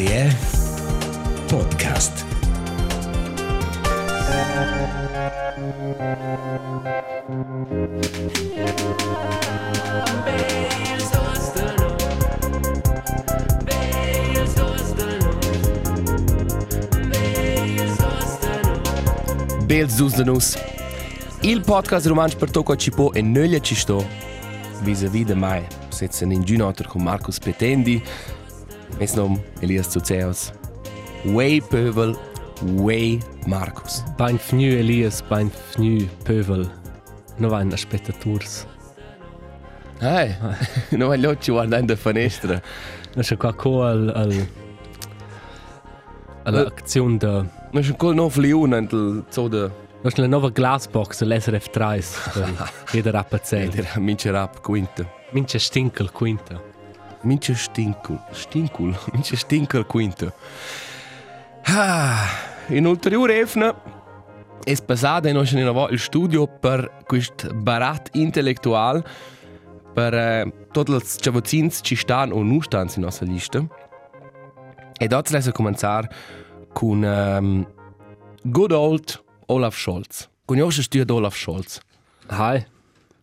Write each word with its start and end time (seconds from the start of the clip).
RTR 0.00 0.34
Podcast. 1.46 2.24
Bels 19.66 19.94
Zuzdanus. 19.94 20.56
Il 21.42 21.60
podcast 21.60 22.06
romanč 22.06 22.36
per 22.36 22.50
to, 22.50 22.76
ci 22.76 22.90
può 22.90 23.12
e 23.12 23.20
nöglia 23.20 23.60
ci 23.60 23.74
sto. 23.74 24.06
Vis-a-vis 24.80 25.26
de 25.26 25.34
mai. 25.34 25.62
Senza 25.88 26.24
ninguno 26.24 26.66
altro 26.66 26.88
con 26.88 27.02
Marcus 27.02 27.38
Petendi. 27.38 28.02
Mes 28.98 29.14
nom 29.14 29.40
Elias 29.60 29.90
Zuzeus. 29.90 30.52
Way 31.24 31.60
Pövel. 31.60 32.18
Way 32.76 33.20
Marcus. 33.46 34.02
Bienvenue 34.16 34.78
Elias, 34.78 35.22
bienvenue 35.22 36.08
Pövel. 36.24 36.70
Non 37.38 37.50
vai 37.50 37.62
in 37.62 37.76
spettators. 37.76 38.66
Hey, 39.98 40.34
non 40.90 41.08
voglio 41.08 41.36
ci 41.38 41.50
guardare 41.50 41.84
da 41.84 41.96
finestra. 41.96 42.60
Non 43.14 43.24
c'è 43.24 43.36
qua 43.36 43.54
co 43.54 43.82
al 43.82 44.12
al 44.14 44.48
all'azione 46.42 47.16
da 47.16 47.44
Non 47.72 47.82
c'è 47.82 47.90
ancora 47.90 48.14
non 48.14 48.30
fliuna 48.30 48.78
in 48.78 49.24
zo 49.28 49.48
de... 49.48 49.58
Non 50.02 50.12
c'è 50.12 50.20
la 50.20 50.26
nuova 50.26 50.48
glassbox 50.48 51.22
l'SRF 51.22 51.70
3 51.70 52.02
jeder 52.90 53.12
rappazzello. 53.12 53.72
Era 53.72 53.98
mince 54.00 54.30
rap 54.30 54.60
quinta. 54.60 55.08
Mince 55.30 55.58
stinkel 55.58 56.10
quinta. 56.10 56.60
Mince 57.22 57.54
stincul. 57.54 58.18
Stincul. 58.32 58.96
Mince 59.12 59.36
stinkel 59.36 59.86
quinta. 59.86 60.32
Ah, 61.64 62.26
in 62.68 62.86
ulteriore 62.86 63.40
efna 63.40 63.74
è 64.64 64.74
passata 64.84 65.28
in 65.28 65.34
nostra 65.34 65.60
nuova 65.60 65.88
il 65.90 65.98
studio 65.98 66.46
per 66.46 67.02
questo 67.06 67.52
barat 67.54 68.10
intellettual 68.12 69.04
per 69.92 70.14
eh, 70.14 70.52
tutti 70.70 70.92
i 70.92 71.00
chavozins 71.20 71.80
ci 71.82 71.96
stanno 71.96 72.34
o 72.34 72.42
non 72.42 72.62
stanno 72.62 72.90
in 72.94 73.02
nostra 73.02 73.26
lista. 73.26 73.66
E 74.96 75.06
dopo 75.06 75.28
adesso 75.28 75.50
cominciare 75.52 76.10
con 76.72 77.02
um, 77.02 77.66
good 78.42 78.72
old 78.72 79.22
Olaf 79.46 79.76
Scholz. 79.76 80.28
Conosci 80.44 80.82
studio 80.82 81.14
Olaf 81.14 81.36
Scholz? 81.36 81.80
Hi. 82.30 82.64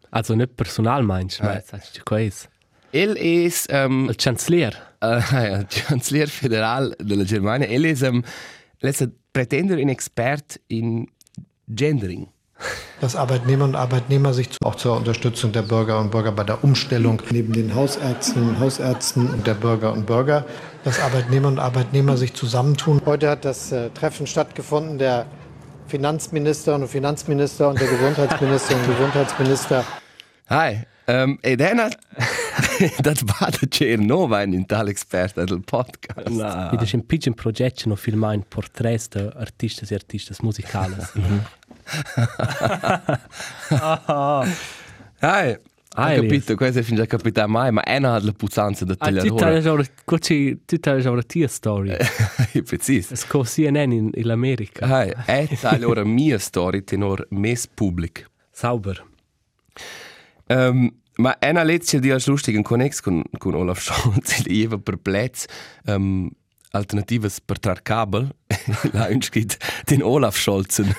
Also 0.09 0.35
nicht 0.35 0.55
personal 0.55 1.03
meinst, 1.03 1.39
Hi. 1.39 1.45
ma 1.45 1.61
sagst 1.61 1.97
du 1.97 2.03
quasi. 2.03 2.47
Er 2.91 3.15
ist 3.17 3.67
ähm, 3.69 4.09
Il 4.09 4.15
Chancelier. 4.19 4.71
äh, 5.01 5.19
ja, 5.31 5.63
Kanzler 5.63 6.27
Federal 6.27 6.95
della 6.99 7.23
Germania. 7.23 7.67
Er 7.67 7.83
ist, 7.83 8.01
ähm, 8.01 8.23
er 8.79 8.89
ist 8.89 9.01
ein 9.01 9.13
Pretender 9.33 9.75
und 9.75 9.89
Expert 9.89 10.59
in 10.67 11.07
Gendering. 11.67 12.27
dass 13.01 13.15
Arbeitnehmer 13.15 13.65
und 13.65 13.75
Arbeitnehmer 13.75 14.33
sich 14.33 14.49
zu- 14.49 14.57
auch 14.63 14.73
zur 14.75 14.97
Unterstützung 14.97 15.51
der 15.51 15.61
Bürger 15.61 15.99
und 15.99 16.09
Bürger 16.09 16.31
bei 16.31 16.43
der 16.43 16.63
Umstellung 16.63 17.21
neben 17.29 17.53
den 17.53 17.75
Hausärztinnen 17.75 18.49
und 18.49 18.59
Hausärzten 18.59 19.29
und 19.31 19.45
der 19.45 19.53
Bürger 19.53 19.93
und 19.93 20.07
Bürger, 20.07 20.45
dass 20.83 20.99
Arbeitnehmer 20.99 21.49
und 21.49 21.59
Arbeitnehmer 21.59 22.17
sich 22.17 22.33
zusammentun. 22.33 22.99
Heute 23.05 23.29
hat 23.29 23.45
das 23.45 23.71
äh, 23.71 23.91
Treffen 23.91 24.25
stattgefunden 24.25 24.97
der 24.97 25.27
Finanzministerinnen 25.87 26.83
und 26.83 26.89
Finanzminister 26.89 27.69
und 27.69 27.79
der 27.79 27.87
Gesundheitsminister 27.87 28.75
und 28.75 28.87
Gesundheitsminister. 28.87 29.83
Hi. 30.49 30.79
Ähm, 31.09 31.39
e 31.41 31.55
dann 31.55 31.79
hat 31.79 31.97
das 33.01 33.23
war 33.25 33.49
der 33.51 33.69
Cernova 33.69 34.43
in 34.43 34.67
tal 34.67 34.89
Experte 34.89 35.45
del 35.45 35.61
Podcast. 35.61 36.27
No. 36.29 36.71
Ed 36.71 36.81
è 36.81 36.95
un 36.95 37.05
piccolo 37.05 37.33
progetto 37.33 37.87
no 37.87 37.95
filmare 37.95 38.43
porträts 38.47 39.07
di 39.09 39.19
artisti 39.19 39.85
e 39.89 39.95
artisti 39.95 40.33
musicali. 40.41 40.95
Hi. 45.21 45.57
Hi, 45.99 45.99
Hai 45.99 46.21
capito? 46.21 46.55
Questo 46.55 46.79
è 46.79 46.83
fin 46.83 46.95
già 46.95 47.05
capitato 47.07 47.47
mai, 47.47 47.71
ma 47.71 47.81
è 47.81 47.97
una 47.97 48.19
delle 48.19 48.33
puzzanze 48.33 48.85
da 48.85 48.93
Ah, 48.99 49.09
tu 49.09 49.15
tagliare. 49.15 49.57
hai 49.57 49.67
ora 49.67 49.83
quasi 50.05 50.59
tu 50.65 50.77
hai 50.83 51.05
ora 51.07 51.23
tia 51.23 51.47
story. 51.47 51.95
Preciso. 52.63 53.13
Es 53.13 53.25
co 53.25 53.41
CNN 53.43 53.91
in, 53.91 54.11
in 54.13 54.29
America. 54.29 54.85
Hi. 54.85 55.11
È 55.25 55.47
allora 55.63 56.03
mia 56.03 56.37
storia 56.37 56.81
tenor 56.81 57.25
mes 57.29 57.65
public. 57.67 58.29
Sauber. 58.51 59.03
Um, 60.49 60.93
ma 61.17 61.35
ena 61.39 61.63
letzte 61.63 61.99
di 61.99 62.11
als 62.11 62.27
lustigen 62.27 62.63
Connex 62.63 63.01
con, 63.01 63.23
con 63.37 63.55
Olaf 63.55 63.81
Scholz, 63.81 64.39
il 64.39 64.61
eva 64.63 64.77
perplez 64.77 65.45
um, 65.85 66.29
alternativas 66.71 67.39
per 67.41 67.59
trar 67.59 67.81
kabel, 67.81 68.29
la 68.93 69.07
unskrit 69.09 69.57
den 69.85 70.03
Olaf 70.03 70.37
Scholzen. 70.37 70.93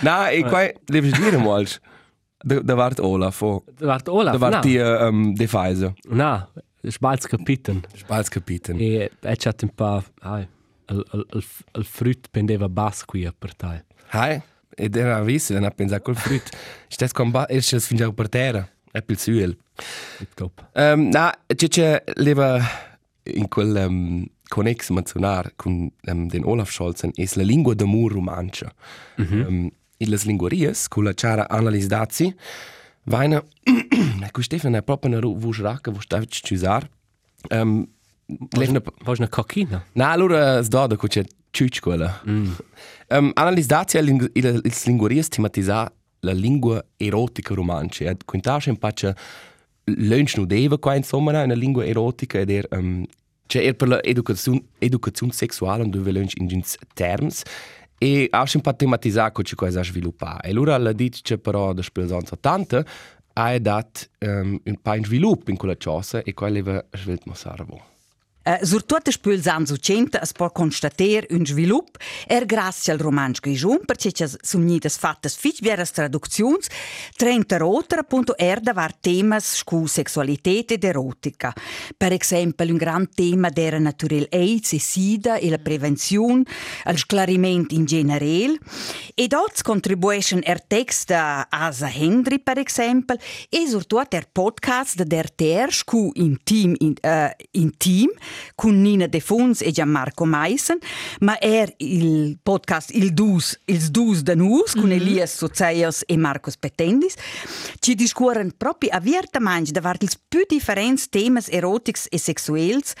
Na, 0.00 0.30
e 0.30 0.42
qua 0.44 0.70
devi 0.84 1.10
dire 1.10 1.36
molto. 1.36 1.78
Da, 2.38 2.60
da 2.62 2.74
wart 2.76 3.00
Olaf, 3.00 3.42
oh. 3.42 3.64
Wart 3.80 4.08
Olaf. 4.08 4.32
Da 4.32 4.38
wart 4.38 4.52
na. 4.52 4.60
die 4.60 4.78
um, 4.78 5.34
Defeise. 5.34 5.94
Na, 6.08 6.48
sbalz 6.82 7.26
capiten. 7.26 7.82
Spalskapiten. 7.94 8.78
E 8.78 9.10
e 9.20 9.36
c'ha 9.36 9.52
un 9.62 9.74
po' 9.74 10.04
ai 10.20 10.46
il 10.90 11.04
il 11.12 11.26
il 11.34 11.44
il 11.74 11.84
frut 11.84 12.28
pendeva 12.30 12.68
bas 12.68 13.04
qui 13.04 13.28
per 13.38 13.54
te. 13.54 13.84
Hai, 14.10 14.42
ed 14.78 14.96
era 14.96 15.20
visto, 15.22 15.52
non 15.54 15.64
ha 15.64 15.70
pensato 15.70 16.02
col 16.02 16.16
frutto. 16.16 16.50
Stes 16.86 17.12
con 17.12 17.30
ba, 17.30 17.46
e 17.46 17.60
stes 17.60 17.86
fin 17.86 17.96
già 17.96 18.12
per 18.12 18.28
terra. 18.28 18.68
È 18.90 19.02
pil 19.02 19.18
suel. 19.18 19.56
Tip 20.18 20.34
top. 20.34 20.70
Um, 20.74 21.08
na, 21.08 21.36
c'è 21.46 21.68
c'è 21.68 22.02
leva 22.14 22.60
in 23.24 23.48
quel 23.48 23.84
um, 23.86 24.24
connex 24.48 24.90
menzionar 24.90 25.52
con 25.56 25.90
um, 26.06 26.28
den 26.28 26.44
Olaf 26.44 26.70
Scholzen 26.70 27.10
es 27.16 27.34
la 27.34 27.42
lingua 27.42 27.74
d'amor 27.74 28.12
romancia. 28.12 28.72
Mm 29.20 29.24
-hmm. 29.24 29.46
um, 29.46 29.70
in 29.98 30.10
las 30.10 30.24
linguarias, 30.24 30.88
con 30.88 31.04
la 31.04 31.12
cara 31.12 31.48
analizzazi, 31.48 32.34
vaina, 33.02 33.42
ecco 34.22 34.42
Stefan 34.42 34.74
è 34.74 34.82
proprio 34.82 35.16
una 35.16 35.38
vuce 35.38 35.62
racca, 35.62 35.90
vuce 35.90 36.04
stavci 36.04 36.42
ci 36.42 36.54
usar. 36.54 36.88
Um, 37.50 37.86
levna, 38.56 38.80
Was 39.04 39.18
eine 39.18 39.28
coquina? 39.28 39.84
na, 39.92 40.10
allora 40.10 40.62
sdoda 40.62 40.96
con 40.96 41.08
c'è 41.08 41.24
ciuc 41.50 41.80
quella. 41.80 42.20
Mm. 42.28 42.52
Um, 43.10 43.30
analizzazi 43.34 43.96
il, 43.96 44.30
il, 44.34 44.60
il 44.64 44.74
linguarias 44.84 45.28
tematizza 45.28 45.90
la 46.20 46.32
lingua 46.32 46.84
erotica 46.96 47.54
romancia. 47.54 48.10
E 48.10 48.16
quintasce 48.24 48.70
in 48.70 48.76
pace 48.76 49.14
lunch 49.96 50.36
nu 50.36 50.44
deva 50.44 50.78
qua 50.78 50.94
insomma 50.94 51.42
una 51.42 51.54
lingua 51.54 51.84
erotica 51.84 52.38
ed 52.38 52.50
er 52.50 52.66
um, 52.70 53.06
cioè 53.46 53.64
er 53.64 53.74
per 53.74 53.88
l'educazione 53.88 54.62
educazione 54.78 55.32
sessuale 55.32 55.82
und 55.82 55.92
dove 55.92 56.12
lunch 56.12 56.34
in 56.36 56.48
gins 56.48 56.76
terms 56.94 57.42
e 57.98 58.28
ha 58.30 58.44
un 58.54 58.60
po' 58.60 58.76
tematizzato 58.76 59.42
ci 59.42 59.54
cosa 59.54 59.82
sviluppa 59.82 60.40
e 60.40 60.50
allora 60.50 60.76
la 60.76 60.92
dice 60.92 61.38
però 61.38 61.72
da 61.72 61.82
spil 61.82 62.12
80 62.12 62.84
ha 63.32 63.58
dat 63.58 64.10
um, 64.20 64.60
un 64.62 64.78
po' 64.80 64.94
in 64.94 65.04
sviluppo 65.04 65.50
in 65.50 65.56
quella 65.56 65.76
cosa 65.76 66.22
e 66.22 66.34
qua 66.34 66.48
leva 66.48 66.84
svelt 66.92 67.24
mo 67.24 67.34
sarvo 67.34 67.87
Uh, 68.48 68.64
sur 68.64 68.82
tutte 68.86 69.10
le 69.10 69.12
spule 69.12 69.42
anni 69.44 69.66
80 69.70 70.22
es 70.22 70.32
può 70.32 70.50
constatare 70.50 71.26
un 71.32 71.44
sviluppo 71.44 71.98
er 72.26 72.46
grazie 72.46 72.94
al 72.94 72.98
romanzo 72.98 73.40
grigion 73.42 73.84
perché 73.84 74.10
ci 74.10 74.24
sono 74.40 74.64
niente 74.64 74.88
fatte 74.88 75.28
fitch 75.28 75.60
veras 75.60 75.90
traduzioni 75.90 76.56
trenta 77.14 77.58
rotere 77.58 78.00
appunto 78.00 78.34
er 78.38 78.60
davar 78.60 78.94
temas 78.94 79.56
scu 79.56 79.84
sexualità 79.84 80.48
ed 80.48 80.82
erotica. 80.82 81.52
Per 81.94 82.12
esempio 82.12 82.64
un 82.64 82.78
gran 82.78 83.10
tema 83.14 83.50
era 83.54 83.78
naturel 83.78 84.26
AIDS 84.30 84.72
e 84.72 84.80
SIDA 84.80 85.36
e 85.36 85.50
la 85.50 85.58
prevenzione 85.58 86.44
al 86.84 86.96
sclarimento 86.96 87.74
in 87.74 87.84
generale 87.84 88.56
e 89.14 89.26
dots 89.26 89.60
contribuisce 89.60 90.40
er 90.42 90.64
text 90.64 91.08
da 91.08 91.48
Asa 91.50 91.90
Hendry 91.92 92.38
per 92.38 92.56
esempio 92.56 93.16
e 93.50 93.66
soprattutto 93.66 94.16
er 94.16 94.26
podcast 94.32 95.02
der 95.02 95.30
ter 95.34 95.70
scu 95.70 96.12
in 96.14 96.38
team 96.42 96.74
in, 96.78 96.94
uh, 97.02 97.28
in 97.50 97.76
team 97.76 98.08
con 98.54 98.80
Nina 98.80 99.06
De 99.06 99.20
Fons 99.20 99.60
e 99.60 99.70
Gianmarco 99.70 100.24
Meissen, 100.24 100.78
ma 101.20 101.38
er 101.38 101.72
il 101.78 102.38
podcast 102.42 102.90
Il 102.90 103.12
Dus, 103.14 103.58
ils 103.66 103.90
Dus 103.90 104.22
de 104.22 104.34
Nus, 104.34 104.74
con 104.74 104.90
Elias 104.90 105.36
Sozeios 105.36 106.02
e 106.06 106.16
Marcos 106.16 106.56
Petendis, 106.56 107.14
ci 107.78 107.94
discuoren 107.94 108.52
proprio 108.56 108.90
aviertamente 108.92 109.72
davart 109.72 110.02
ils 110.02 110.18
più 110.28 110.44
differents 110.48 111.08
temas 111.08 111.48
erotics 111.48 112.06
e 112.10 112.18
sexuels 112.18 112.92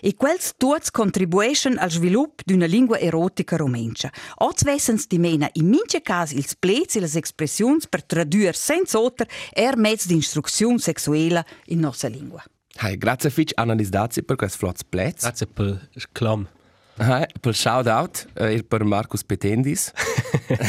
e 0.00 0.14
quels 0.14 0.54
tuts 0.56 0.90
contribuiscono 0.90 1.76
al 1.78 1.90
sviluppo 1.90 2.42
d'una 2.44 2.66
lingua 2.66 2.98
erotica 2.98 3.56
romencia. 3.56 4.12
Oz 4.36 4.62
vessens 4.62 5.06
di 5.06 5.18
mena 5.18 5.48
in 5.54 5.68
mince 5.68 6.00
cas 6.02 6.32
ils 6.32 6.54
plets 6.56 6.96
e 6.96 7.00
las 7.00 7.14
expressions 7.14 7.86
per 7.86 8.04
traduer 8.04 8.54
senza 8.54 9.00
otter 9.00 9.26
er 9.52 9.76
mezz 9.76 10.06
d'instruzione 10.06 10.78
sexuella 10.78 11.44
in 11.66 11.80
nostra 11.80 12.08
lingua. 12.08 12.42
Hai, 12.80 12.96
grazie 12.96 13.28
fitch 13.30 13.52
analizzazi 13.56 14.22
per 14.22 14.36
questo 14.36 14.58
flotz 14.58 14.84
plez 14.84 15.20
Grazie 15.22 15.46
per 15.46 15.88
clam. 16.12 16.46
Hai, 16.96 17.26
per 17.40 17.54
shout 17.54 17.86
out 17.86 18.28
eh, 18.34 18.62
per 18.62 18.84
Marcus 18.84 19.24
Petendis 19.24 19.92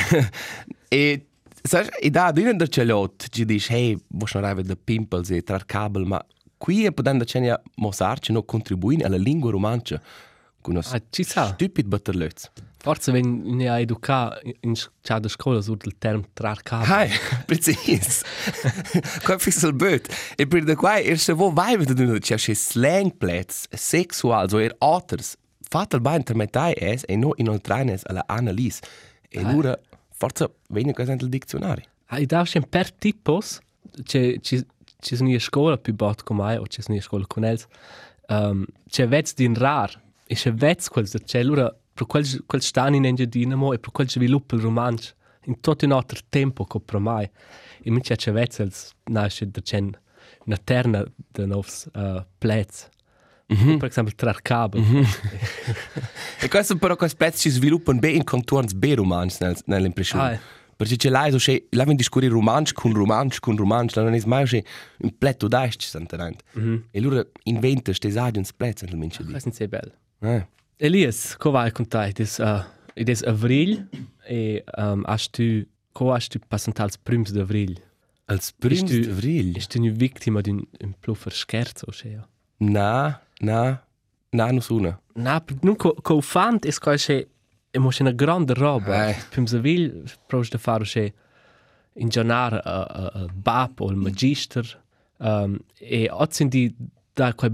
e 0.89 1.25
Sai, 1.61 1.87
e 1.99 2.09
da 2.09 2.31
d'una 2.31 2.53
da 2.53 2.67
celot, 2.67 3.27
ci 3.29 3.43
dici, 3.43 3.73
hey, 3.73 3.97
vuoi 4.07 4.29
non 4.33 4.43
arrivare 4.45 4.65
da 4.65 4.77
pimples 4.81 5.29
e 5.31 5.43
trar 5.43 5.65
kabel, 5.65 6.05
ma 6.05 6.25
qui 6.57 6.85
è 6.85 6.91
potendo 6.93 7.25
c'è 7.25 7.45
a 7.47 7.61
mosarci 7.75 8.31
no 8.31 8.43
contribuire 8.43 9.03
alla 9.03 9.17
lingua 9.17 9.51
romancia 9.51 10.01
Ah, 10.93 11.01
ci 11.09 11.23
sa. 11.23 11.47
stupid 11.47 11.85
batterlöz. 11.87 12.49
Forse 12.89 13.11
wenn 13.11 13.43
ne 13.43 13.69
a 13.69 13.79
educa 13.79 14.39
in 14.61 14.73
c'ha 15.03 15.19
da 15.19 15.29
scuola 15.29 15.61
sul 15.61 15.77
del 15.77 15.99
term 15.99 16.23
trar 16.33 16.63
cabo. 16.63 16.85
Hai, 16.85 17.11
precis. 17.45 18.23
Qua 19.23 19.37
fix 19.37 19.61
il 19.61 19.73
böt. 19.73 20.09
E 20.35 20.47
per 20.47 20.63
da 20.63 20.73
qua, 20.75 20.97
er 20.97 21.19
se 21.19 21.33
vo 21.33 21.51
vai 21.53 21.77
vedo 21.77 21.93
d'una 21.93 22.17
c'è 22.17 22.35
c'è 22.35 22.55
slang 22.55 23.13
plats, 23.15 23.67
sexual, 23.69 24.49
so 24.49 24.57
er 24.57 24.73
otters. 24.79 25.35
Fatal 25.69 26.01
ba 26.01 26.15
intermetai 26.15 26.73
es 26.77 27.03
e 27.05 27.15
no 27.15 27.35
inoltranes 27.37 28.07
alla 28.09 28.23
analisi. 28.25 28.81
E 29.29 29.43
lura, 29.43 29.77
forza, 30.09 30.49
vegna 30.69 30.93
cosa 30.93 31.13
nel 31.13 31.29
dizionario. 31.29 31.85
Ah, 32.07 32.25
da 32.25 32.43
schon 32.43 32.65
per 32.67 32.91
tipos, 32.91 33.59
c'è 34.01 34.39
ci 34.41 34.65
ci 35.01 35.15
sono 35.15 35.29
in 35.29 35.39
scuola 35.39 35.77
più 35.77 35.93
bot 35.93 36.23
come 36.23 36.41
mai 36.41 36.57
o 36.57 36.65
ci 36.65 36.81
sono 36.81 36.97
in 36.97 37.03
scuola 37.03 37.25
con 37.27 37.43
els. 37.43 37.67
Um, 38.29 38.65
c'è 38.89 39.07
vez 39.07 39.35
din 39.35 39.53
rar. 39.53 39.93
E 40.25 40.33
c'è 40.33 40.51
vez 40.51 40.89
quel 40.89 41.07
c'è 41.07 41.43
lura 41.43 41.71
per 41.99 42.07
quel 42.07 42.43
quel 42.45 42.61
stan 42.61 42.93
in 42.93 43.05
engine 43.05 43.27
dinamo 43.27 43.73
e 43.73 43.79
per 43.79 43.91
quel 43.91 44.09
sviluppo 44.09 44.55
il 44.55 44.61
romanzo 44.61 45.13
in 45.45 45.59
tutto 45.59 45.85
un 45.85 45.91
altro 45.91 46.19
tempo 46.29 46.63
che 46.63 46.79
per 46.79 46.99
mai. 46.99 47.29
E 47.81 47.91
mi 47.91 47.99
c'è 47.99 48.31
vez 48.31 48.59
els 48.59 48.93
nasce 49.05 49.49
da 49.49 49.61
c'è 49.61 49.81
una 50.45 50.57
terna 50.63 51.03
de 51.31 51.45
novs 51.45 51.89
uh, 51.93 52.23
plets. 52.37 52.87
Mm 53.51 53.57
-hmm. 53.57 53.77
Per 53.79 53.89
esempio 53.89 54.15
trar 54.15 54.41
cabo. 54.41 54.79
Mm 54.79 54.83
-hmm. 54.83 55.05
E 56.41 56.47
questo 56.47 56.77
però 56.77 56.95
questi 56.95 57.17
pezzi 57.17 57.49
si 57.49 57.49
sviluppano 57.49 57.99
bene 57.99 58.17
in 58.17 58.23
contorni 58.23 58.73
ben 58.75 58.95
romans 58.95 59.39
nel, 59.39 59.57
nell'impressione. 59.65 60.35
Ah, 60.35 60.39
Perché 60.75 60.95
c'è 60.95 61.09
là, 61.09 61.29
so 61.29 61.37
c'è, 61.37 61.61
là 61.71 61.83
viene 61.83 61.97
discorrere 61.97 62.31
romanzo 62.31 62.73
con 62.73 62.93
romanzo 62.93 63.39
con 63.41 63.57
romanzo, 63.57 64.01
non 64.01 64.13
è 64.13 64.21
mai 64.25 64.45
c'è 64.45 64.63
un 64.99 65.11
pletto 65.17 65.49
d'asci, 65.49 65.87
santarante. 65.87 66.43
Mm 66.57 66.63
-hmm. 66.63 66.81
E 66.91 66.99
allora 66.99 67.25
inventa 67.43 67.91
queste 67.91 68.17
agents 68.17 68.53
pezzi, 68.53 68.85
nel 68.85 68.95
mince 68.95 69.23
di. 69.23 69.31
Questo 69.31 69.51
è 69.63 69.67
bello. 69.67 69.93
Eh. 70.21 70.47
Elias, 70.79 71.35
co 71.37 71.51
vai 71.51 71.71
con 71.71 71.85
te? 71.85 72.13
Des, 72.13 72.39
uh, 72.39 72.63
des 72.95 73.23
avril 73.23 73.85
e 74.25 74.63
um, 74.77 75.03
hast 75.05 75.33
tu, 75.33 75.65
co 75.93 76.13
hast 76.13 76.31
tu 76.31 76.39
passant 76.39 76.79
als 76.79 76.97
prims 76.97 77.33
d'avril? 77.33 77.75
Als 78.27 78.53
primo 78.53 78.85
Ist 78.85 78.89
du- 78.89 79.01
di 79.01 79.09
avril? 79.09 79.57
Ist 79.57 79.73
du 79.75 79.79
eine 79.79 79.91
Victima 79.99 80.41
d'un 80.41 80.65
un 80.81 80.93
pluffer 81.01 81.31
scherzo, 81.31 81.87
oder? 81.87 82.27
Na, 82.59 83.19
na, 83.41 83.81
na, 84.31 84.51
non 84.51 84.61
sono. 84.61 84.99
Na, 85.15 85.41
nun 85.61 85.75
co, 85.75 85.93
co 86.01 86.21
fant 86.21 86.65
es 86.65 86.79
co 86.79 86.91
che 86.95 87.27
emo 87.73 87.89
una 87.99 88.13
grande 88.13 88.53
roba. 88.53 89.09
Eh. 89.09 89.15
Prims 89.31 89.51
d'avril 89.51 90.05
pros 90.27 90.49
de 90.49 90.57
fare 90.57 90.85
che 90.85 91.13
in 91.95 92.07
giornare 92.07 92.61
a, 92.63 92.83
a, 92.83 93.05
a 93.23 93.25
bab 93.33 93.81
o 93.81 93.89
il 93.91 93.97
magister 93.97 94.63
um, 95.17 95.59
e 95.77 96.07
ozzin 96.09 96.47
di 96.47 96.73
da 97.13 97.33
quei 97.33 97.51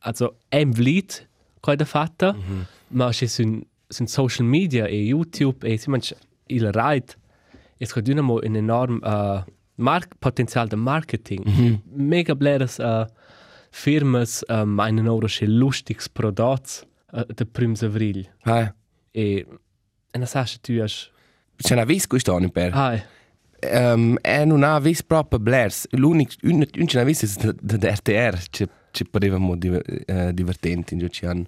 also 0.00 0.34
em 0.50 0.72
vlit 0.72 1.12
quei 1.12 1.28
da 1.72 1.84
fatta, 1.84 2.32
mhm. 2.32 2.66
ma 2.88 3.10
che 3.10 3.26
sun 3.26 3.62
sun 3.88 4.06
social 4.06 4.46
media 4.46 4.86
e 4.86 4.96
YouTube 4.96 5.66
e 5.66 5.76
si 5.76 5.90
manch 5.90 6.14
il 6.46 6.72
ride 6.72 7.14
es 7.78 7.92
ko 7.92 8.00
dynamo 8.00 8.40
in 8.42 8.56
enorm 8.56 9.00
uh, 9.02 9.42
mark 9.74 10.18
potenzial 10.18 10.68
de 10.68 10.76
marketing. 10.76 11.44
Mhm. 11.44 11.82
Mega 11.96 12.34
bleres 12.34 12.78
uh, 12.78 13.06
firmas 13.70 14.42
uh, 14.48 14.64
meinen 14.64 15.06
euro 15.06 15.26
che 15.26 15.46
lustigs 15.46 16.08
prodats 16.08 16.84
uh, 17.12 17.24
der 17.34 17.46
prims 17.46 17.82
avril. 17.82 18.28
Ah. 18.42 18.74
E 19.12 19.46
e 20.10 20.18
na 20.18 20.26
sasche 20.26 20.58
tu 20.60 20.80
as 20.82 21.10
C'è 21.56 21.74
una 21.74 21.84
visco 21.84 22.18
stonn 22.18 22.48
per. 22.50 22.72
Ah. 22.74 23.00
Um, 23.64 24.18
e 24.20 24.44
non 24.44 24.62
ha 24.62 24.78
vis 24.78 25.02
proprio 25.02 25.38
blers. 25.38 25.86
L'unico, 25.92 26.34
un, 26.42 26.50
un, 26.50 26.66
un, 26.76 26.86
un, 26.88 26.98
un, 26.98 26.98
un, 26.98 28.08
un, 28.60 28.68
ci 28.94 29.04
parevamo 29.04 29.56
diver, 29.56 29.82
uh, 30.06 30.32
divertenti, 30.32 30.94
in 30.94 31.10
ci 31.10 31.26
hanno 31.26 31.44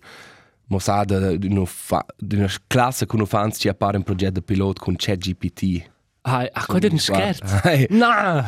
mostrata 0.67 1.37
di 1.37 1.47
una, 1.47 1.65
fa, 1.65 2.05
di 2.17 2.35
una 2.37 2.51
classe 2.67 3.07
con 3.07 3.21
un 3.21 3.27
fans 3.27 3.57
ci 3.59 3.69
appare 3.69 3.97
un 3.97 4.03
progetto 4.03 4.43
pilota 4.43 4.83
con 4.83 4.95
ChatGPT. 4.97 5.89
ai 6.23 6.49
a 6.53 6.67
quei 6.67 6.89
un 6.91 6.99
scherz 6.99 7.61
Hey. 7.63 7.87
na 7.91 8.45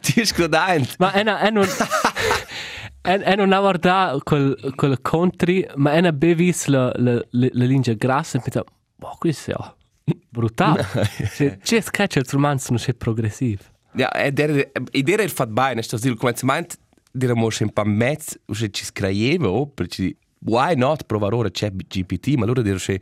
Ti 0.00 0.20
è 0.20 0.24
scrodante. 0.24 0.94
Ma 0.98 1.12
è 1.12 1.20
una, 1.20 1.38
è 1.40 1.50
non... 1.50 1.66
è, 3.00 3.18
è 3.18 3.34
non 3.34 3.48
guarda 3.48 4.18
quel, 4.22 4.72
quel 4.76 5.00
country, 5.00 5.66
ma 5.76 5.92
è 5.92 5.98
una 5.98 6.12
bevis 6.12 6.66
la, 6.66 6.92
la, 6.96 7.14
la, 7.14 7.48
la 7.50 7.64
linea 7.64 7.94
grassa 7.94 8.36
e 8.36 8.42
pensa, 8.42 8.62
boh, 8.96 9.16
questo 9.18 9.74
è 10.04 10.14
brutale. 10.28 10.86
Cioè, 11.34 11.58
c'è 11.58 11.80
sketch 11.80 12.16
il 12.16 12.26
romanzo 12.30 12.72
non 12.72 12.82
è 12.84 12.92
progressivo. 12.92 13.72
Ja, 13.96 14.10
e 14.10 14.32
der, 14.32 14.70
e 14.90 15.02
der 15.02 15.20
er 15.20 15.30
fat 15.30 15.48
bene, 15.48 15.80
sto 15.82 15.96
dire, 15.98 16.16
come 16.16 16.34
si 16.34 16.44
meint, 16.44 16.76
dire 17.16 17.34
mo 17.34 17.48
un 17.60 17.72
po' 17.72 17.84
mezzo, 17.84 18.38
se 18.52 18.70
ci 18.70 18.84
scriveva, 18.84 19.48
oh, 19.48 19.68
perché 19.68 20.16
why 20.40 20.74
not 20.74 21.04
provare 21.04 21.34
ora 21.34 21.50
c'è 21.50 21.70
GPT, 21.70 22.34
ma 22.34 22.44
allora 22.44 22.60
dire 22.60 22.78
che 22.78 23.00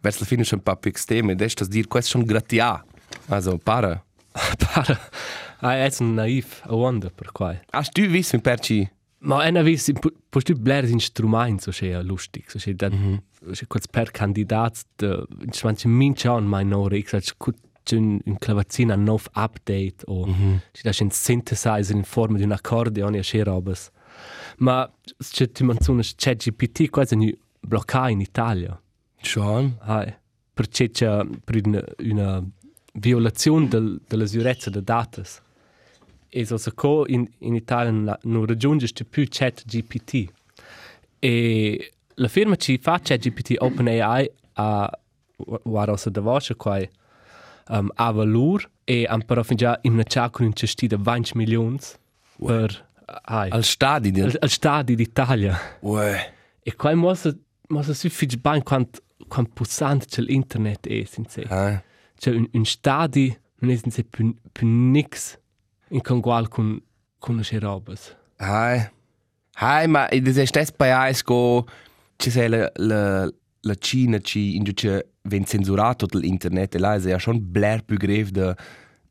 verso 0.00 0.20
la 0.20 0.26
fine 0.26 0.42
c'è 0.42 0.54
un 0.54 0.62
po' 0.62 0.76
più 0.76 0.90
estremo, 0.94 1.32
e 1.32 1.48
sto 1.48 1.66
dire, 1.66 1.86
questo 1.86 2.10
sono 2.10 2.24
gratia. 2.24 2.82
Also, 3.28 3.58
para. 3.58 4.02
Para. 4.58 4.98
Ah, 5.60 5.76
è 5.76 5.90
un 6.00 6.14
naif, 6.14 6.62
a 6.64 6.74
wonder 6.74 7.12
per 7.12 7.32
qua. 7.32 7.58
Hast 7.70 7.92
du 7.92 8.06
visto 8.06 8.38
perci? 8.40 8.90
Ma 9.18 9.44
è 9.44 9.48
una 9.48 9.62
vis, 9.62 9.90
puoi 10.28 10.42
tu 10.42 10.54
blare 10.54 10.98
strumenti, 10.98 11.72
so 11.72 11.86
è 11.86 12.02
lustig, 12.02 12.44
so 12.46 12.58
è 12.58 12.74
da, 12.74 12.90
so 12.90 13.66
quels 13.66 13.86
per 13.88 14.10
candidat, 14.10 14.84
de, 14.96 15.24
ich 15.50 15.62
meine, 15.64 15.78
mince 15.84 16.28
an 16.28 16.46
mein 16.46 16.68
nore, 16.68 16.98
ich 16.98 17.08
sag, 17.08 17.22
c'è 17.84 17.96
un, 17.96 18.18
clavazin 18.38 18.90
a 18.90 18.96
nov 18.96 19.26
update 19.34 20.04
o 20.06 20.26
ci 20.72 20.82
da 20.82 20.90
un 21.00 21.10
synthesizer 21.10 21.94
in 21.94 22.02
forma 22.02 22.38
di 22.38 22.44
un 22.44 22.52
accordeon 22.52 23.14
e 23.14 23.18
a 23.18 23.44
robes. 23.44 23.90
Ma 24.58 24.90
c'è 25.18 25.50
ti 25.50 25.64
manzuna 25.64 26.02
c'è 26.02 26.34
GPT 26.36 26.88
quasi 26.88 27.14
ni 27.14 27.38
bloccare 27.60 28.12
in 28.12 28.20
Italia. 28.20 28.80
Schon. 29.20 29.76
Hai. 29.80 30.12
Perché 30.52 30.90
c'è 30.90 31.26
per 31.44 31.60
una, 31.64 31.82
una 31.98 32.44
violazione 32.94 33.68
del, 33.68 34.00
della 34.06 34.26
sicurezza 34.26 34.70
dei 34.70 34.82
dati. 34.82 35.22
E 36.28 36.44
so 36.44 36.56
se 36.56 36.72
co 36.74 37.04
in, 37.06 37.28
in 37.40 37.54
Italia 37.54 38.18
non 38.22 38.46
raggiunge 38.46 38.88
più 39.08 39.26
chat 39.28 39.64
GPT. 39.66 40.32
E 41.18 41.92
la 42.14 42.28
firma 42.28 42.56
ci 42.56 42.78
fa 42.78 42.98
chat 43.02 43.18
GPT 43.20 43.56
OpenAI 43.58 44.30
a 44.54 44.98
guarda 45.36 45.96
se 45.96 46.10
da 46.10 46.20
voce 46.20 46.54
qua 46.54 46.80
um, 47.68 47.90
a 47.94 48.10
valur 48.10 48.70
e 48.84 49.06
am 49.08 49.22
però 49.22 49.42
fin 49.42 49.56
già 49.56 49.78
in 49.82 49.92
una 49.92 50.30
con 50.30 50.46
un 50.46 50.52
cestito 50.52 50.96
20 50.98 51.36
milioni 51.36 51.78
per 52.36 52.92
hai, 53.06 53.50
Al 53.50 53.64
stadi 53.64 54.10
di... 54.10 54.20
al, 54.20 54.36
al 54.38 54.50
stadio 54.50 54.96
d'Italia. 54.96 55.58
Uè. 55.80 56.32
E 56.62 56.74
qua 56.74 56.94
mossa 56.94 57.36
mossa 57.68 57.94
si 57.94 58.08
fich 58.08 58.36
ban 58.38 58.62
quant 58.62 59.02
quant 59.28 59.48
pussant 59.52 60.04
c'è 60.06 60.22
l'internet 60.22 60.86
è 60.88 61.04
senza. 61.04 61.40
Eh. 61.40 61.82
C'è 62.16 62.30
un, 62.30 62.48
un 62.52 62.64
stadi 62.64 63.36
non 63.58 63.70
è 63.70 63.76
senza 63.76 64.02
più, 64.08 64.34
più 64.52 64.66
nix 64.66 65.38
in 65.88 66.00
congual 66.00 66.48
con 66.48 66.80
con 67.18 67.36
le 67.36 67.58
robes. 67.58 68.16
Hai. 68.36 68.90
Hai, 69.56 69.86
ma 69.86 70.08
e 70.08 70.20
des 70.20 70.36
estes 70.36 70.72
bei 70.72 70.90
ais 70.90 71.22
go 71.22 71.66
ci 72.16 72.30
sei 72.30 72.48
la 72.48 72.70
la 72.74 73.30
la 73.64 73.74
Cina 73.74 74.18
ci 74.20 74.56
in 74.56 74.64
che 74.64 75.06
ven 75.22 75.44
censurato 75.44 76.06
dell'internet 76.06 76.74
e 76.74 76.78
là 76.78 76.94
è 76.94 77.00
ja 77.00 77.18
schon 77.18 77.38
blair 77.40 77.82
più 77.84 77.96
grave 77.96 78.30
da 78.30 78.54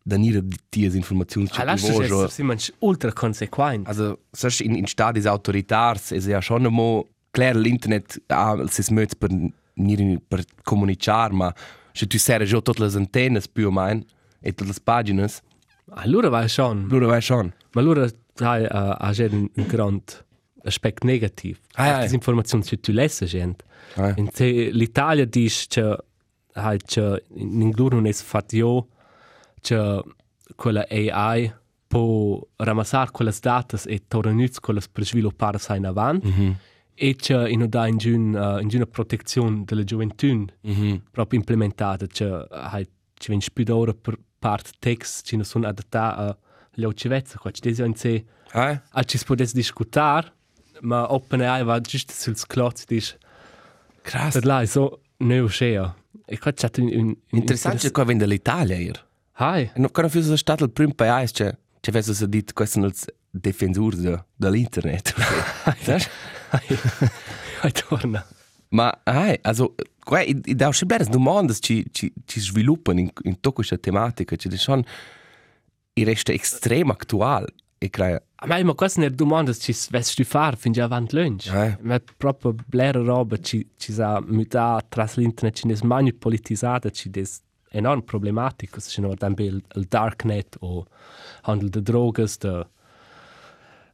da 0.05 0.17
nire 0.17 0.41
di 0.45 0.57
ties 0.69 0.95
informazioni 0.95 1.47
ci 1.47 1.61
Ah, 1.61 1.63
lasst 1.63 1.87
es 1.89 2.33
si 2.33 2.43
manch 2.43 2.73
ultra 2.79 3.13
consequent. 3.13 3.87
Also, 3.87 4.19
sonst 4.31 4.59
in, 4.59 4.75
in 4.75 4.85
Stadis 4.85 5.25
autoritars 5.25 6.11
ist 6.11 6.27
ja 6.27 6.41
schon 6.41 6.65
einmal 6.65 7.05
klar, 7.31 7.55
l'internet 7.55 8.21
ha 8.29 8.53
il 8.61 8.69
ses 8.69 8.89
möts 8.89 9.15
per, 9.15 9.29
nir- 9.75 10.19
per 10.27 10.43
comunicar, 10.63 11.31
ma 11.31 11.53
se 11.93 12.05
tu 12.05 12.17
serre 12.17 12.43
già 12.45 12.59
tutte 12.59 12.83
le 12.85 12.91
antennes 12.93 13.47
più 13.47 13.67
o 13.67 13.71
meno 13.71 14.03
e 14.41 14.53
tutte 14.53 14.71
le 14.71 14.77
pagine, 14.83 15.25
Allora 15.95 16.27
vai 16.29 16.49
schon. 16.49 16.85
allora 16.89 17.07
vai 17.07 17.21
schon. 17.21 17.53
Ma 17.71 17.81
allora 17.81 18.05
sai 18.33 18.65
a 18.65 18.91
a 18.99 19.13
un, 19.31 19.49
un 19.55 19.67
grand 19.67 20.01
aspect 20.63 21.03
negativ. 21.03 21.59
Ah, 21.73 21.85
ja. 21.85 21.97
Queste 21.97 22.15
informazioni 22.15 22.63
che 22.63 22.79
tu 22.79 22.91
lessi 22.91 23.25
gente. 23.25 23.63
Ah. 23.95 24.13
In 24.15 24.29
se 24.31 24.69
l'Italia 24.71 25.25
dice 25.25 25.65
che 25.69 25.97
hai 26.53 26.77
che 26.77 27.23
in 27.35 27.61
ingloro 27.61 27.95
non 27.95 28.05
è 28.05 28.13
fatto 28.13 28.55
io 28.55 28.87
che 29.61 30.03
quella 30.55 30.85
AI 30.89 31.51
può 31.87 32.39
ramassare 32.57 33.11
quelle 33.11 33.33
date 33.39 33.77
e 33.85 34.03
tornare 34.07 34.49
quelle 34.59 34.81
per 34.91 35.05
sviluppare 35.05 35.57
sai 35.57 35.77
in 35.77 35.85
avanti. 35.85 36.27
Mm 36.27 36.31
-hmm. 36.31 36.53
E 36.95 37.15
che 37.15 37.49
in 37.49 37.65
da 37.69 37.87
in 37.87 37.97
giun 37.97 38.33
uh, 38.33 38.61
in 38.61 38.67
giuna 38.67 38.85
protezione 38.85 39.63
della 39.65 39.83
gioventù 39.83 40.27
mm 40.27 40.45
-hmm. 40.63 41.01
proprio 41.09 41.39
implementata 41.39 42.05
che 42.05 42.47
hai 42.49 42.87
ci 43.15 43.29
viene 43.29 43.43
più 43.51 43.63
d'ora 43.63 43.93
per 43.93 44.15
part 44.37 44.73
text 44.77 45.25
ci 45.25 45.35
non 45.35 45.43
sono 45.45 45.65
adattati 45.67 46.19
a 46.21 46.37
le 46.75 46.85
ocevezze 46.85 47.37
qua 47.37 47.49
ci 47.51 47.61
desi 47.61 47.81
in 47.83 47.95
se 47.95 48.25
Ah, 48.53 48.79
a 48.91 49.03
ci 49.03 49.17
si 49.17 49.25
potesse 49.25 49.53
discutere 49.55 50.31
ma 50.83 51.11
OpenAI 51.11 51.63
va 51.63 51.79
giusto 51.79 52.13
sul 52.13 52.35
sclotz 52.37 52.85
dice 52.85 53.17
krass. 54.01 54.39
là 54.41 54.65
so 54.65 55.01
ne 55.17 55.39
uscea 55.39 55.95
e 56.25 56.37
qua 56.39 56.51
c'è 56.53 56.69
un, 56.77 56.87
un 56.87 57.15
Interessant, 57.29 57.79
che 57.79 57.91
qua 57.91 58.05
vende 58.05 58.25
l'Italia 58.25 58.75
hier. 58.75 59.05
Hai. 59.33 59.63
E 59.63 59.79
non 59.79 59.91
quando 59.91 60.11
fosse 60.11 60.37
stato 60.37 60.63
il 60.63 60.71
primo 60.71 60.93
paese, 60.93 61.33
cioè, 61.33 61.57
ci 61.79 61.89
avesse 61.89 62.27
detto 62.29 62.53
questi 62.53 62.79
sono 62.79 62.87
i 62.87 62.93
difensori 63.29 63.97
de, 63.97 64.23
dell'internet. 64.35 65.13
Sai? 65.81 66.01
Hai 67.61 67.71
torna. 67.71 68.25
Ma, 68.69 69.01
ah, 69.03 69.37
also, 69.41 69.75
qua, 70.03 70.21
i, 70.21 70.39
i 70.45 70.55
da 70.55 70.71
schon 70.71 70.87
belle 70.87 71.05
domande 71.05 71.53
ci, 71.53 71.85
ci, 71.91 72.11
ci 72.25 72.39
sviluppano 72.39 72.99
in, 72.99 73.11
in 73.23 73.33
tutta 73.33 73.51
questa 73.51 73.77
tematica, 73.77 74.35
cioè, 74.35 74.55
sono, 74.55 74.83
i 75.93 76.03
resta 76.03 76.31
estrem 76.31 76.89
attual. 76.89 77.47
E 77.83 77.89
credo, 77.89 78.21
Ma 78.47 78.63
ma 78.63 78.73
questa 78.75 79.01
è 79.01 79.05
una 79.07 79.13
domanda 79.13 79.51
che 79.51 79.57
ci 79.57 79.73
svesti 79.73 80.23
fare 80.23 80.55
fin 80.55 80.71
già 80.71 80.85
avanti 80.85 81.17
lunch. 81.17 81.47
Eh. 81.47 81.77
Ma 81.81 82.01
proprio 82.15 82.55
blera 82.65 83.01
roba 83.01 83.35
ci 83.37 83.67
ci 83.75 83.91
sa 83.91 84.21
mutata 84.25 84.85
tra 84.87 85.09
l'internet 85.15 85.53
ci 85.53 85.67
è 85.67 85.85
mani 85.85 86.13
politizzata 86.13 86.89
ci 86.91 87.09
des 87.09 87.41
enorm 87.71 88.01
problematico 88.03 88.79
se 88.79 89.01
non 89.01 89.15
dan 89.17 89.33
il, 89.37 89.61
il 89.75 89.85
darknet 89.89 90.55
o 90.61 90.85
handel 91.41 91.69
de 91.69 91.81
drogas 91.81 92.37
de 92.37 92.65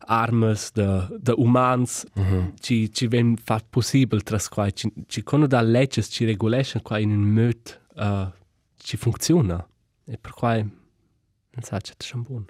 armas 0.05 0.71
de 0.71 1.07
de 1.19 1.33
umans 1.35 2.05
mm 2.15 2.23
-hmm. 2.23 2.53
ci 2.59 2.91
ci 2.91 3.07
ven 3.07 3.37
fat 3.37 3.65
possibile 3.69 4.21
tras 4.21 4.49
qua 4.49 4.69
ci 4.69 4.91
ci 5.07 5.23
cono 5.23 5.47
da 5.47 5.61
legges 5.61 6.09
ci 6.11 6.25
regulation 6.25 6.83
qua 6.83 6.99
in 6.99 7.11
un 7.11 7.23
möt 7.23 7.79
uh, 7.95 8.29
ci 8.77 8.97
funziona 8.97 9.67
e 10.05 10.17
per 10.17 10.33
qua 10.33 10.53
non 10.57 11.63
sa 11.63 11.79
c'è 11.79 11.93
schon 11.97 12.21
buon 12.21 12.45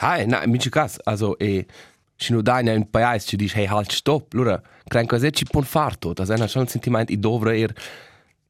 ah, 0.00 0.24
na, 0.24 0.42
in 0.44 0.50
minci 0.50 0.70
caso, 0.70 1.00
also, 1.04 1.38
e, 1.38 1.66
se 2.16 2.32
non 2.32 2.42
dai 2.42 2.62
in 2.62 2.68
un 2.68 2.90
paese 2.90 3.26
ci 3.26 3.36
dici, 3.36 3.58
hey, 3.58 3.66
halt, 3.66 3.90
stop, 3.90 4.32
allora, 4.32 4.60
credo 4.86 5.18
che 5.18 5.30
ci 5.30 5.44
può 5.44 5.60
fare 5.62 5.96
tutto, 5.98 6.24
das 6.24 6.30
è 6.30 6.48
schon 6.48 6.62
un 6.62 6.68
sentimento, 6.68 7.12
i 7.12 7.18
dovre 7.18 7.58
er 7.58 7.72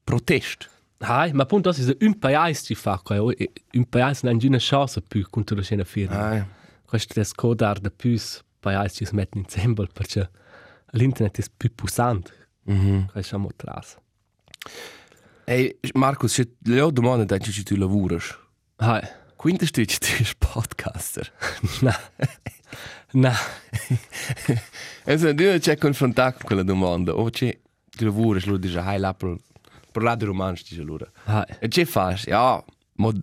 protest. 0.04 0.68
Hai, 0.98 1.32
ma 1.32 1.42
appunto 1.42 1.70
ist 1.70 1.94
un 2.00 2.18
paese 2.18 2.64
ci 2.64 2.74
fa 2.74 2.98
qua 3.02 3.20
un 3.20 3.84
paese 3.90 4.20
non 4.26 4.38
ha 4.40 4.46
una 4.46 4.56
chance 4.58 5.02
più 5.02 5.26
contro 5.28 5.54
la 5.56 5.62
scena 5.62 5.84
firma. 5.84 6.30
Ah, 6.30 6.46
Questo 6.86 7.20
è 7.20 7.24
scodar 7.24 7.80
de 7.80 7.90
più 7.90 8.18
paese 8.60 8.94
ci 8.94 9.04
si 9.04 9.14
mettono 9.14 9.44
insieme 9.44 9.74
perché 9.92 10.30
l'internet 10.92 11.38
è 11.38 11.44
più 11.54 11.74
pulsante. 11.74 12.32
mm 12.70 12.78
-hmm. 12.78 13.12
Questo 13.12 13.36
è 13.36 13.38
molto 13.38 13.64
tras. 13.66 13.98
Hey, 15.44 15.78
Markus, 15.92 16.32
se 16.32 16.56
le 16.64 16.80
ho 16.80 16.90
domande 16.90 17.26
da 17.26 17.38
ci 17.38 17.62
tu 17.62 17.76
lavori. 17.76 18.18
Hai. 18.76 19.02
Quinta 19.36 19.66
stütz 19.66 19.98
tu 20.00 20.22
es 20.22 20.34
podcaster. 20.34 21.32
Na. 21.82 21.94
Na. 23.12 23.34
Also, 25.06 25.32
du 25.32 25.44
c'è 25.60 25.76
confrontato 25.76 26.38
con 26.38 26.46
quella 26.46 26.62
domanda. 26.64 27.14
O 27.14 27.30
c'è 27.30 27.56
tu 27.96 28.04
lavori, 28.04 28.40
lo 28.44 28.56
dici, 28.56 28.76
hai 28.76 28.98
là 28.98 29.14
per 29.14 29.36
parlare 29.92 30.16
di 30.16 30.24
romanzi, 30.24 30.64
dice 30.68 30.80
allora. 30.80 31.08
E 31.60 31.68
c'è 31.68 31.84
fai? 31.84 32.16
Ja, 32.24 32.62
mod, 32.94 33.20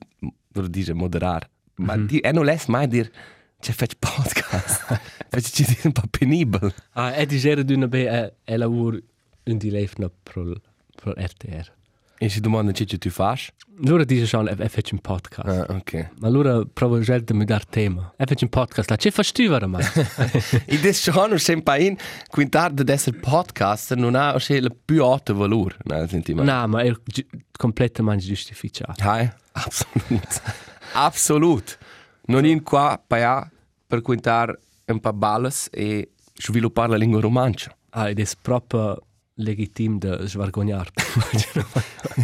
lo 0.53 0.67
dice 0.67 0.93
moderare. 0.93 1.49
Ma 1.75 1.95
mm 1.95 2.03
-hmm. 2.03 2.07
di, 2.07 2.19
e 2.27 2.31
non 2.31 2.45
lässt 2.45 2.69
mai 2.69 2.87
dir, 2.87 3.11
c'è 3.59 3.73
fai 3.73 3.89
podcast. 3.99 5.01
Perché 5.29 5.49
ci 5.49 5.65
dice 5.65 5.87
un 5.87 5.91
po' 5.91 6.07
penibile. 6.09 6.73
Ah, 6.93 7.13
e 7.15 7.25
di 7.25 7.37
gera 7.37 7.63
d'una 7.63 7.87
be 7.87 8.07
e, 8.07 8.33
e 8.43 8.57
lavoro 8.57 8.97
un 9.45 9.57
di 9.57 9.69
lefna 9.69 10.09
pro 10.23 10.55
pro 10.95 11.11
RTR. 11.11 11.71
E 12.23 12.39
domanda 12.39 12.71
c'è 12.71 12.85
tu 12.85 13.09
fai? 13.09 13.37
Allora 13.83 14.05
dice 14.05 14.25
schon 14.25 14.47
e, 14.47 14.69
fece 14.69 14.93
un 14.93 15.01
podcast. 15.01 15.45
Ah, 15.45 15.75
ok. 15.75 16.11
Allora 16.21 16.63
provo 16.63 17.01
già 17.01 17.17
di 17.19 17.33
mi 17.33 17.43
dar 17.43 17.65
tema. 17.65 18.13
E 18.15 18.23
fece 18.25 18.45
un 18.45 18.49
podcast 18.49 18.89
là. 18.89 18.95
C'è 18.95 19.11
fai 19.11 19.25
tu 19.33 19.49
ma? 19.67 19.79
E 20.65 20.75
adesso 20.77 21.11
schon 21.11 21.37
sempre 21.37 21.83
in 21.83 21.97
quintarda 22.29 22.81
d'essere 22.81 23.17
podcaster 23.17 23.97
non 23.97 24.15
ha 24.15 24.37
il 24.47 24.73
più 24.85 25.03
alto 25.03 25.35
valore, 25.35 25.75
no, 25.83 26.07
senti 26.07 26.33
ma. 26.33 26.43
Na, 26.43 26.65
ma 26.65 26.81
è 26.81 26.93
completamente 27.57 28.23
giustificato. 28.23 29.03
Hai, 29.03 29.29
absolut. 29.51 30.41
absolut. 30.93 31.77
Non 32.27 32.45
in 32.45 32.63
qua 32.63 33.03
pa 33.05 33.51
per 33.85 34.01
quintar 34.01 34.57
un 34.85 34.99
po' 35.01 35.11
balles 35.11 35.67
e 35.73 36.11
sviluppare 36.35 36.91
la 36.91 36.95
lingua 36.95 37.19
romancia. 37.19 37.75
Ah, 37.89 38.09
ed 38.09 38.21
è 38.21 38.25
proprio 38.41 39.07
legitim 39.35 39.99
de 39.99 40.27
svargognar. 40.27 40.91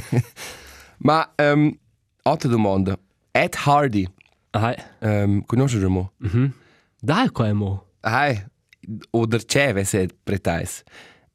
Ma 1.05 1.25
um, 1.53 1.79
altra 2.23 2.49
domanda. 2.49 2.97
Ed 3.31 3.55
Hardy, 3.55 4.07
ah, 4.51 4.75
um, 5.01 5.41
conosci 5.41 5.77
mo? 5.87 6.11
mhm. 6.17 6.53
Dai 7.01 7.29
qua 7.29 7.53
mo. 7.53 7.85
Hai, 8.01 8.43
oder 9.11 9.39
c'è 9.45 9.83
se 9.85 10.07
pretais. 10.23 10.83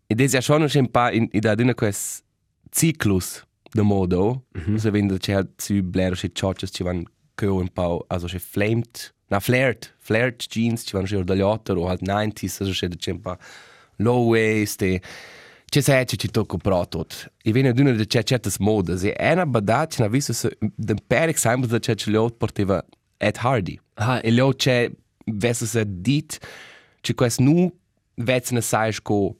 Ed 0.06 0.20
è 0.20 0.40
schon 0.40 0.62
un 0.62 0.90
po' 0.90 1.10
in 1.10 1.28
in 1.32 1.40
da 1.40 1.54
una 1.58 1.74
quest 1.74 2.22
ciclus 2.70 3.42
de 3.72 3.82
modo. 3.82 4.44
Mm 4.58 4.62
-hmm. 4.62 4.78
Se 4.78 4.90
vende 4.90 5.18
c'è 5.18 5.46
zu 5.56 5.82
blero 5.82 6.14
c'è 6.14 6.30
churches 6.32 6.70
ci 6.70 6.82
van 6.82 7.04
che 7.34 7.46
un 7.46 7.68
po' 7.72 8.04
also 8.08 8.26
c'è 8.26 8.38
flamed, 8.38 9.14
na 9.28 9.40
flared, 9.40 9.94
flared 9.98 10.36
jeans 10.48 10.82
ci 10.82 10.92
van 10.92 11.04
c'è 11.04 11.22
dagli 11.24 11.40
otto 11.40 11.72
o 11.74 11.88
halt 11.88 12.02
90s, 12.02 12.60
also 12.60 12.72
c'è 12.72 13.10
un 13.10 13.20
po' 13.20 13.36
low 13.96 14.28
waist 14.28 14.82
e 14.82 15.00
c'è 15.74 15.80
se 15.80 16.04
c'è 16.04 16.16
ci 16.16 16.28
tocco 16.30 16.56
pro 16.56 16.86
tot. 16.86 17.32
E 17.42 17.50
viene 17.52 17.72
d'una 17.72 17.92
de 17.92 18.06
c'è 18.06 18.22
certas 18.22 18.58
modas 18.58 19.02
e 19.02 19.14
una 19.32 19.44
badat 19.46 19.94
c'è 19.94 20.02
na 20.02 20.08
visto 20.08 20.32
se 20.32 20.56
den 20.60 20.98
per 21.06 21.28
esempio 21.28 21.66
da 21.68 21.78
c'è 21.80 21.94
c'è 21.96 22.12
porteva 22.38 22.84
Ed 23.16 23.36
Hardy. 23.40 23.78
Ah, 23.94 24.20
E 24.22 24.30
leo 24.30 24.52
c'è 24.54 24.88
verso 25.26 25.66
se 25.66 25.84
dit 25.86 26.38
c'è 27.00 27.14
quest 27.14 27.40
nu 27.40 27.72
vezne 28.16 28.60
sai 28.60 28.92
co 29.02 29.36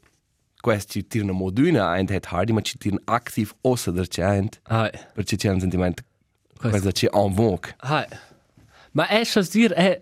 quest 0.61 0.91
ci 0.91 1.07
tirna 1.07 1.33
moduna 1.33 1.91
and 1.93 2.11
Ed 2.11 2.25
Hardy 2.29 2.53
ma 2.53 2.61
ci 2.63 2.79
tirna 2.79 2.99
activ 3.05 3.53
ossa 3.63 3.93
der 3.93 4.09
c'è 4.09 4.49
ah, 4.65 4.91
perché 5.15 5.37
c'è 5.37 5.51
un 5.51 5.61
sentimento 5.61 6.03
Questo- 6.59 6.69
questo 6.81 6.91
c'è 6.91 7.09
en 7.17 7.33
vogue. 7.33 7.75
ah. 7.79 8.07
Ma 8.93 9.07
è 9.09 9.25
schon 9.25 9.47
dir 9.53 9.73
è 9.73 10.01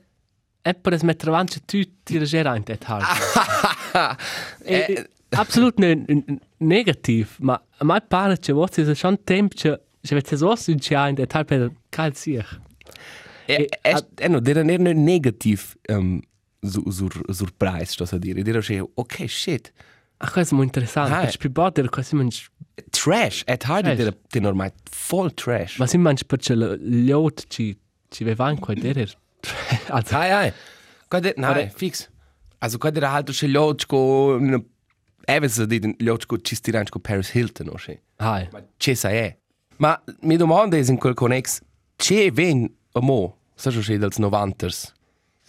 è 0.62 0.74
per 0.74 0.92
es 0.92 1.02
mettere 1.02 1.30
avanti 1.30 1.60
tu 1.64 1.82
ti 2.04 2.18
regera 2.18 2.54
in 2.56 2.62
te 2.62 2.78
hard. 2.86 3.04
Eh, 4.64 5.08
Absolut 5.34 5.78
ne, 5.78 5.94
ne, 6.06 6.24
negativ, 6.58 7.36
ma 7.40 7.60
a 7.78 7.84
mai 7.84 8.00
pare 8.06 8.38
che 8.38 8.52
vos 8.52 8.70
è 8.76 8.94
schon 8.94 9.22
tempo 9.24 9.54
che 9.56 9.80
che 10.02 10.14
vet 10.14 10.34
so 10.34 10.54
in 10.66 10.78
c'è 10.78 11.08
in 11.08 11.14
te 11.14 11.26
hard 11.30 11.46
per 11.46 11.72
sich. 12.14 12.60
E 13.46 13.68
E- 13.82 14.04
e 14.18 14.28
no, 14.28 14.40
der 14.40 14.58
è 14.58 14.92
negativ 14.92 15.74
um, 15.88 16.20
sur 16.62 16.82
sur 16.92 17.12
surprise, 17.30 17.92
sto 17.92 18.04
a 18.14 18.18
dire. 18.18 18.42
Dire 18.42 18.60
che 18.60 18.80
ok 18.80 19.28
shit. 19.28 19.72
Ach, 20.18 20.32
questo 20.32 20.54
è 20.54 20.56
molto 20.58 20.78
interessante. 20.78 21.12
Ah, 21.14 21.20
Perché 21.22 21.38
più 21.38 21.50
botte 21.50 21.88
questo 21.88 22.16
man 22.16 22.28
Trash, 22.90 23.42
Hardy 23.46 23.94
Trash. 23.94 23.96
der 23.96 24.16
der 24.30 24.46
ormai 24.46 24.70
voll 25.08 25.32
trash. 25.34 25.78
ma 25.78 25.86
si 25.86 25.98
mangi 25.98 26.24
perché 26.24 26.54
l'ot 26.54 27.44
ci 27.48 27.76
ci 28.08 28.24
veva 28.24 28.50
in 28.50 28.58
qua 28.60 28.74
der. 28.74 29.12
Also, 29.88 30.16
Ai 30.16 30.30
ai. 30.30 30.52
Quando 31.08 31.32
nein, 31.36 31.70
fix. 31.74 32.08
Also 32.60 32.78
quando 32.78 33.00
der 33.00 33.10
halt 33.10 33.32
schon 33.34 33.50
Lotsko 33.50 34.38
Evans 35.24 35.62
di 35.64 35.94
Lotsko 35.98 36.40
ci 36.40 36.54
stiranco 36.54 36.98
Paris 36.98 37.34
Hilton 37.34 37.68
o 37.68 37.74
che. 37.74 38.02
hai. 38.16 38.48
Ma 38.52 38.62
c'è 38.76 38.94
sai 38.94 39.16
è. 39.16 39.36
Ma 39.76 40.00
mi 40.20 40.36
domanda 40.36 40.76
in 40.76 40.98
quel 40.98 41.14
connex 41.14 41.60
c'è 41.96 42.30
ven 42.30 42.70
a 42.92 43.00
mo, 43.00 43.38
sa 43.54 43.70
jo 43.70 43.80
che 43.80 43.98
dels 43.98 44.18
90s. 44.18 44.92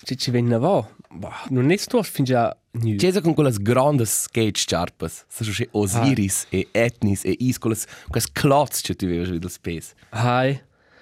Ci 0.04 0.18
ci 0.18 0.32
venna 0.32 0.58
va. 0.58 0.88
Boh, 1.10 1.32
non 1.50 1.72
è 1.72 1.78
sto 1.78 2.02
fin 2.04 2.26
già 2.26 2.56
nu. 2.72 2.96
C'è 2.96 3.22
con 3.22 3.34
quelle 3.34 3.54
grandi 3.60 4.06
skate 4.06 4.64
charpas, 4.66 5.26
sa 5.28 5.44
jo 5.44 5.52
che 5.52 5.70
Osiris 5.72 6.48
e 6.50 6.68
Etnis 6.72 7.24
e 7.26 7.36
is 7.40 7.58
quelle 7.58 7.78
quelle 8.08 8.28
clots 8.32 8.82
che 8.82 8.96
tu 8.96 9.08
vedes 9.08 9.30
del 9.30 9.50
space. 9.50 9.94
Hai. 10.10 10.62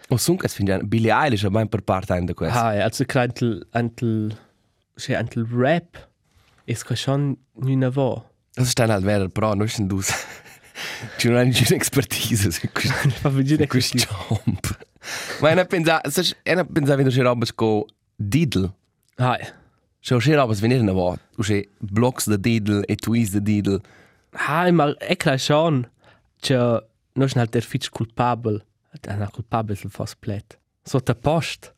O 0.09 0.17
sun 0.17 0.35
che 0.37 0.49
fingiano 0.49 0.83
Billie 0.83 1.11
Eilish 1.11 1.45
aber 1.45 1.67
per 1.67 1.83
parte 1.83 2.17
in 2.17 2.25
de 2.25 2.33
questo. 2.33 2.59
Hai, 2.59 2.81
also 2.81 3.05
krantel 3.05 3.65
antel 3.71 4.37
c'è 4.95 5.13
antel 5.13 5.47
rap. 5.49 6.09
Es 6.65 6.83
ko 6.83 6.95
schon 6.95 7.37
nu 7.53 7.75
na 7.75 7.89
Das 8.55 8.67
ist 8.67 8.79
dann 8.79 8.91
halt 8.91 9.05
wer 9.05 9.27
pro, 9.29 9.55
non 9.55 9.67
sind 9.67 9.89
dus. 9.89 10.13
Ci 11.17 11.27
non 11.29 11.37
hai 11.37 11.45
nessuna 11.45 11.75
expertise 11.75 12.49
questo. 12.73 13.09
Fa 13.21 13.29
vedere 13.29 13.67
Questo 13.67 13.97
jump. 13.97 14.77
Ma 15.41 15.49
è 15.49 15.65
pensa, 15.65 16.01
sai, 16.09 16.33
è 16.43 16.65
pensa 16.65 16.95
vedo 16.95 17.09
che 17.09 17.21
roba 17.21 17.45
sco 17.45 17.85
Diddle. 18.15 18.73
Hai. 19.15 19.47
Schau 19.99 20.19
che 20.19 20.35
roba 20.35 20.53
venire 20.53 20.81
na 20.81 20.93
va. 20.93 21.17
U 21.37 21.43
che 21.43 21.69
blocks 21.79 22.27
de 22.27 22.39
Diddle 22.39 22.85
e 22.85 22.95
tweets 22.95 23.31
de 23.31 23.41
Diddle. 23.41 23.79
Hai, 24.31 24.71
ma 24.71 24.95
è 24.97 25.15
klar 25.15 25.39
schon 25.39 25.89
che 26.39 26.55
non 26.55 27.27
è 27.27 27.37
halt 27.37 27.51
der 27.51 27.63
fitch 27.63 27.89
culpabel. 27.89 28.63
Der 29.01 29.17
na 29.17 29.27
culpabel 29.27 29.77
sul 29.77 29.91
fast 29.91 30.17
plet. 30.19 30.59
Sotto 30.83 31.15
post. 31.15 31.73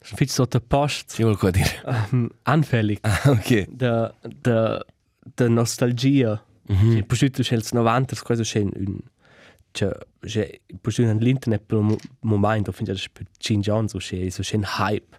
Fitch 0.00 0.30
sotto 0.30 0.60
post. 0.60 1.14
Ci 1.14 1.22
vuol 1.22 1.36
qua 1.36 1.50
dire. 1.50 1.82
Um, 1.84 2.30
anfällig. 2.42 2.98
Ah, 3.02 3.30
ok. 3.30 3.66
de, 3.68 4.84
de, 5.24 5.32
de 5.34 5.48
nostalgia. 5.48 6.44
Mm. 6.72 7.00
Pusciuto 7.00 7.42
c'è 7.42 7.56
il 7.56 7.66
90, 7.70 8.16
cosa 8.22 8.42
c'è 8.42 8.60
un... 8.60 8.98
Cioè, 9.70 9.90
c'è 10.20 10.60
pusciuto 10.80 11.12
nell'internet 11.12 11.62
per 11.64 11.78
un 11.78 11.86
mo- 11.86 11.98
momento, 12.20 12.70
fin 12.70 12.86
già 12.86 12.94
per 13.12 13.26
5 13.36 13.72
anni, 13.72 13.88
so 13.88 13.98
c'è 13.98 14.28
so 14.30 14.42
c'è 14.42 14.58
hype. 14.78 15.18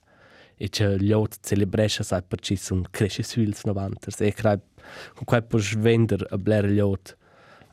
E 0.57 0.69
c'è 0.69 0.95
gli 0.95 1.12
altri 1.12 1.39
celebresce, 1.41 2.03
sai, 2.03 2.24
per 2.24 2.39
ci 2.39 2.55
sono 2.55 2.83
cresce 2.89 3.24
sui 3.24 3.53
90. 3.63 4.24
E 4.24 4.33
credo, 4.33 4.63
con 5.13 5.25
quel 5.25 5.43
puoi 5.43 5.62
vendere 5.77 6.25
a 6.29 6.38
blare 6.38 6.71
gli 6.71 6.79
altri, 6.79 7.15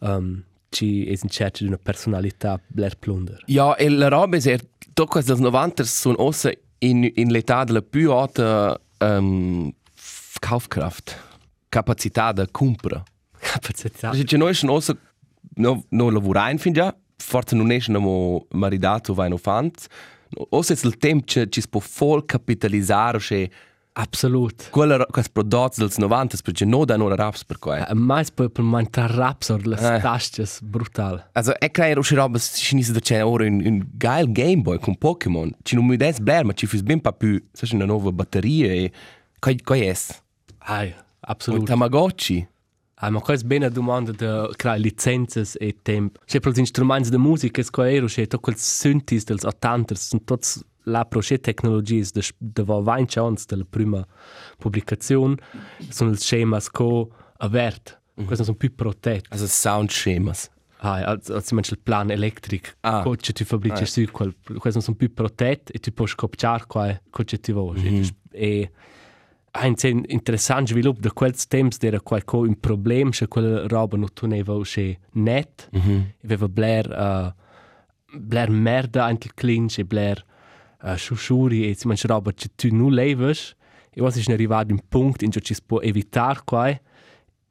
um, 0.00 0.42
ci 0.68 1.06
è 1.06 1.10
in 1.10 1.28
cerca 1.28 1.58
di 1.60 1.66
una 1.66 1.78
personalità 1.78 2.60
blare 2.66 2.96
plunder. 2.96 3.42
Ja, 3.46 3.76
e 3.76 3.88
la 3.88 4.08
roba 4.08 4.36
è 4.36 4.58
to 4.92 5.06
quasi 5.06 5.28
dels 5.28 5.40
90 5.40 5.84
sono 5.84 6.22
ossa 6.22 6.50
in, 6.78 7.10
in 7.14 7.30
l'età 7.30 7.64
della 7.64 7.82
più 7.82 8.12
alta 8.12 8.78
um, 8.98 9.72
Kaufkraft, 10.38 11.16
capacità 11.72 12.32
da 12.32 12.46
compra. 12.50 13.02
Capacità. 13.38 14.10
Perché 14.10 14.26
cioè, 14.26 14.38
noi 14.38 14.52
sono 14.52 14.72
ossa, 14.72 14.94
no, 15.54 15.84
no 15.88 16.10
lavoriamo 16.10 16.58
fin 16.58 16.74
già, 16.74 16.94
forse 17.16 17.56
non 17.56 17.74
siamo 17.80 18.46
maridato 18.50 19.14
vai 19.14 19.30
no 19.30 19.38
fant, 19.38 19.86
ossa 20.50 20.74
è 20.74 20.76
il 20.82 20.98
tempo 20.98 21.24
che 21.26 21.48
ci 21.48 21.62
può 21.70 21.80
full 21.80 22.26
capitalizzare, 22.26 23.18
cioè, 23.18 23.48
Absolut. 23.94 24.68
quella, 24.70 25.06
quei 25.06 25.24
prodotti 25.32 25.80
dels 25.80 25.96
90, 25.96 26.36
perché 26.44 26.66
non 26.66 26.84
da 26.84 26.96
non 26.96 27.14
raps 27.14 27.44
per 27.44 27.58
quoi. 27.58 27.80
Uh, 27.88 27.94
mais 27.94 28.30
poi 28.30 28.50
per 28.50 28.64
mantar 28.64 29.10
raps 29.10 29.48
or 29.48 29.66
le 29.66 29.76
Eh. 29.76 30.00
tasches 30.00 30.60
brutal. 30.62 31.22
Also, 31.32 31.52
kriege 31.72 31.98
auch 31.98 32.04
schon 32.04 32.18
aber 32.18 32.38
cinese 32.38 32.92
da 32.92 33.00
c'è 33.00 33.24
ora 33.24 33.44
un, 33.46 33.62
un 33.64 33.82
geil 33.98 34.30
Game 34.30 34.62
Boy 34.62 34.78
con 34.78 34.96
Pokémon. 34.96 35.50
Ci 35.62 35.74
non 35.74 35.86
mi 35.86 35.96
des 35.96 36.20
blair, 36.20 36.44
ma 36.44 36.52
ci 36.52 36.66
fis 36.66 36.82
ben 36.82 37.00
pa 37.00 37.12
più, 37.12 37.42
sai, 37.52 37.70
una 37.74 37.86
nuova 37.86 38.12
batteria 38.12 38.72
e 38.72 38.90
coi 39.40 39.56
coi 39.62 39.86
es. 39.86 40.22
Ai, 40.58 40.94
absolut. 41.22 41.64
Tamagotchi. 41.66 42.46
Ah, 43.04 43.10
ma 43.10 43.20
questa 43.20 43.44
è 43.44 43.48
bene 43.48 43.68
domanda 43.68 44.12
di 44.12 44.54
creare 44.54 44.78
licenze 44.78 45.44
e 45.58 45.78
tempo. 45.82 46.20
Cioè, 46.24 46.40
per 46.40 46.52
gli 46.52 46.64
strumenti 46.64 47.10
di 47.10 47.16
musica, 47.16 47.60
è 47.60 47.64
quello 47.68 48.06
che 48.06 48.26
tutti 48.28 48.40
quei 48.40 48.54
synths 48.56 49.24
dels 49.24 49.42
80 49.42 49.94
sono 49.96 50.22
tutti 50.24 50.48
la 50.84 51.04
proche 51.04 51.38
tecnologie 51.40 52.04
de 52.12 52.22
de 52.38 52.62
va 52.64 52.80
20 52.80 53.18
anni 53.18 53.36
della 53.46 53.64
prima 53.68 54.04
pubblicazione 54.58 55.36
sono 55.88 56.10
il 56.10 56.18
schema 56.18 56.60
co 56.70 57.10
avert. 57.38 58.00
Questi 58.24 58.44
sono 58.44 58.56
più 58.56 58.74
protetti. 58.74 59.26
Also 59.30 59.46
Soundschemas. 59.46 60.50
Ah, 60.78 61.02
also, 61.04 61.34
also 61.34 61.54
il 61.54 61.78
plan 61.82 62.10
elettrico. 62.10 62.70
Ah. 62.80 63.02
Co 63.02 63.14
che 63.16 63.32
tu 63.32 63.44
fabbrici 63.44 63.82
Ah. 63.82 63.86
su 63.86 64.04
quel 64.10 64.34
questi 64.58 64.80
sono 64.80 64.96
più 64.96 65.12
protetti 65.12 65.72
e 65.72 65.78
tu 65.78 65.92
puoi 65.92 66.08
scopciare 66.08 66.64
qua 66.66 67.00
co 67.10 67.22
che 67.24 67.38
ti 67.38 67.52
vuoi. 67.52 68.08
E 68.30 68.70
ha 69.54 69.66
un 69.66 69.76
sen 69.76 70.02
interessante 70.08 70.72
sviluppo 70.72 71.00
da 71.00 71.10
quel 71.12 71.34
temps 71.46 71.76
era 71.82 72.00
qualco 72.00 72.38
un 72.38 72.58
problema 72.58 73.12
se 73.12 73.28
quella 73.28 73.66
roba 73.66 73.96
non 73.98 74.08
teneva 74.12 74.54
usce 74.54 74.98
net. 75.12 75.68
Mhm. 75.72 76.12
Aveva 76.24 76.48
blair 76.48 76.86
uh, 76.88 78.18
blair 78.18 78.50
merda 78.50 79.04
anche 79.04 79.26
il 79.28 79.34
clinch 79.34 79.78
e 79.78 79.84
blair 79.84 80.24
uh, 80.82 80.94
sciusciuri 80.96 81.68
e 81.68 81.74
si 81.74 81.86
mangia 81.86 82.06
roba 82.08 82.32
che 82.32 82.48
tu 82.54 82.68
non 82.74 82.92
leves. 82.92 83.54
E 83.94 84.00
was 84.00 84.16
ist 84.16 84.30
arrivato 84.30 84.72
un 84.72 84.80
punto 84.88 85.22
in 85.24 85.30
cui 85.30 85.42
ci 85.42 85.52
si 85.54 85.60
può 85.66 85.80
evitare 85.82 86.40
qua 86.44 86.68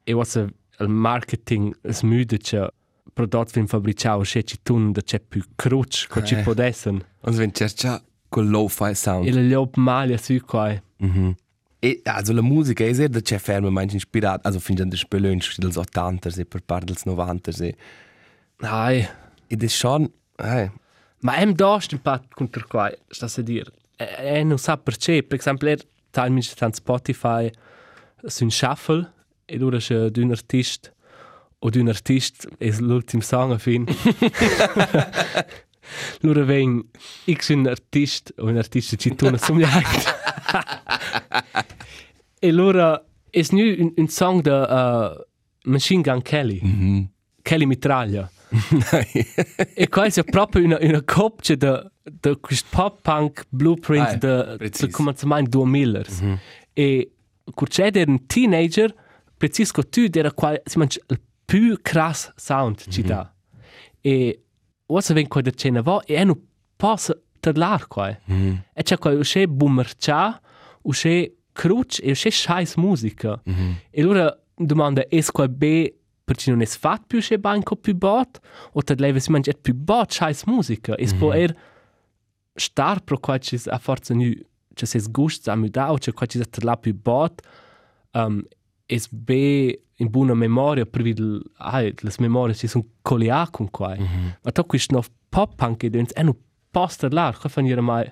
e 0.04 0.12
was 0.12 0.34
il 0.34 0.88
marketing 0.88 1.72
smüde 1.88 2.38
che 2.38 2.68
prodotti 3.12 3.52
fin 3.52 3.68
fabbricao 3.68 4.22
che 4.22 4.42
ci 4.42 4.58
tun 4.60 4.90
da 4.90 5.02
c'è 5.02 5.20
più 5.20 5.40
cruce 5.54 6.08
che 6.10 6.24
ci 6.24 6.34
Eh. 6.34 6.42
può 6.42 6.54
essere. 6.56 6.98
Und 7.20 7.36
wenn 7.36 7.52
cerca 7.52 8.02
col 8.28 8.48
lo-fi 8.48 8.92
sound. 8.94 9.28
E 9.28 9.30
le 9.30 9.42
liop 9.42 9.76
maglia 9.76 10.16
su 10.16 10.36
qua. 10.44 10.74
Mhm. 10.96 11.28
E 11.28 11.36
also 12.04 12.32
la 12.32 12.42
musica 12.42 12.84
è 12.84 13.08
da 13.08 13.20
c'è 13.20 13.38
ferma 13.38 13.70
manch 13.70 13.92
inspirata, 13.94 14.46
also 14.46 14.60
fin 14.60 14.76
già 14.76 14.84
da 14.84 14.96
spelönch 14.96 15.58
dels 15.58 15.76
80 15.76 16.30
e 16.36 16.44
per 16.44 16.62
par 16.62 16.84
dels 16.84 17.02
90 17.04 17.50
e 17.64 17.76
Ai, 18.58 19.08
ed 19.48 19.62
è 19.62 19.68
schon, 19.68 20.08
eh, 20.36 20.70
ma 21.22 21.36
em 21.38 21.52
dost 21.52 21.92
un 21.92 22.00
pat 22.00 22.22
contro 22.34 22.64
qua, 22.68 22.92
sta 23.08 23.26
a 23.26 23.42
dire. 23.42 23.72
E, 23.96 24.38
e 24.38 24.44
non 24.44 24.58
sa 24.58 24.76
perché, 24.76 25.22
per 25.22 25.38
esempio, 25.38 25.68
er 25.68 25.84
talmente 26.10 26.54
tan 26.54 26.72
Spotify 26.72 27.50
su 28.26 28.44
un 28.44 28.50
shuffle 28.50 29.12
e 29.44 29.62
ora 29.62 29.78
c'è 29.78 30.10
d'un 30.10 30.30
artist 30.30 30.92
o 31.58 31.70
d'un 31.70 31.88
artist 31.88 32.48
è 32.58 32.70
l'ultimo 32.78 33.22
song 33.22 33.52
a 33.52 33.58
fin. 33.58 33.84
Lura 36.20 36.44
ven 36.44 36.82
x 37.30 37.48
un 37.50 37.66
artist 37.66 38.32
o 38.38 38.46
un 38.46 38.56
artista 38.56 38.96
ci 38.96 39.14
tuna 39.14 39.36
somigliante. 39.36 40.02
e 42.38 42.52
lura 42.52 43.04
è 43.30 43.40
nu 43.50 43.62
un, 43.62 43.92
un 43.96 44.08
song 44.08 44.40
da 44.40 45.14
uh, 45.14 45.70
Machine 45.70 46.02
Gun 46.02 46.22
Kelly. 46.22 46.60
mhm. 46.62 47.10
Kelly 47.42 47.64
Mitraglia. 47.64 48.30
e 49.74 49.88
quasi 49.88 50.20
è 50.20 50.24
proprio 50.24 50.64
una, 50.64 50.78
una 50.80 51.02
coppia 51.02 51.56
da, 51.56 51.90
da 52.02 52.36
questo 52.36 52.68
pop-punk 52.70 53.46
blueprint 53.48 54.06
Ah, 54.06 54.16
da, 54.16 54.56
da 54.56 54.88
cominciamento 54.90 55.50
2000. 55.50 56.02
Mm-hmm. 56.10 56.34
E 56.74 57.12
quando 57.54 57.98
era 57.98 58.10
un 58.10 58.26
teenager, 58.26 58.94
preciso 59.36 59.82
tu 59.88 60.06
era 60.12 60.32
quasi 60.32 60.60
il 60.76 61.20
più 61.44 61.78
crass 61.82 62.32
sound 62.36 62.82
ci 62.88 63.02
dà. 63.02 63.32
E 64.00 64.42
ora 64.92 65.14
ven 65.14 65.28
quando 65.28 65.50
c'è 65.50 65.68
una 65.68 65.80
vo 65.80 66.02
e 66.04 66.24
non 66.24 66.40
posso 66.76 67.22
parlare 67.40 67.86
qua. 67.88 68.18
Mhm. 68.24 68.64
E 68.72 68.82
c'è 68.82 68.98
qua 68.98 69.12
usce 69.12 69.48
boomercia, 69.48 70.40
usce 70.82 71.36
cruce 71.52 72.02
e 72.02 72.10
usce 72.10 72.30
scheiß 72.30 72.76
musica. 72.76 73.40
Mhm. 73.44 73.76
E 73.90 74.02
allora 74.02 74.38
domanda, 74.54 75.06
è 75.06 75.22
qua 75.24 75.48
be 75.48 75.96
perché 76.24 76.50
non 76.50 76.62
è 76.62 76.66
fatto 76.66 77.04
più 77.08 77.20
c'è 77.20 77.38
banco 77.38 77.76
più 77.76 77.94
bot 77.96 78.40
o 78.72 78.82
te 78.82 78.94
leve 78.94 79.20
si 79.20 79.30
mangia 79.30 79.52
più 79.60 79.74
bot 79.74 80.10
scheiß 80.12 80.44
musica. 80.46 80.94
E 80.94 81.12
può 81.14 81.32
er 81.32 81.54
star 82.54 83.02
pro 83.02 83.18
qua 83.18 83.38
ci 83.38 83.60
a 83.66 83.78
forza 83.78 84.14
nu 84.14 84.30
ci 84.74 84.86
se 84.86 84.98
sgust 84.98 85.48
a 85.48 85.56
muda 85.56 85.90
o 85.90 85.96
c'è 85.96 86.12
qua 86.12 86.26
ci 86.26 86.38
te 86.38 86.64
la 86.64 86.76
più 86.76 86.94
bot 86.94 87.42
um, 88.12 88.42
es 88.92 89.08
be 89.08 89.80
in 89.96 90.10
buona 90.10 90.34
memoria 90.34 90.84
per 90.84 91.02
vid 91.02 91.20
ai 91.58 91.94
le 91.96 92.12
memorie 92.18 92.54
ci 92.54 92.66
sono 92.66 92.84
colia 93.02 93.48
con 93.50 93.70
qua. 93.70 93.96
Ma 93.96 94.50
to 94.52 94.64
questo 94.64 94.94
no 94.94 95.04
pop 95.28 95.54
punk 95.56 95.84
ed 95.84 95.96
è 95.96 96.20
un 96.20 96.36
poster 96.70 97.12
là, 97.12 97.34
qua 97.38 97.48
fanno 97.48 97.82
mai 97.82 98.10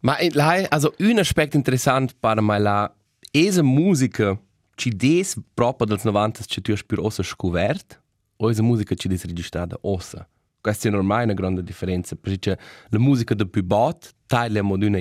Ma 0.00 0.18
in 0.20 0.30
lai, 0.34 0.64
also 0.68 0.94
un 0.98 1.18
aspekt 1.18 1.54
interessant 1.54 2.14
per 2.20 2.40
me 2.40 2.58
la 2.58 2.92
esa 3.32 3.62
musica 3.62 4.38
ci 4.76 4.90
des 4.90 5.36
proprio 5.54 5.86
dels 5.86 6.04
90 6.04 6.44
ci 6.46 6.60
tu 6.60 6.76
spür 6.76 7.00
ossa 7.00 7.22
scuvert 7.22 8.00
o 8.36 8.50
esa 8.50 8.62
musica 8.62 8.94
ci 8.94 9.08
des 9.08 9.24
registrata 9.24 9.76
ossa. 9.82 10.28
Questa 10.60 10.88
è 10.88 10.92
ormai 10.92 11.24
una 11.24 11.34
grande 11.34 11.62
differenza, 11.62 12.16
perché 12.16 12.58
la 12.88 12.98
musica 12.98 13.34
da 13.34 13.44
più 13.44 13.64
bot 13.64 14.14
taglia 14.26 14.62
mod 14.62 14.82
una 14.82 14.98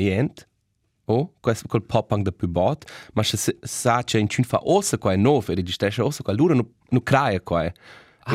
jent, 1.07 1.19
o 1.19 1.33
questo 1.39 1.67
col 1.67 1.83
pop 1.83 2.07
punk 2.07 2.23
da 2.23 2.31
più 2.31 2.47
bot, 2.47 2.85
ma 3.13 3.23
se 3.23 3.57
sa 3.61 4.03
c'è 4.03 4.19
in 4.19 4.27
cin 4.27 4.43
fa 4.43 4.59
ossa 4.63 4.97
qua 4.97 5.15
no, 5.15 5.41
e 5.47 5.55
registra 5.55 5.89
ossa 6.03 6.23
qua, 6.23 6.33
lura 6.33 6.53
no 6.53 6.67
no 6.89 7.01
craia 7.01 7.39
qua. 7.41 7.63
E 7.63 7.73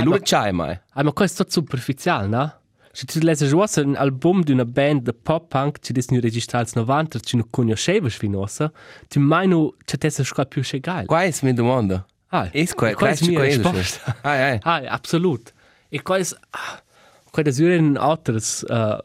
ma- 0.05 0.19
c'hai 0.23 0.53
mai. 0.53 0.81
Ah, 0.95 1.03
ma 1.03 1.13
questo 1.13 1.43
è 1.43 1.47
superficiale, 1.49 2.27
no? 2.27 2.61
Se 2.93 3.05
tu 3.07 3.19
leggi 3.21 3.47
giusto 3.49 3.83
un 3.83 3.95
album 3.97 4.43
di 4.43 4.53
una 4.53 4.65
band 4.65 5.03
di 5.03 5.15
pop 5.15 5.49
punk, 5.49 5.79
ci 5.81 5.93
dis 5.93 6.09
nu 6.09 6.21
registrati 6.21 6.73
90, 6.75 7.21
ci 7.21 7.37
non 7.37 7.47
conoscevi 7.51 8.11
finosa, 8.11 8.71
tu 9.09 9.21
mai 9.21 9.49
nu 9.49 9.75
c'è 9.85 9.97
tessa 9.99 10.25
scuola 10.25 10.49
più 10.49 10.63
che 10.63 10.81
geil. 10.81 11.07
Qua 11.07 11.23
è 11.23 11.33
mi 11.43 11.53
domanda. 11.55 12.07
Ah, 12.29 12.49
Es 12.53 12.73
qua, 12.75 12.89
qua 12.95 13.09
è 13.09 13.17
questa 13.17 13.27
mia 13.27 13.45
è. 13.45 13.47
risposta. 13.57 14.17
Ah, 14.23 14.35
eh. 14.35 14.59
Ah, 14.63 14.77
absolut. 14.89 15.53
E 15.89 16.03
qua 16.03 16.17
è 16.17 16.25
qua 17.31 17.43
è 17.43 17.75
in 17.77 17.97
altres 17.99 18.65
uh, 18.69 18.97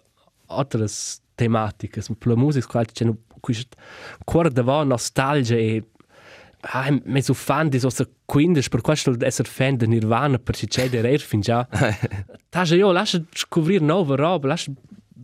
altres 0.48 1.22
tematiche, 1.38 2.02
per 2.18 2.28
la 2.28 2.36
musica 2.36 2.84
c'è 2.84 3.06
nu 3.06 3.16
questo 3.40 3.78
cuore 4.26 4.50
da 4.50 4.84
nostalgia 4.84 5.56
e 5.56 5.84
Ah, 6.62 6.90
me 7.06 7.22
so 7.22 7.36
fan 7.36 7.70
di 7.70 7.80
sosa 7.80 8.06
15 8.26 8.70
per 8.70 8.82
questo 8.82 9.16
essere 9.20 9.48
fan 9.48 9.78
di 9.78 9.88
Nirvana 9.88 10.40
perché 10.40 10.66
c'è 10.66 10.90
da 10.90 11.02
rare 11.02 11.20
fin 11.20 11.40
già. 11.40 11.66
Taja 12.50 12.76
io 12.76 12.92
lascia 12.92 13.24
scoprire 13.32 13.86
nuova 13.86 14.16
roba, 14.16 14.48
lascia 14.48 14.72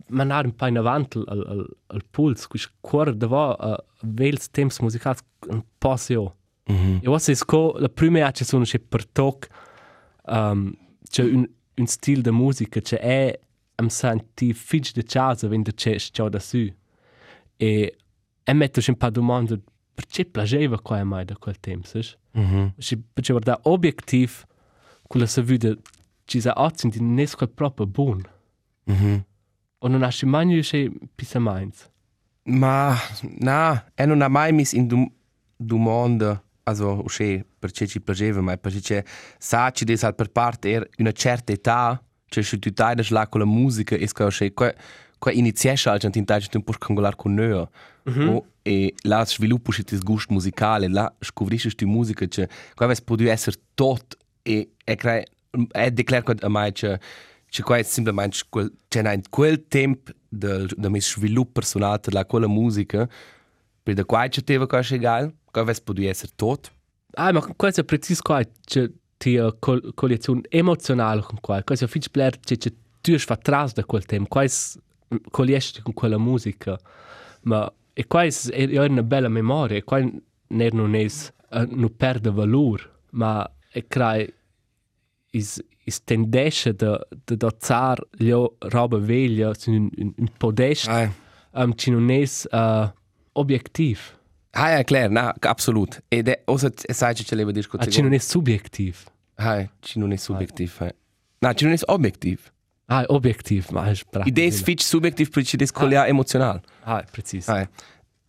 mandare 0.10 0.45
un 0.45 0.56
po' 0.56 0.67
in 0.67 0.78
avanti 0.78 1.17
al, 1.17 1.26
al, 1.28 1.78
al 1.88 2.04
puls, 2.10 2.45
questo 2.47 2.69
cuore 2.80 3.17
da 3.17 3.28
va 3.28 3.52
a 3.54 3.84
vels 4.02 4.52
temps 4.52 4.80
musicali 4.80 5.17
un 5.47 5.63
po' 5.78 5.95
se 5.95 6.13
io. 6.13 6.36
E 7.02 7.08
ora 7.08 7.19
se 7.19 7.34
sco 7.34 7.76
la 7.78 7.89
prima 7.89 8.32
ci 8.32 8.45
sono 8.45 8.63
c'è 8.63 8.80
per 8.80 9.08
toc 9.08 9.47
um, 10.28 10.71
c'è 11.10 11.23
un, 11.23 11.49
un 11.76 11.86
stile 11.88 12.21
di 12.21 12.32
musica 12.32 12.80
che 12.80 12.99
è 12.99 13.39
am 13.75 13.88
senti 13.88 14.53
fig 14.53 14.91
de 14.93 15.03
casa 15.03 15.47
quando 15.47 15.71
c'è 15.71 15.97
ciò 15.97 16.29
da 16.29 16.39
su. 16.39 16.71
E 17.57 17.97
e 18.45 18.53
metto 18.53 18.81
un 18.86 18.97
po' 18.97 19.09
domande 19.09 19.62
perché 19.93 20.25
piaceva 20.25 20.79
qua 20.79 21.03
mai 21.03 21.23
da 21.25 21.36
quel 21.38 21.59
tempo, 21.59 21.88
sai? 21.88 22.05
Mhm. 22.31 22.73
Si 22.77 22.97
perché 22.97 23.31
guarda 23.31 23.59
obiettiv 23.63 24.43
quella 25.07 25.25
se 25.25 25.41
vede 25.41 25.77
ci 26.25 26.41
sa 26.41 26.53
ozzin 26.57 26.89
di 26.89 26.99
nesco 27.01 27.47
proprio 27.47 27.86
buon. 27.86 28.21
Mhm. 28.86 29.25
O 29.79 29.88
non 29.88 30.03
asci 30.03 30.25
mai 30.25 30.47
riusci 30.47 30.91
pisa 31.15 31.39
mainz. 31.39 31.89
Ma 32.45 32.95
na, 33.39 33.86
e 33.95 34.05
non 34.05 34.21
ha 34.21 34.27
mai 34.27 34.51
mis 34.51 34.73
in 34.73 34.88
dum 34.88 35.09
domanda, 35.55 36.43
also 36.63 37.01
usce 37.03 37.45
perché 37.59 37.88
ci 37.88 38.01
piaceva, 38.01 38.41
ma 38.41 38.57
perché 38.57 39.05
sa 39.38 39.71
ci 39.71 39.86
des 39.86 40.03
al 40.03 40.15
per 40.15 40.29
parte 40.29 40.69
er 40.71 40.89
una 40.97 41.12
certa 41.12 41.53
età, 41.53 42.01
cioè 42.33 42.43
se 42.43 42.57
tu 42.57 42.69
dai 42.71 42.95
da 42.95 43.03
la 43.09 43.27
con 43.27 43.41
la 43.41 43.45
musica 43.45 43.95
es 43.95 44.11
che 44.11 44.23
usce 44.23 44.53
qua 44.53 44.73
qua 45.19 45.31
iniziesce 45.31 45.89
al 45.89 45.99
gent 45.99 46.15
in 46.15 46.25
tag 46.25 46.41
tu 46.47 46.61
puoi 46.63 46.77
congolar 46.77 47.15
con 47.15 47.33
noi. 47.33 47.67
O 48.27 48.45
e 48.63 48.93
la 49.03 49.25
sviluppo 49.25 49.71
ci 49.71 49.83
tis 49.83 50.01
gust 50.01 50.29
musicale, 50.29 50.87
la 50.89 51.13
scoprisci 51.19 51.73
tu 51.75 51.87
musica 51.87 52.25
che 52.25 52.49
qua 52.75 52.87
ves 52.87 53.01
può 53.01 53.15
essere 53.19 53.57
tot 53.75 54.17
e 54.41 54.71
e 54.83 54.95
crea 54.95 55.23
e 55.71 55.91
declara 55.91 56.33
a 56.41 56.49
mai 56.49 56.71
che 56.71 56.99
c'è 57.49 57.61
qua 57.61 57.77
è 57.77 57.83
semplicemente 57.83 58.39
quel 58.49 58.71
c'è 58.89 59.13
in 59.13 59.21
quel 59.29 59.67
tempo 59.67 60.11
del 60.27 60.67
del 60.75 60.91
mio 60.91 61.01
sviluppo 61.01 61.51
personale 61.51 61.99
della 62.01 62.25
quella 62.25 62.47
musica 62.47 63.07
per 63.83 63.93
da 63.93 64.03
qua 64.05 64.27
c'è 64.27 64.43
teva 64.43 64.65
cosa 64.65 64.95
egal 64.95 65.33
che 65.51 65.59
avesse 65.59 65.81
potuto 65.83 66.07
essere 66.07 66.31
tot 66.35 66.71
Ah, 67.15 67.31
ma 67.31 67.41
questo 67.55 67.81
è 67.81 67.83
preciso 67.83 68.21
qua, 68.23 68.41
c'è 68.65 68.89
ti 69.23 69.39
col 69.59 69.93
collezione 69.93 70.41
emozionale 70.49 71.21
con 71.21 71.39
qua. 71.39 71.63
Questo 71.63 71.86
è 71.86 71.88
fitch 71.88 72.09
blair, 72.12 72.39
c'è 72.39 72.57
c'è 72.57 72.71
tu 73.01 73.17
fa 73.17 73.38
tras 73.38 73.73
da 73.73 73.83
quel 73.86 74.05
tempo. 74.05 74.27
Questo 74.29 74.81
colliesci 75.31 75.81
con 75.81 75.93
quella 75.93 76.17
musica. 76.17 76.77
Ma 77.43 77.71
e 77.93 78.05
questo 78.07 78.51
è, 78.51 78.67
è 78.67 78.86
una 78.86 79.03
bella 79.03 79.29
memoria, 79.29 79.77
e 79.77 79.83
qua 79.83 79.99
non 79.99 80.95
è 80.95 81.05
uh, 81.05 81.67
non 81.69 81.95
perde 81.95 82.31
valore, 82.31 82.83
ma 83.12 83.49
è 83.69 83.86
crea 83.88 84.25
is 85.31 85.62
is 85.86 86.03
tendesce 86.03 86.73
da 86.73 86.99
da 87.25 87.36
dozzar 87.36 87.99
le 88.19 88.33
roba 88.59 88.97
veglia 88.97 89.53
su 89.53 89.71
un, 89.71 89.89
un, 89.97 90.13
un 90.15 90.27
podest 90.38 90.88
ah 90.88 91.09
um, 91.51 91.73
ci 91.75 91.91
non 91.91 92.09
è 92.09 92.23
uh, 92.51 92.89
obiettiv. 93.33 93.99
ah 94.51 94.69
ja 94.69 94.83
klar 94.83 95.09
na 95.09 95.33
absolut 95.39 96.01
e 96.09 96.21
de 96.21 96.41
osa 96.45 96.69
sai 96.75 97.13
c'è 97.15 97.36
leva 97.36 97.49
Ah, 97.49 97.53
discutere 97.53 97.91
ci 97.91 98.01
non 98.01 98.13
è 98.13 98.19
subjektiv. 98.19 98.95
Ah 99.35 99.69
ci 99.79 99.99
non 99.99 100.11
è 100.11 100.15
subjektiv 100.15 100.77
eh. 100.81 100.95
na 101.39 101.53
ci 101.53 101.65
non 101.65 101.73
è 101.73 101.77
objektiv 101.85 102.51
Ah, 102.87 103.05
objektiv, 103.07 103.69
ma 103.71 103.89
è 103.89 103.95
bravo. 104.11 104.27
idee 104.27 104.51
fitch 104.51 104.83
subjektiv 104.83 105.29
per 105.29 105.45
ci 105.45 105.55
descolia 105.55 106.05
emozionale 106.05 106.61
Ah, 106.83 107.03
preciso. 107.09 107.49
Ah, 107.51 107.67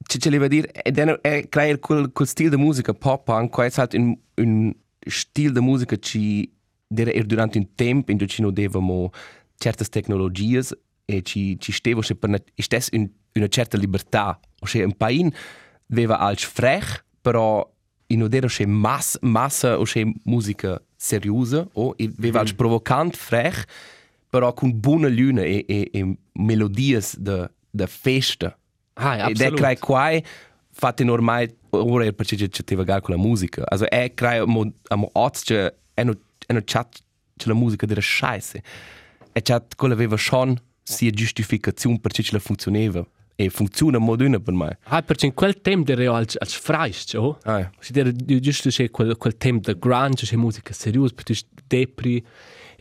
c'è 0.06 0.18
c'è 0.18 0.30
leva 0.30 0.46
dire? 0.46 0.70
E 0.70 0.90
den 0.92 1.18
è 1.20 1.48
creare 1.48 1.78
quel 1.80 2.12
quel 2.12 2.28
stile 2.28 2.50
di 2.50 2.56
musica 2.56 2.94
pop 2.94 3.24
punk 3.24 3.50
qua 3.50 3.64
è 3.64 3.68
stato 3.70 3.96
un 3.96 4.16
un 4.36 4.72
stile 5.00 5.52
di 5.52 5.60
musica 5.60 5.96
ci 5.96 6.48
dere 6.86 7.12
er 7.12 7.24
durante 7.26 7.58
un 7.58 7.74
tempo 7.74 8.12
in 8.12 8.16
cui 8.18 8.28
ci 8.28 8.42
non 8.42 8.52
devamo 8.54 9.10
certe 9.56 9.84
tecnologie 9.86 10.62
e 11.04 11.22
ci 11.22 11.58
ci 11.58 11.72
stevo 11.72 12.00
se 12.00 12.14
per 12.14 12.28
una 12.28 12.40
stess 12.54 12.88
un, 12.92 13.10
una 13.34 13.48
certa 13.48 13.76
libertà 13.76 14.38
o 14.60 14.66
se 14.66 14.82
un 14.84 14.96
pain 14.96 15.30
aveva 15.90 16.18
als 16.20 16.44
frech 16.44 17.04
però 17.20 17.68
in 18.06 18.22
odero 18.22 18.48
se 18.48 18.66
mass 18.66 19.16
massa 19.20 19.78
o 19.78 19.84
se 19.84 20.12
musica 20.24 20.80
seriosa 20.96 21.68
o 21.72 21.94
aveva 21.98 22.40
als 22.40 22.52
provocant 22.52 23.16
frech 23.16 23.64
però 24.28 24.52
con 24.52 24.80
buona 24.80 25.08
luna 25.08 25.42
e, 25.42 25.64
e, 25.68 25.88
e 25.92 26.16
melodie 26.32 27.00
da 27.18 27.50
da 27.74 27.86
festa. 27.86 28.56
Ah, 28.94 29.16
ja, 29.16 29.26
ed 29.28 29.40
è 29.40 29.46
absolut. 29.46 29.58
crai 29.58 29.78
quai 29.78 30.24
fate 30.70 31.02
normai 31.02 31.52
ora 31.70 32.10
perché 32.12 32.36
c'è 32.36 32.48
c'è 32.48 32.76
vagar 32.76 33.00
con 33.00 33.16
la 33.16 33.20
musica. 33.20 33.64
Also 33.66 33.90
è 33.90 34.14
crai 34.14 34.46
mo 34.46 34.72
amo 34.88 35.10
oz 35.12 35.42
c'è 35.42 35.74
è 35.92 36.04
no 36.04 36.14
è 36.46 36.52
no 36.52 36.60
chat 36.64 37.02
c'è 37.36 37.48
la 37.48 37.54
musica 37.54 37.86
della 37.86 38.00
scheiße 38.00 38.62
e 39.32 39.42
chat 39.42 39.74
quella 39.74 39.94
aveva 39.94 40.16
schon 40.16 40.56
sia 40.82 41.10
giustificazione 41.10 41.98
perché 41.98 42.22
ce 42.22 42.32
la 42.32 42.38
funzionava 42.38 43.04
e 43.36 43.48
funziona 43.50 43.98
moduna 43.98 44.38
per 44.38 44.54
me. 44.54 44.78
Ah, 44.84 45.02
perché 45.02 45.26
in 45.26 45.34
quel 45.34 45.60
tempo 45.60 45.90
era 45.92 46.14
als, 46.16 46.36
als 46.38 46.54
freist, 46.54 47.14
oh? 47.14 47.38
ah 47.44 47.70
Si 47.80 47.92
era 47.94 48.10
giusto 48.12 48.68
c'è 48.68 48.90
quel, 48.90 49.16
quel 49.16 49.36
tempo 49.36 49.72
da 49.72 49.78
grunge, 49.78 50.24
c'è 50.26 50.36
musica 50.36 50.72
seriosa, 50.72 51.14
perché 51.14 51.34
depri 51.66 52.24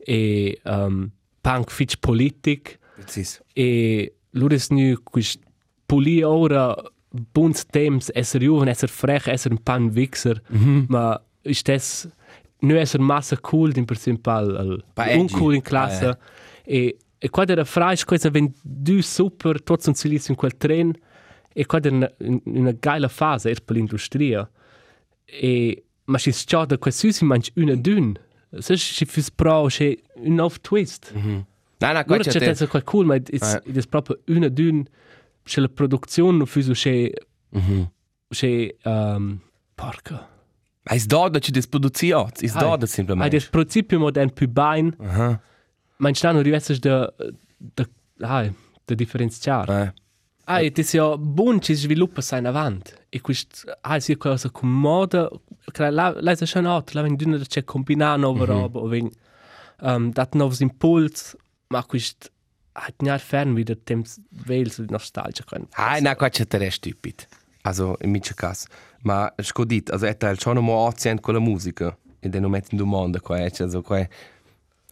e 0.05 0.59
um, 0.65 1.09
punk 1.41 1.71
fitch 1.71 1.95
politic. 1.99 2.79
Precis 2.95 3.41
e 3.53 4.13
loro 4.31 4.55
nu 4.69 4.95
quist 5.03 5.39
puli 5.85 6.21
ora 6.23 6.75
buns 7.09 7.65
temps 7.65 8.09
esser 8.13 8.41
juven, 8.41 8.67
esser 8.67 8.89
frech, 8.89 9.27
esser 9.27 9.51
un 9.51 9.57
pan 9.61 9.89
vixer, 9.89 10.41
ma 10.87 11.19
istes 11.43 12.07
nu 12.61 12.75
esser 12.75 12.99
massa 12.99 13.37
cool 13.37 13.71
din 13.71 13.85
per 13.85 13.97
esempio 13.97 14.31
al, 14.31 14.55
al 14.55 14.83
Pa 14.93 15.07
edgy. 15.07 15.19
uncool 15.19 15.53
in 15.55 15.61
classe. 15.61 16.05
Ah, 16.05 16.17
e 16.65 16.97
e 17.23 17.29
quad 17.29 17.49
era 17.49 17.63
freisch 17.63 18.05
cosa 18.05 18.29
wenn 18.29 18.51
du 18.63 19.01
super 19.01 19.61
tots 19.61 19.87
un 19.87 19.93
silis 19.95 20.27
in 20.29 20.35
quel 20.35 20.55
tren 20.57 20.91
e 21.55 21.65
quad 21.65 21.85
era 21.85 21.95
una, 21.95 22.09
una 22.45 22.73
geila 22.79 23.07
fase 23.07 23.49
er 23.49 23.61
per 23.63 23.75
l'industria 23.77 24.49
e 25.25 25.83
ma 26.05 26.17
si 26.17 26.31
scia 26.33 26.65
da 26.65 26.77
quel 26.77 26.93
susi 26.93 27.23
manch 27.25 27.51
una 27.55 27.75
dün 27.75 28.13
se 28.59 28.75
si 28.77 29.05
fis 29.05 29.31
pro 29.31 29.67
che 29.69 30.03
un 30.15 30.39
off 30.39 30.57
twist. 30.61 31.11
Nein 31.13 31.45
nein 31.79 31.95
Ora 31.95 32.03
qua 32.05 32.17
c'è 32.19 32.29
c'è 32.31 32.39
penso 32.39 32.67
quel 32.67 32.83
cool, 32.83 33.05
ma 33.05 33.15
è 33.15 33.21
Ah. 33.39 33.61
è 33.63 33.87
proprio 33.89 34.19
una 34.27 34.47
d'un. 34.49 34.83
C'è 35.43 35.59
la 35.61 35.69
produzione 35.69 36.37
non 36.37 36.45
fuso 36.45 36.73
c'è 36.73 37.09
Mhm. 37.49 37.89
c'è 38.29 38.75
um, 38.83 39.39
porca. 39.75 40.29
ma 40.85 40.93
is 40.95 41.05
da 41.07 41.29
da 41.29 41.39
ci 41.39 41.51
des 41.51 41.67
produzione 41.67 42.31
is 42.41 42.53
da 42.53 42.59
da 42.59 42.67
Hai 42.67 42.77
del 42.79 42.89
semplicemente 42.89 43.49
principio 43.49 43.99
modern 43.99 44.31
più 44.33 44.47
bain, 44.49 44.95
aha 45.97 46.03
ma 46.03 46.09
in 46.09 46.15
stanno 46.15 46.41
rivesses 46.41 46.79
da 46.79 47.13
da 47.57 47.87
ah, 48.19 48.51
da 48.85 48.95
differenziare. 48.95 49.71
ah 49.73 49.93
Ah, 50.45 50.59
e 50.59 50.73
è 50.73 50.81
ja 50.91 51.17
buon 51.17 51.61
ci 51.61 51.73
sviluppa 51.73 52.19
sai 52.21 52.39
in 52.39 52.47
avanti. 52.47 52.91
E 53.09 53.21
questo 53.21 53.77
ah, 53.81 53.99
sia 53.99 54.17
cosa 54.17 54.49
comoda, 54.49 55.29
che 55.71 55.89
la 55.89 56.13
la 56.19 56.31
è 56.31 56.45
schon 56.45 56.65
out, 56.65 56.91
la 56.93 57.01
wenn 57.01 57.15
dünner 57.15 57.47
c'è 57.47 57.63
combinare 57.63 58.19
nuove 58.19 58.45
robe 58.45 58.77
o 58.79 58.87
wenn 58.87 59.09
um, 59.81 60.11
dat 60.11 60.33
nuovi 60.35 60.63
impuls, 60.63 61.37
ma 61.69 61.83
questo 61.85 62.29
hat 62.75 63.01
nicht 63.01 63.23
fern 63.23 63.55
wieder 63.55 63.75
dem 63.75 64.03
Wales 64.45 64.79
nostalgia 64.79 65.45
können. 65.45 65.67
Ah, 65.75 66.01
na, 66.01 66.15
qua 66.15 66.29
c'è 66.29 66.45
te 66.45 66.69
stupid. 66.71 67.25
Also, 67.61 67.95
in 68.01 68.11
mio 68.11 68.21
caso. 68.35 68.67
Ma, 69.03 69.31
scodit, 69.37 69.91
also, 69.91 70.05
è 70.07 70.17
tal 70.17 70.37
schon 70.39 70.57
mo 70.57 70.87
accent 70.87 71.21
con 71.21 71.35
la 71.35 71.39
musica. 71.39 71.95
E 72.19 72.29
de 72.29 72.39
non 72.39 72.51
metti 72.51 72.69
in 72.71 72.77
domanda 72.77 73.21
qua, 73.21 73.37
eh, 73.37 73.51
also, 73.59 73.81
qua, 73.81 74.05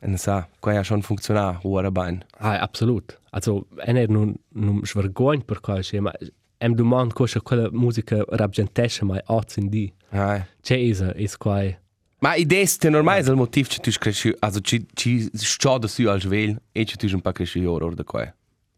non 0.08 0.18
sa, 0.18 0.48
qua 0.60 0.78
ha 0.78 0.84
schon 0.84 1.02
funzionato, 1.02 1.68
ora 1.68 1.92
bene. 1.92 2.26
Ah, 2.40 2.60
absolut. 2.60 3.20
Also, 3.32 3.68
einer 3.86 4.08
nun 4.10 4.36
nun 4.54 4.84
schvergogn 4.84 5.42
per 5.46 5.60
qualche, 5.62 6.00
ma 6.02 6.12
em 6.58 6.76
dumand 6.76 7.14
cosa 7.14 7.40
quella 7.42 7.70
musica 7.72 8.24
rabgentesce 8.28 9.06
mai 9.06 9.22
oz 9.28 9.58
in 9.58 9.70
di. 9.70 9.94
Ah, 10.12 10.46
C'è 10.62 10.76
isa, 10.76 11.14
is 11.16 11.38
quai. 11.38 11.78
ma 12.20 12.36
idee 12.36 12.66
ste 12.68 12.90
normale, 12.90 13.22
il 13.22 13.36
motivo 13.36 13.68
che 13.68 13.80
tu 13.80 13.90
cresci, 13.92 14.34
also, 14.40 14.60
ci, 14.62 14.86
ci 14.94 15.30
scioda 15.34 15.88
su 15.88 16.08
al 16.08 16.20
svel, 16.22 16.60
e 16.72 16.86
ci 16.86 16.98
tu 16.98 17.08
un 17.14 17.22
po' 17.22 17.32
cresci 17.32 17.64
ora, 17.66 17.86
ora 17.86 17.96
da 17.96 18.04
qua. 18.04 18.34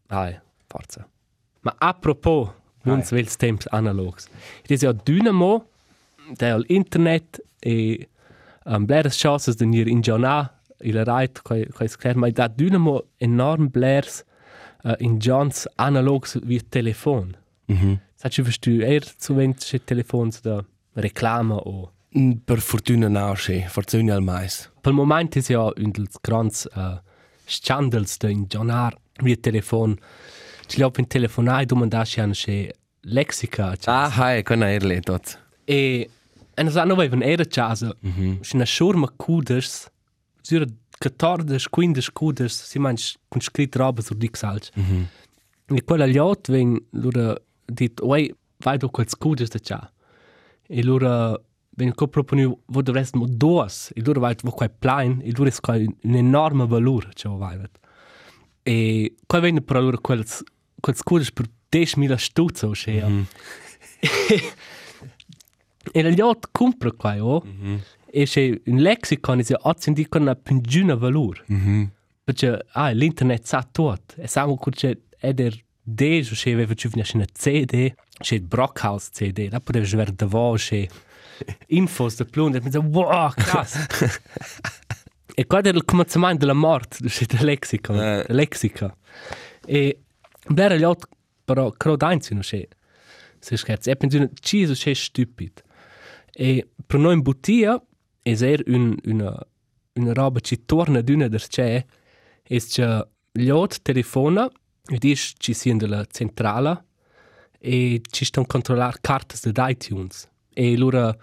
Ai, 0.08 0.38
forza. 0.66 1.06
Ma 1.60 1.74
apropos, 1.78 2.50
uns 2.84 3.10
wels 3.12 3.36
temps 3.36 3.66
analogs. 3.70 4.28
It 4.62 4.70
is 4.70 4.82
ja 4.82 4.92
Dynamo, 4.92 5.66
der 6.38 6.54
al 6.54 6.64
internet 6.68 7.40
e 7.60 8.08
um, 8.66 8.84
bleres 8.86 9.18
chances 9.18 9.56
de 9.56 9.64
nir 9.66 9.86
in 9.88 10.00
giornà, 10.02 10.50
il 10.80 11.04
right, 11.04 11.42
quai, 11.42 11.66
quai 11.68 11.88
scler, 11.88 12.16
ma 12.16 12.28
da 12.30 12.48
Dynamo 12.48 13.04
enorm 13.18 13.68
bleres 13.70 14.24
uh, 14.84 14.94
in 14.98 15.18
Johns 15.18 15.66
analogs 15.76 16.38
wie 16.44 16.60
telefon. 16.68 17.36
Mhm. 17.66 18.00
Sagst 18.16 18.38
du, 18.38 18.46
wirst 18.46 18.64
du 18.66 18.80
eher 18.80 19.02
zu 19.18 19.36
wenn 19.36 19.54
c'è 19.54 19.80
telefons 19.84 20.40
da 20.42 20.64
Reklame 20.96 21.54
o... 21.54 21.90
Mm, 22.16 22.32
Per 22.44 22.60
fortuna 22.60 23.08
no, 23.08 23.34
sì, 23.34 23.64
fortuna 23.68 24.14
al 24.14 24.22
mais. 24.22 24.70
Per 24.80 24.92
moment 24.92 25.34
is 25.36 25.48
ja 25.48 25.64
un 25.76 25.90
dels 25.92 26.16
grands 26.22 26.66
uh, 26.76 26.98
schandals 27.46 28.18
da 28.18 28.28
in 28.28 28.46
giornar 28.48 28.94
wie 29.22 29.36
telefon. 29.40 29.98
Ci 30.66 30.78
liop 30.78 30.98
in 30.98 31.06
telefonai 31.06 31.66
domandasci 31.66 32.20
an 32.20 32.30
c'è 32.32 32.70
lexica. 33.00 33.74
cioè. 33.76 33.92
Ah, 33.94 34.08
hai, 34.08 34.42
con 34.42 34.62
aerle, 34.62 35.00
tot. 35.00 35.38
E 35.64 36.08
en 36.54 36.70
sa 36.70 36.84
no 36.84 36.94
vevan 36.94 37.22
era 37.22 37.44
casa. 37.44 37.94
Mhm. 38.00 38.40
C'è 38.40 38.54
una 38.54 38.64
schurma 38.64 39.10
cuders. 40.44 40.48
Zura 40.48 40.66
14, 40.98 41.68
15 41.70 42.12
cuders. 42.12 42.64
Si 42.64 42.78
manch 42.78 43.14
con 43.28 43.40
scritto 43.40 43.78
roba 43.78 44.02
sur 44.02 44.16
di 44.16 44.30
xalch. 44.30 44.70
Mhm. 44.74 45.08
E 45.66 45.82
quella 45.84 46.06
gli 46.06 46.18
ot 46.18 46.50
ven 46.50 46.78
lura 46.90 47.34
dit, 47.64 48.00
oi, 48.00 48.34
vai 48.58 48.76
do 48.76 48.90
quels 48.90 49.14
cuders 49.14 49.50
da 49.50 49.58
cia. 49.58 49.92
E 50.66 50.82
lura 50.82 51.38
ven 51.76 51.94
co 51.94 52.06
proponiu, 52.06 52.60
vo 52.66 52.82
dovrest 52.82 53.14
mo 53.14 53.26
dos. 53.26 53.90
E 53.94 54.02
lura 54.02 54.20
vai 54.20 54.36
vo 54.42 54.50
quai 54.50 54.70
plain. 54.70 55.20
E 55.22 55.32
lura 55.32 55.48
es 55.48 55.60
quai 55.60 55.86
un 55.86 56.14
enorme 56.14 56.66
valor, 56.66 57.12
cio 57.14 57.36
vai 57.36 57.56
vet. 57.56 57.78
E 58.62 59.14
quai 59.26 59.40
ven 59.40 59.64
per 59.64 59.82
lura 59.82 59.98
quels, 59.98 60.42
quels 60.80 61.02
cuders 61.02 61.32
per 61.32 61.46
10.000 61.70 62.16
stuzzo, 62.18 62.74
cio. 62.74 63.08
Mhm. 63.08 63.26
E 65.92 66.02
la 66.02 66.08
yacht 66.08 66.48
compra 66.52 66.92
qua, 66.92 67.22
oh. 67.22 67.42
Mhm. 67.44 67.80
E 68.16 68.26
c'è 68.26 68.60
un 68.66 68.76
lexicon, 68.76 69.40
e 69.40 69.44
oggi 69.62 69.88
indica 69.88 70.18
una 70.18 70.36
pingina 70.36 70.94
valore. 70.94 71.42
Mhm. 71.48 71.90
Perché, 72.22 72.64
ah, 72.70 72.90
l'internet 72.90 73.44
sa 73.44 73.62
tutto. 73.68 74.14
E 74.16 74.28
siamo 74.28 74.56
che 74.56 74.70
c'è 74.70 74.96
eder 75.18 75.52
D, 75.82 76.22
c'è 76.22 76.52
aveva 76.52 76.74
giù 76.74 76.88
una 76.94 77.02
CD, 77.02 77.92
c'è 78.18 78.34
il 78.36 78.42
Brockhaus 78.42 79.10
CD, 79.10 79.48
là 79.50 79.58
potevi 79.58 79.84
vedere 79.90 80.14
da 80.14 80.26
voi, 80.26 80.56
c'è 80.58 80.86
infos 81.66 82.14
da 82.16 82.24
plun, 82.24 82.54
e 82.54 82.60
mi 82.60 82.66
dice, 82.66 82.78
wow, 82.78 83.30
krass. 83.34 83.84
e 85.34 85.46
qua 85.46 85.58
era 85.58 85.76
il 85.76 85.84
cominciamento 85.84 86.38
della 86.38 86.52
morte, 86.52 87.04
c'è 87.08 87.26
il 87.28 87.44
lexicon, 87.44 88.00
Eh. 88.00 88.26
il 88.28 88.34
lexica. 88.36 88.96
E 89.66 90.02
bler 90.46 90.78
gli 90.78 90.84
altri, 90.84 91.10
però, 91.44 91.68
credo 91.72 92.06
eins, 92.06 92.30
non 92.30 92.42
c'è. 92.42 92.66
Se 93.40 93.56
scherzi, 93.56 93.90
e 93.90 93.96
penso, 93.96 94.30
ci 94.40 94.66
c'è 94.66 94.94
stupid. 94.94 95.62
E 96.32 96.68
per 96.86 97.00
noi 97.00 97.14
in 97.14 97.20
bottiglia 97.22 97.82
es 98.24 98.42
er 98.42 98.62
un, 98.66 98.96
una, 99.04 99.46
una 99.94 100.12
roba 100.12 100.40
che 100.40 100.64
torna 100.66 101.02
d'una 101.02 101.28
d'erce, 101.28 101.86
es 102.44 102.66
che 102.72 102.88
l'od 103.32 103.76
telefona, 103.82 104.48
e 104.90 104.98
dis 104.98 105.34
ci 105.38 105.54
sien 105.54 105.78
de 105.78 105.86
la 105.86 106.04
centrala, 106.04 106.82
e 107.60 108.00
ci 108.10 108.24
stan 108.24 108.44
controllar 108.44 109.00
cartas 109.00 109.40
de 109.40 109.52
iTunes. 109.70 110.28
E 110.54 110.76
lura 110.76 111.14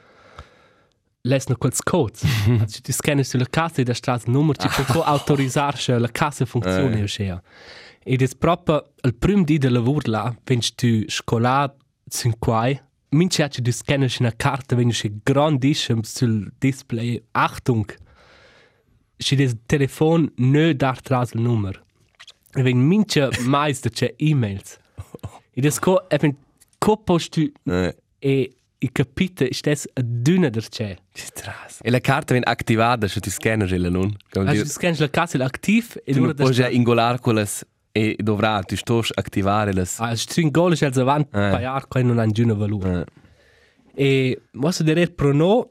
lesna 1.21 1.55
quels 1.55 1.81
codes. 1.81 2.23
Ci 2.67 2.81
ti 2.81 2.91
scanner 2.91 3.25
sulla 3.25 3.45
casa 3.45 3.81
e 3.81 3.83
da 3.83 3.93
strat 3.93 4.25
numero 4.25 4.57
ci 4.59 4.67
può 4.91 5.03
autorizzar 5.03 5.75
che 5.75 5.97
la 5.97 6.09
casa 6.11 6.45
funziona 6.45 6.95
e 6.95 7.01
eh. 7.01 7.07
scea. 7.07 7.41
Ed 8.03 8.21
è 8.21 8.27
proprio 8.37 8.93
il 9.03 9.15
primo 9.15 9.43
di 9.43 9.59
del 9.59 9.73
lavoro 9.73 10.09
là, 10.09 10.35
quando 10.43 10.65
tu 10.75 11.03
scola 11.07 11.73
5 12.09 12.83
Min 13.13 13.27
Chatsch, 13.27 13.59
du 13.61 13.73
scannst 13.73 14.21
eine 14.21 14.31
Karte, 14.31 14.77
wenn 14.77 14.89
du 14.89 15.09
grandissem 15.25 16.05
sul 16.05 16.53
Display, 16.63 17.21
Achtung, 17.33 17.91
si 19.19 19.35
das 19.35 19.53
Telefon 19.67 20.31
nö 20.37 20.73
dar 20.73 21.01
tras 21.01 21.33
il 21.33 21.41
Nummer. 21.41 21.73
Wenn 22.53 22.87
mincha 22.87 23.29
meister 23.41 23.91
c'è 23.91 24.15
E-Mails. 24.17 24.79
E 25.53 25.61
das 25.61 25.79
co, 25.79 25.99
eben, 26.09 26.37
co 26.79 26.95
postu 26.95 27.51
e 28.21 28.55
i 28.79 28.89
capite 28.91 29.53
stes 29.53 29.87
a 29.93 30.01
dünne 30.01 30.49
der 30.49 30.69
c'è. 30.69 30.97
Tras. 31.33 31.81
E 31.83 31.91
la 31.91 31.99
carta 31.99 32.33
vien 32.33 32.45
activada, 32.45 33.09
se 33.09 33.19
ti 33.19 33.29
scanner 33.29 33.71
il 33.73 33.91
non. 33.91 34.15
Ah, 34.35 34.55
se 34.55 34.65
scanner 34.65 34.99
la 34.99 35.09
carta 35.09 35.35
il 35.35 35.43
aktiv, 35.43 35.97
e 36.05 36.13
lura 36.13 36.31
das. 36.31 36.45
Poi 36.45 36.55
già 36.55 36.69
ingolar 36.69 37.19
quelles 37.19 37.65
e 37.91 38.15
dovrà 38.19 38.61
tu 38.63 38.75
sto 38.75 39.03
attivare 39.15 39.73
le. 39.73 39.85
Ah, 39.97 40.15
stringole 40.15 40.75
c'è 40.75 40.89
avant 40.95 41.27
Eh. 41.27 41.49
paiar 41.51 41.87
qua 41.87 42.01
non 42.01 42.19
han 42.19 42.31
giuna 42.31 42.53
valore. 42.53 43.05
Eh. 43.93 44.03
E 44.03 44.41
posso 44.51 44.83
dire 44.83 45.07
pro 45.07 45.33
no 45.33 45.69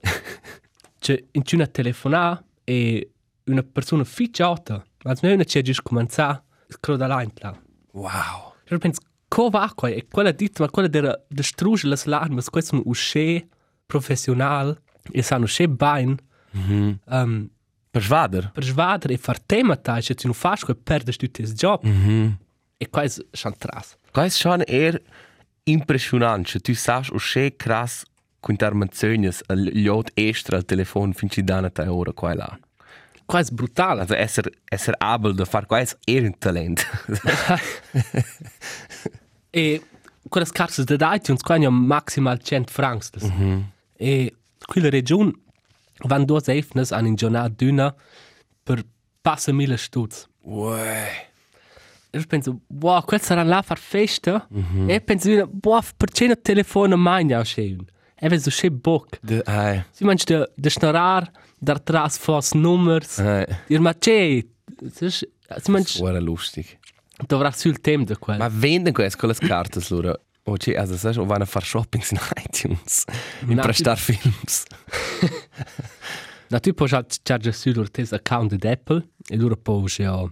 c'è 1.00 1.22
in 1.32 1.42
una 1.52 1.66
telefonata 1.66 2.44
e 2.64 3.10
una 3.46 3.62
persona 3.62 4.04
ficciata. 4.04 4.84
Ma 5.02 5.14
non 5.22 5.30
è 5.30 5.34
una 5.34 5.44
c'è 5.44 5.62
giusto 5.62 5.82
cominciare, 5.82 6.42
scroda 6.68 7.06
là 7.06 7.22
in 7.22 7.30
là. 7.36 7.58
Wow. 7.92 8.52
Io 8.68 8.78
penso, 8.78 9.00
come 9.26 9.50
va 9.50 9.72
qua? 9.74 9.88
E 9.88 10.06
quella 10.08 10.32
ditta, 10.32 10.62
ma 10.62 10.70
quella 10.70 10.88
der 10.88 11.24
distrugge 11.28 11.88
le 11.88 11.96
armi, 12.14 12.42
questo 12.50 12.74
è 12.74 12.78
un 12.78 12.84
usce 12.84 13.48
professionale, 13.86 14.82
e 15.10 15.22
sanno 15.22 15.44
usce 15.44 15.68
bene, 15.68 16.16
um, 16.52 17.48
Per 17.90 18.02
svader. 18.02 18.50
per 18.52 18.64
svadere 18.64 19.14
e 19.14 19.18
far 19.18 19.40
tema 19.40 19.76
tai, 19.76 20.02
se 20.02 20.14
tu 20.14 20.26
non 20.26 20.34
fai, 20.34 20.56
che 20.56 20.74
perdi 20.74 21.16
tutti 21.16 21.42
il 21.42 21.52
job. 21.52 21.84
E 22.76 22.88
qua 22.88 23.02
è 23.02 23.10
chantras. 23.32 23.96
Quais 24.12 24.36
schon 24.36 24.62
eher 24.66 25.00
impressionant, 25.64 26.46
se 26.46 26.60
tu 26.60 26.74
sai 26.74 27.04
o 27.10 27.18
che 27.18 27.54
krass 27.56 28.04
con 28.40 28.54
intervenzioni 28.54 29.28
al 29.46 29.70
lot 29.74 30.10
extra 30.14 30.56
al 30.56 30.64
telefono 30.64 31.12
fin 31.12 31.28
ci 31.28 31.44
danno 31.44 31.70
te 31.70 31.86
ora 31.86 32.12
qua 32.12 32.32
e 32.32 32.34
là. 32.34 32.58
Qua 33.26 33.40
è 33.40 33.44
brutale. 33.52 34.00
Also 34.00 34.14
esser 34.14 34.50
esser 34.64 34.94
able 34.98 35.34
da 35.34 35.44
far 35.44 35.66
quais 35.66 35.96
eher 36.04 36.24
un 36.24 36.38
talent. 36.38 36.84
E 39.52 39.82
quelle 40.28 40.46
scarse 40.46 40.84
di 40.84 40.96
iTunes, 41.00 41.42
qua 41.42 41.56
hanno 41.56 41.72
maximal 41.72 42.40
100 42.40 42.70
francs. 42.70 43.10
Mm 43.20 43.30
-hmm. 43.30 43.62
E 43.96 44.34
quella 44.64 44.88
regione 44.88 45.32
vanno 46.06 46.24
due 46.24 46.40
efnes 46.46 46.92
an 46.92 47.06
in 47.06 47.14
giornata 47.14 47.48
d'una 47.48 47.94
per 48.62 48.84
passa 49.20 49.52
mille 49.52 49.76
stutz. 49.76 50.26
Uè. 50.42 51.28
Io 52.12 52.24
penso, 52.26 52.60
wow, 52.66 53.04
quel 53.04 53.20
sarà 53.20 53.44
là 53.44 53.58
a 53.58 53.62
far 53.62 53.78
festa. 53.78 54.46
Mm 54.52 54.62
-hmm. 54.62 54.90
E 54.90 55.00
penso, 55.00 55.48
wow, 55.62 55.82
perché 55.96 56.26
non 56.26 56.40
telefono 56.42 56.96
mai 56.96 57.24
ne 57.24 57.44
schön? 57.44 57.86
E 58.22 58.28
vedo 58.28 58.50
so 58.50 58.70
bock. 58.70 59.18
De 59.22 59.42
ai. 59.44 59.84
Si 59.92 60.04
manch 60.04 60.24
de, 60.24 60.50
de 60.54 60.68
schnarar, 60.68 61.30
dar 61.58 61.78
tras 61.78 62.18
fos 62.18 62.52
nummers. 62.52 63.18
Ai. 63.18 63.46
Ir 63.68 63.80
ma 63.80 63.94
c'è, 63.94 64.44
si 64.92 65.70
manch, 65.70 65.98
Ora 66.00 66.20
lustig. 66.20 66.78
dovrà 67.26 67.50
sul 67.50 67.80
tem 67.80 68.04
de 68.04 68.16
quel. 68.18 68.38
Ma 68.38 68.48
venden 68.48 68.92
quais 68.92 69.16
con 69.16 69.28
le 69.28 69.34
carte 69.34 69.80
lura. 69.88 70.16
O 70.44 70.56
che 70.56 70.76
also 70.76 70.96
sai 70.96 71.16
o 71.16 71.24
vanno 71.24 71.42
a 71.42 71.46
far 71.46 71.64
shopping 71.64 72.02
in 72.10 72.18
iTunes. 72.44 73.04
In 73.46 73.56
Na, 73.56 73.62
prestar 73.62 73.98
films. 73.98 74.64
Na 76.48 76.58
tu 76.58 76.72
puoi 76.74 76.88
già 76.88 77.04
charge 77.22 77.52
su 77.52 77.70
lor 77.72 77.90
tes 77.90 78.12
account 78.12 78.54
di 78.54 78.66
Apple 78.66 79.08
e 79.28 79.36
loro 79.36 79.56
puoi 79.56 79.84
già 79.86 80.28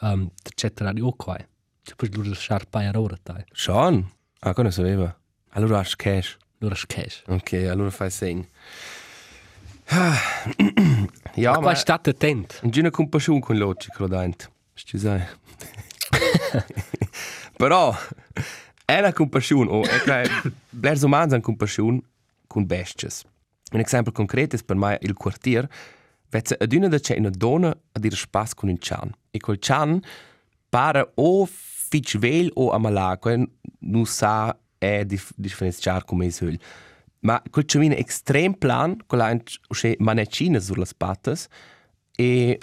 um, 0.00 0.30
c'ettera 0.54 0.92
di 0.92 1.00
qua. 1.16 1.36
Tu 1.82 1.94
puoi 1.96 2.10
loro 2.12 2.28
lasciare 2.28 2.64
paia 2.68 2.98
ora 2.98 3.16
tai. 3.22 3.44
Schon. 3.52 4.10
Ah, 4.40 4.54
come 4.54 4.70
sapeva. 4.70 5.14
Allora 5.50 5.78
hast 5.78 5.96
cash. 5.96 6.36
Loro 6.58 6.74
cash. 6.86 7.22
Ok, 7.26 7.52
allora 7.70 7.90
fai 7.90 8.10
segno. 8.10 8.46
ja, 11.34 11.58
Qua 11.58 11.74
state 11.74 12.10
attent. 12.10 12.60
Non 12.62 12.70
c'è 12.70 12.80
una 12.80 12.90
compassione 12.90 13.40
con 13.40 13.58
logico, 13.58 14.06
dente. 14.06 14.48
Ci 14.74 14.98
sai. 14.98 15.22
Però 17.56 17.94
è 18.96 18.98
una 18.98 19.12
compassione, 19.12 19.70
o 19.70 19.82
è 19.82 20.00
che 20.00 20.50
gli 20.70 21.04
umani 21.04 21.32
hanno 21.32 21.40
compassione 21.40 22.00
con 22.46 22.66
bestie. 22.66 23.08
Un 23.72 23.80
esempio 23.80 24.12
concreto 24.12 24.56
è 24.56 24.58
per 24.64 24.76
me 24.76 24.98
il 25.00 25.14
quartier. 25.14 25.68
Vedi, 26.28 26.54
ad 26.58 26.72
una 26.72 26.98
c'è 26.98 27.18
una 27.18 27.30
donna 27.30 27.68
a 27.68 27.98
dire 27.98 28.16
spazio 28.16 28.56
con 28.56 28.68
un 28.68 28.78
cian. 28.78 29.10
E 29.30 29.38
quel 29.38 29.58
cian 29.58 30.00
pare 30.68 31.12
o 31.14 31.46
fitch 31.46 32.18
vel 32.18 32.50
o 32.54 32.70
amalaco, 32.70 33.34
non 33.80 34.06
sa 34.06 34.56
è 34.78 35.04
dif 35.04 35.32
differenziare 35.36 36.04
come 36.04 36.26
è 36.26 36.58
Ma 37.20 37.40
quel 37.50 37.64
ciamino 37.64 37.94
estrem 37.94 38.54
plan, 38.54 38.96
quella 39.06 39.30
è 39.30 39.96
manecina 39.98 40.58
sulle 40.58 40.86
patas, 40.96 41.48
e 42.16 42.58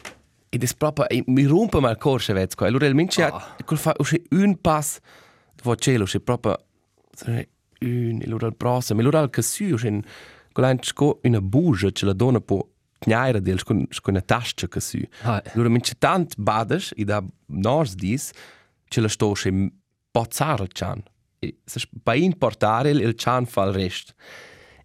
ed 0.51 0.63
è 0.63 0.67
proprio 0.75 1.07
e 1.07 1.23
mi 1.27 1.43
rompe 1.43 1.79
mal 1.79 1.97
corse 1.97 2.33
vez 2.33 2.55
qua 2.55 2.65
allora 2.65 2.87
il 2.87 2.95
mince 2.95 3.23
oh. 3.23 3.41
col 3.65 3.77
fa 3.77 3.93
usce 3.99 4.23
un 4.31 4.59
pass 4.59 4.99
vo 5.63 5.75
cielo 5.75 6.03
usce 6.03 6.19
proprio 6.19 6.57
un 7.81 8.21
allora 8.25 8.47
il 8.47 8.55
prossimo 8.55 8.99
allora 9.01 9.19
il 9.21 9.29
cassu 9.29 9.65
usce 9.73 10.01
con 10.51 10.63
un 10.63 10.77
sco 10.81 11.19
una 11.23 11.41
bugia 11.41 11.89
ce 11.91 12.05
la 12.05 12.13
dona 12.13 12.39
po 12.41 12.71
knaira 12.99 13.39
del 13.39 13.63
con 13.63 13.85
con 14.01 14.13
una 14.13 14.21
tasca 14.21 14.67
cassu 14.67 14.99
Ah. 15.23 15.41
allora 15.53 15.69
mince 15.69 15.95
tant 15.97 16.33
badas 16.37 16.91
i 16.95 17.03
da 17.05 17.23
nors 17.47 17.95
dis 17.95 18.31
ce 18.89 19.01
la 19.01 19.07
sto 19.07 19.29
usce 19.29 19.49
pozzar 20.11 20.61
il 20.61 20.69
chan 20.73 21.01
e 21.39 21.57
se 21.63 21.79
pa 22.03 22.15
importare 22.15 22.89
il 22.91 23.13
chan 23.15 23.45
fa 23.45 23.63
il 23.65 23.73
rest 23.73 24.13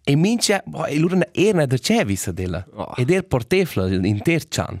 e 0.07 0.15
mince 0.15 0.61
boh, 0.65 0.85
e 0.85 0.95
allora 0.97 1.27
era 1.33 1.65
da 1.65 1.77
cevis 1.77 2.29
della 2.29 2.65
Oh. 2.73 2.93
ed 2.95 3.09
er 3.09 3.23
portefla 3.23 3.87
inter 3.87 4.47
chan 4.47 4.79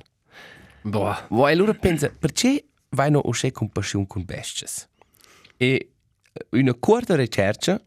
Boah. 0.87 1.25
Voi 1.29 1.51
allora 1.51 1.73
pensa, 1.73 2.09
perché 2.11 2.63
vai 2.89 3.09
no 3.09 3.19
usce 3.25 3.51
compassione 3.51 4.05
con 4.05 4.23
bestie? 4.23 4.67
E 5.57 5.89
una 6.51 6.73
corta 6.73 7.15
ricerca, 7.15 7.81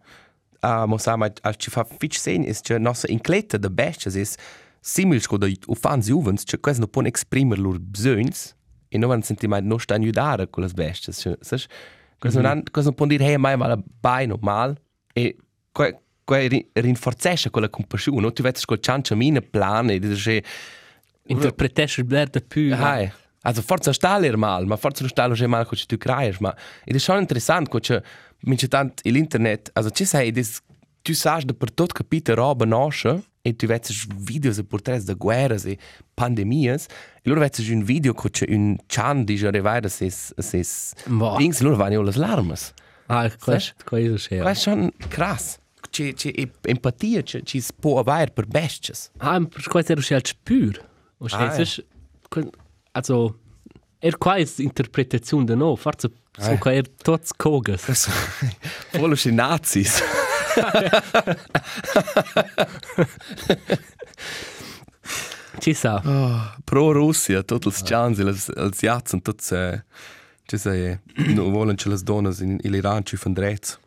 a 0.61 0.83
uh, 0.83 0.87
mosama 0.89 1.33
al 1.43 1.57
ci 1.57 1.71
fa 1.71 1.85
fitch 1.85 2.19
sen, 2.19 2.43
is 2.45 2.61
che 2.61 2.79
nostra 2.79 3.13
incletta 3.13 3.59
de 3.59 3.71
besties 3.71 4.15
is 4.15 4.37
simil 4.81 5.21
sco 5.21 5.37
de 5.37 5.57
ufans 5.67 6.09
juvens, 6.09 6.45
che 6.45 6.59
quasi 6.59 6.81
no 6.81 6.87
pon 6.87 7.07
exprimer 7.07 7.59
lor 7.59 7.79
bsöns, 7.79 8.55
e 8.89 8.99
no 8.99 9.07
van 9.07 9.23
sentiment 9.23 9.67
no 9.67 9.79
sta 9.79 9.95
aiutare 9.95 10.49
con 10.51 10.63
las 10.63 10.73
besties, 10.73 11.23
che, 11.23 11.37
sas? 11.41 11.67
Quasi 12.19 12.39
mm 12.39 12.41
-hmm. 12.41 12.55
non, 12.55 12.63
quasi 12.71 12.89
non 12.89 12.97
pon 12.97 13.09
dir, 13.09 13.21
hey, 13.21 13.37
mai 13.37 13.57
mal 13.57 13.83
bai 14.01 14.27
normal, 14.27 14.77
e 15.15 15.37
qua, 15.73 15.93
qua 16.25 16.39
rinforzesce 16.73 17.51
quella 17.51 17.69
compassione, 17.69 18.21
no? 18.21 18.33
Tu 18.33 18.43
vedi 18.43 18.61
col 18.65 18.81
cianciamine 18.81 19.43
plan, 19.43 19.91
e 19.91 19.99
dici, 19.99 20.43
Interpretesce 21.29 22.01
il 22.01 22.07
bler 22.07 22.29
de 22.29 22.41
più. 22.41 22.75
Hai. 22.75 23.13
Also 23.49 23.63
forza 23.63 23.93
staler 23.95 24.37
mal, 24.37 24.67
ma 24.67 24.77
forza 24.77 25.01
non 25.01 25.09
stalo 25.09 25.35
mal 25.49 25.65
co 25.65 25.75
tu 25.75 25.97
creies, 25.97 26.39
ma 26.39 26.55
ed 26.85 26.95
è 26.95 26.99
schon 26.99 27.19
interessant 27.19 27.69
co 27.71 27.79
che 27.79 28.03
mince 28.43 28.69
tant 28.69 29.01
l'internet, 29.05 29.71
also 29.73 29.91
ci 29.91 30.05
sai 30.05 30.31
des 30.31 30.61
tu 31.03 31.15
sai 31.15 31.45
de 31.45 31.55
per 31.55 31.71
tot 31.71 31.93
capite 31.93 32.35
roba 32.35 32.67
nasce 32.67 33.23
e 33.43 33.57
tu 33.57 33.67
vedi 33.67 33.95
videos 34.19 34.59
e 34.59 34.65
porträts 34.65 35.05
de 35.07 35.15
guerras 35.15 35.65
e 35.65 35.79
pandemias, 36.15 36.85
e 37.23 37.29
loro 37.29 37.41
vedi 37.41 37.73
un 37.73 37.83
video 37.85 38.13
co 38.13 38.29
che 38.29 38.45
un 38.51 38.77
chan 38.87 39.25
di 39.25 39.37
già 39.37 39.51
revada 39.51 39.89
ses 39.89 40.35
ses 40.37 40.93
Boah. 41.07 41.39
Dings 41.39 41.61
loro 41.61 41.77
vanno 41.77 42.03
las 42.03 42.17
larmas. 42.17 42.75
Ah, 43.07 43.31
questo, 43.35 43.73
questo 43.83 44.29
c'è. 44.29 44.41
Qua 44.41 44.51
è 44.51 44.55
schon 44.55 44.91
krass. 45.09 45.57
Ci 45.89 46.15
ci 46.15 46.51
empatia 46.61 47.23
ci 47.23 47.43
ci 47.47 47.65
può 47.81 47.99
avere 47.99 48.31
per 48.31 48.47
besties. 48.47 49.11
Ah, 49.21 49.41
per 49.41 49.67
questo 49.69 49.99
scel 50.03 50.27
spür. 50.27 50.85
Und 51.21 51.33
Ah, 51.33 51.65
also, 52.99 53.35
er 54.01 54.13
quasi 54.19 54.63
Interpretation 54.65 55.47
de 55.47 55.55
no, 55.57 55.77
forse 55.77 56.09
so 56.39 56.53
Ah. 56.53 56.57
che 56.57 56.71
er 56.77 56.85
tots 57.03 57.33
cogas. 57.33 58.09
Volle 58.93 59.17
sche 59.17 59.33
Nazis. 59.33 60.01
Ci 65.59 65.75
sa. 65.75 66.01
pro 66.65 66.93
Russia, 66.93 67.43
tutti 67.43 67.69
i 67.69 67.73
cianzi, 67.73 68.23
i 68.23 68.71
jazzen, 68.71 69.23
tutti 69.23 69.55
eh, 69.55 69.83
ci 70.47 70.57
sai, 70.59 70.99
non 71.35 71.51
vogliono 71.51 71.75
che 71.75 71.89
le 71.89 71.99
donne 72.03 72.33
in, 72.41 72.59
in 72.63 72.75
Iran 72.75 73.05
ci 73.05 73.17
fanno 73.17 73.35
dritto. 73.35 73.79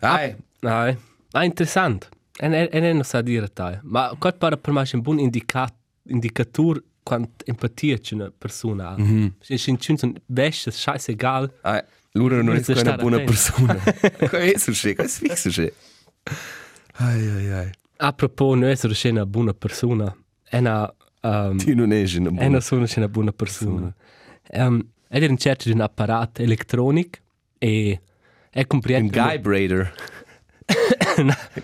Ai, 0.00 0.36
Nein. 0.60 0.98
Ah, 1.32 1.44
interessant. 1.44 2.08
En 2.38 2.52
en 2.52 2.68
en 2.84 3.02
sa 3.04 3.22
dire 3.22 3.48
tai. 3.48 3.78
Ma 3.82 4.12
qual 4.18 4.34
para 4.34 4.56
per 4.56 4.72
me 4.72 4.84
un 4.92 5.00
buon 5.00 5.18
indicat 5.18 5.72
indicator 6.08 6.82
quant 7.02 7.42
empatia 7.44 7.98
c'è 7.98 8.14
una 8.14 8.32
persona 8.36 8.88
ha. 8.90 8.96
Mm 8.98 9.04
-hmm. 9.04 9.30
C'è 9.38 9.70
un 10.02 10.14
vesce, 10.26 10.70
scheiß 10.70 11.08
egal. 11.08 11.52
Ah, 11.62 11.84
loro 12.12 12.42
non 12.42 12.56
è 12.58 12.80
una 12.80 12.96
buona 12.96 13.20
persona. 13.20 13.74
Questo 14.28 14.88
è, 14.88 14.94
questo 14.94 15.26
è 15.26 15.34
fisso. 15.34 15.72
Ai 16.98 17.28
ai 17.28 17.50
ai. 17.52 17.70
A 17.98 18.12
propos, 18.12 18.58
non 18.58 18.68
essere 18.68 18.92
c'è 18.92 19.10
una 19.10 19.26
buona 19.26 19.54
persona. 19.54 20.14
È 20.42 20.58
una... 20.58 20.92
Um, 21.22 21.56
Tu 21.56 21.74
non 21.74 21.92
è 21.92 22.04
una 22.16 22.28
è 22.28 22.32
buona 22.32 22.46
una 22.46 22.60
sono 22.60 22.86
una 22.96 23.08
buona 23.08 23.32
persona. 23.32 23.94
Um, 24.52 24.86
ed 25.08 25.22
è 25.22 25.26
in 25.26 25.38
certo 25.38 25.68
di 25.68 25.74
un 25.74 25.80
apparato 25.80 26.42
elettronico 26.42 27.18
e 27.58 28.00
è 28.50 28.66
compreso... 28.66 29.00
Un 29.00 29.08
Guy. 29.08 29.38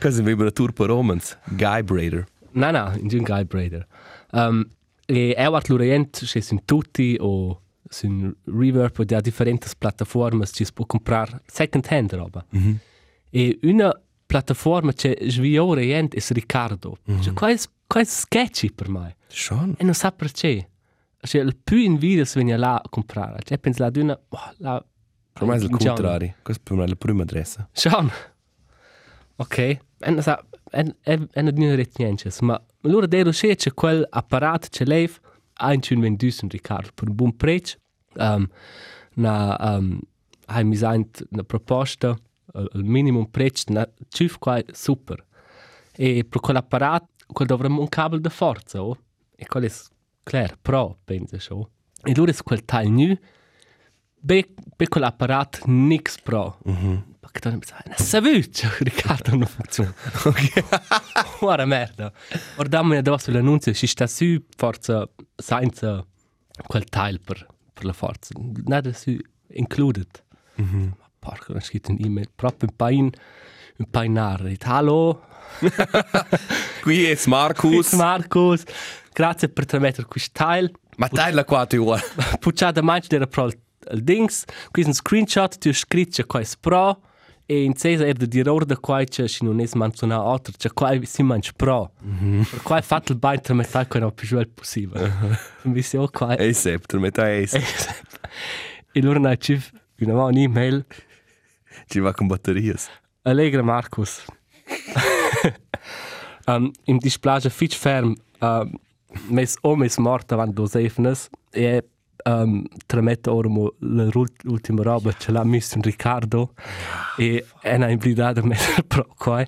Cosa 0.00 0.22
mi 0.22 0.32
una 0.32 0.50
tour 0.52 0.72
per 0.72 0.86
romans? 0.86 1.36
Guy 1.44 1.82
Brader. 1.82 2.26
No, 2.52 2.70
no, 2.70 2.92
un 3.00 3.22
guy 3.22 3.44
brader. 3.44 3.86
Um, 4.32 4.66
e 5.06 5.34
è 5.34 5.46
un 5.46 5.60
l'orient, 5.66 6.24
c'è 6.24 6.40
su 6.40 6.60
tutti 6.64 7.16
o 7.18 7.60
su 7.88 8.34
Reverb 8.44 8.98
o 8.98 9.04
da 9.04 9.20
differenti 9.20 9.68
piattaforme 9.76 10.46
ci 10.46 10.64
si 10.64 10.72
può 10.72 10.86
comprare 10.86 11.42
second 11.46 11.86
hand 11.88 12.14
roba. 12.14 12.44
Mm 12.56 12.60
-hmm. 12.60 12.76
E 13.30 13.58
una 13.62 14.00
piattaforma 14.26 14.92
c'è 14.92 15.16
svio 15.28 15.64
orient 15.64 16.14
è 16.14 16.32
Riccardo. 16.32 16.96
Mm 17.10 17.14
-hmm. 17.14 17.22
Cioè, 17.22 17.32
qua 17.34 17.50
è, 17.50 17.58
qua 17.86 18.00
è 18.00 18.04
sketchy 18.04 18.70
per 18.70 18.88
me. 18.88 19.16
Schon? 19.28 19.74
E 19.76 19.84
non 19.84 19.94
sa 19.94 20.10
perché. 20.12 20.68
Cioè, 21.20 21.42
il 21.42 21.56
più 21.56 21.78
in 21.78 21.96
video 21.98 22.24
si 22.24 22.38
viene 22.38 22.56
là 22.56 22.76
a 22.76 22.88
comprare. 22.88 23.40
Cioè, 23.44 23.58
penso 23.58 23.82
la 23.82 23.90
d'una... 23.90 24.18
Oh, 24.28 24.54
la... 24.58 24.84
Per 25.32 25.46
me 25.46 25.54
è 25.54 25.58
il 25.58 25.70
contrario. 25.70 26.34
Questa 26.42 26.74
è 26.74 26.86
la 26.86 26.96
prima 26.96 27.22
adressa. 27.22 27.68
Sean. 27.72 28.10
Ok. 29.36 29.58
E 29.58 29.80
non 30.10 30.22
sa... 30.22 30.42
E 30.70 30.94
non 31.42 31.54
dico 31.54 31.82
niente, 31.98 32.30
ma 32.40 32.60
allora 32.82 33.06
devo 33.06 33.30
dire 33.30 33.54
che 33.56 33.72
quel 33.72 34.06
apparato 34.08 34.68
che 34.70 34.84
lei 34.84 35.10
ha 35.54 35.72
in 35.72 35.80
un 35.90 36.00
venduto, 36.00 36.46
Riccardo, 36.48 36.90
per 36.94 37.08
un 37.08 37.14
buon 37.14 37.36
prezzo. 37.36 37.76
Um, 38.14 38.48
na, 39.14 39.56
um, 39.60 40.00
hai 40.46 40.64
mi 40.64 40.76
sent 40.76 41.24
una 41.30 41.44
proposta, 41.44 42.16
il 42.54 42.84
minimum 42.84 43.26
prezzo, 43.26 43.72
na, 43.72 43.88
ciuf 44.08 44.38
qua 44.38 44.62
super. 44.72 45.24
E 45.92 46.24
per 46.24 46.40
quell'apparato, 46.40 47.06
quel 47.26 47.48
dovremmo 47.48 47.80
un 47.80 47.88
cavo 47.88 48.18
di 48.18 48.28
forza, 48.28 48.82
oh? 48.82 48.96
E 49.36 49.46
quello 49.46 49.66
è, 49.66 49.72
chiaro, 50.22 50.56
pro, 50.60 50.98
penso, 51.04 51.38
so. 51.38 51.70
E 52.02 52.12
allora 52.12 52.32
quel 52.42 52.64
taglio 52.64 53.16
be 54.22 54.88
quell'apparato 54.88 55.60
nix 55.66 56.18
pro. 56.20 56.58
Perché 57.20 57.40
tu 57.40 57.50
mi 57.50 57.60
sai, 57.64 57.80
una 57.86 57.96
savuccia, 57.96 58.70
Riccardo, 58.78 59.30
non 59.36 59.46
funziona. 59.46 59.94
Ok. 60.24 60.64
Guarda 61.40 61.64
merda. 61.64 62.12
Guardiamo 62.54 62.96
addosso 62.96 63.30
l'annunzio, 63.30 63.72
ci 63.72 63.86
sta 63.86 64.06
su, 64.06 64.44
forza, 64.56 65.08
senza 65.34 66.04
quel 66.66 66.84
taglio 66.84 67.20
per, 67.24 67.46
per 67.72 67.84
la 67.84 67.92
forza. 67.92 68.34
Nada 68.64 68.92
su, 68.92 69.16
included. 69.48 70.08
Ma 70.56 71.08
porca, 71.18 71.52
ho 71.52 71.60
scritto 71.60 71.90
un'email, 71.92 72.30
proprio 72.34 72.68
un 72.70 72.76
pain, 72.76 73.10
un 73.76 73.86
painare. 73.90 74.50
Dico, 74.50 74.68
Hallo, 74.68 75.26
Qui 76.82 77.04
è 77.04 77.18
Marcus. 77.26 77.92
Marcus, 77.92 78.64
grazie 79.12 79.48
per 79.48 79.66
trasmettere 79.66 80.06
questo 80.06 80.30
taglio. 80.32 80.70
Ma 80.96 81.08
dai 81.10 81.32
la 81.32 81.44
qua 81.44 81.66
tu. 81.66 81.94
Pucciata 82.40 82.82
manch 82.82 83.06
dera 83.06 83.26
pro 83.26 83.46
il, 83.46 83.58
il 83.90 84.02
dings, 84.02 84.44
qui 84.70 84.84
un 84.84 84.92
screenshot, 84.92 85.58
tu 85.58 85.72
scritto 85.72 86.24
qua 86.26 86.42
pro, 86.60 87.00
e 87.46 87.64
in 87.64 87.74
cesa 87.74 88.06
er 88.06 88.14
de 88.14 88.26
dir 88.26 88.48
orde 88.48 88.76
qua 88.76 89.04
che 89.04 89.28
si 89.28 89.44
non 89.44 89.60
es 89.60 89.74
manzona 89.74 90.20
altro, 90.20 90.54
che 90.56 90.70
qua 90.72 90.98
si 91.02 91.22
manch 91.22 91.52
pro. 91.56 91.92
Mm 92.04 92.16
-hmm. 92.18 92.50
Per 92.50 92.62
qua 92.62 92.78
è 92.78 92.82
fatto 92.82 93.12
il 93.12 93.18
bain 93.18 93.40
tra 93.40 93.54
metà 93.54 93.86
che 93.86 93.98
non 93.98 94.14
più 94.14 94.26
giù 94.26 94.40
possibile. 94.54 95.12
Mi 95.62 95.82
si 95.82 95.96
o 95.96 96.08
qua. 96.08 96.36
Ehi 96.36 96.54
Sepp, 96.54 96.86
tu 96.86 96.98
metti 96.98 97.20
ehi 97.20 97.46
Sepp. 97.46 97.62
E 98.92 99.00
allora 99.00 99.18
na 99.18 99.36
ci 99.36 99.60
una 99.98 100.24
un'email 100.24 100.84
Ci 101.86 102.00
va 102.00 102.12
con 102.12 102.26
batterie. 102.26 102.74
Allegra 103.22 103.62
Marcus. 103.62 104.24
um, 106.46 106.70
Im 106.84 106.98
displage 106.98 107.50
fitch 107.50 107.76
ferm 107.76 108.14
um, 108.40 108.78
mes 109.28 109.56
o 109.62 109.76
mes 109.76 109.98
morta 109.98 110.36
van 110.36 110.52
dos 110.52 110.74
efnes 110.74 111.28
e 111.50 111.82
um, 112.24 112.64
tramette 112.86 113.30
ormo 113.30 113.74
l'ultima 113.78 114.82
roba 114.82 115.12
ce 115.12 115.32
l'ha 115.32 115.44
messo 115.44 115.76
un 115.76 115.82
Riccardo 115.82 116.54
e 117.16 117.44
è 117.60 117.74
una 117.74 117.90
imblidata 117.90 118.40
a 118.40 118.44
mettere 118.44 118.82
pro 118.82 119.06
qua 119.16 119.44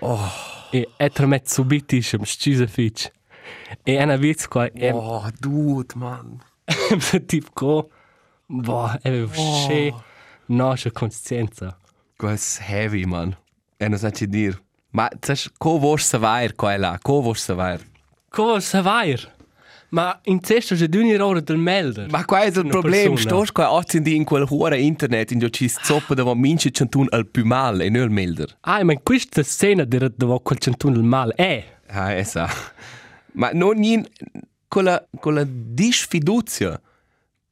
Oh, 0.00 0.30
e 0.70 0.88
è 0.96 1.10
tramette 1.10 1.48
scise 2.22 2.66
fitch 2.66 3.10
e 3.82 3.96
è 3.96 4.02
una 4.02 4.16
vizz 4.16 4.46
qua 4.46 4.70
e 4.70 4.90
oh, 4.90 5.30
dude, 5.38 5.94
man. 5.96 6.38
tipo 7.26 7.50
co 7.52 7.90
boh 8.46 8.98
è 9.00 9.26
sce 9.30 9.94
nostra 10.46 10.90
coscienza 10.90 11.76
Questo 12.22 12.62
è 12.62 12.72
heavy, 12.72 13.04
man. 13.04 13.36
E 13.76 13.88
non 13.88 13.98
sai 13.98 14.12
che 14.12 14.28
dire. 14.28 14.56
Ma 14.90 15.08
co 15.58 15.78
vuoi 15.78 15.98
sapere 15.98 16.54
qua 16.54 16.72
e 16.72 16.76
là? 16.76 16.98
Co 17.02 17.20
vuoi 17.20 17.34
sapere? 17.34 17.90
Come 18.28 18.60
savoir? 18.60 19.32
Ma 19.92 20.18
in 20.24 20.40
testa 20.40 20.74
c'è 20.74 20.88
un'ora 20.90 21.40
del 21.40 21.58
melder. 21.58 22.08
Ma 22.10 22.24
qua 22.24 22.40
è 22.40 22.46
il 22.46 22.66
problema. 22.66 23.14
Sto 23.16 23.44
qua 23.52 23.72
oggi 23.72 24.00
in 24.14 24.24
quel 24.24 24.46
huore 24.48 24.80
internet 24.80 25.32
in 25.32 25.38
cui 25.38 25.52
ci 25.52 25.68
zoppa 25.68 26.14
da 26.14 26.34
mince 26.34 26.70
centun 26.70 27.06
al 27.10 27.26
più 27.26 27.44
male 27.44 27.84
e 27.84 27.90
non 27.90 28.04
il 28.04 28.10
melder. 28.10 28.56
Ah, 28.60 28.82
ma 28.84 28.92
in 28.92 29.02
questa 29.02 29.42
scena 29.42 29.84
di 29.84 29.98
dove 30.16 30.40
quel 30.42 30.58
centuno 30.58 30.96
il 30.96 31.02
male 31.02 31.34
è. 31.34 31.78
Ah, 31.88 32.12
esa. 32.12 32.48
Ma 33.32 33.50
non 33.52 33.82
in 33.82 34.06
quella 34.66 35.06
quella 35.14 35.44
disfiduzia. 35.46 36.80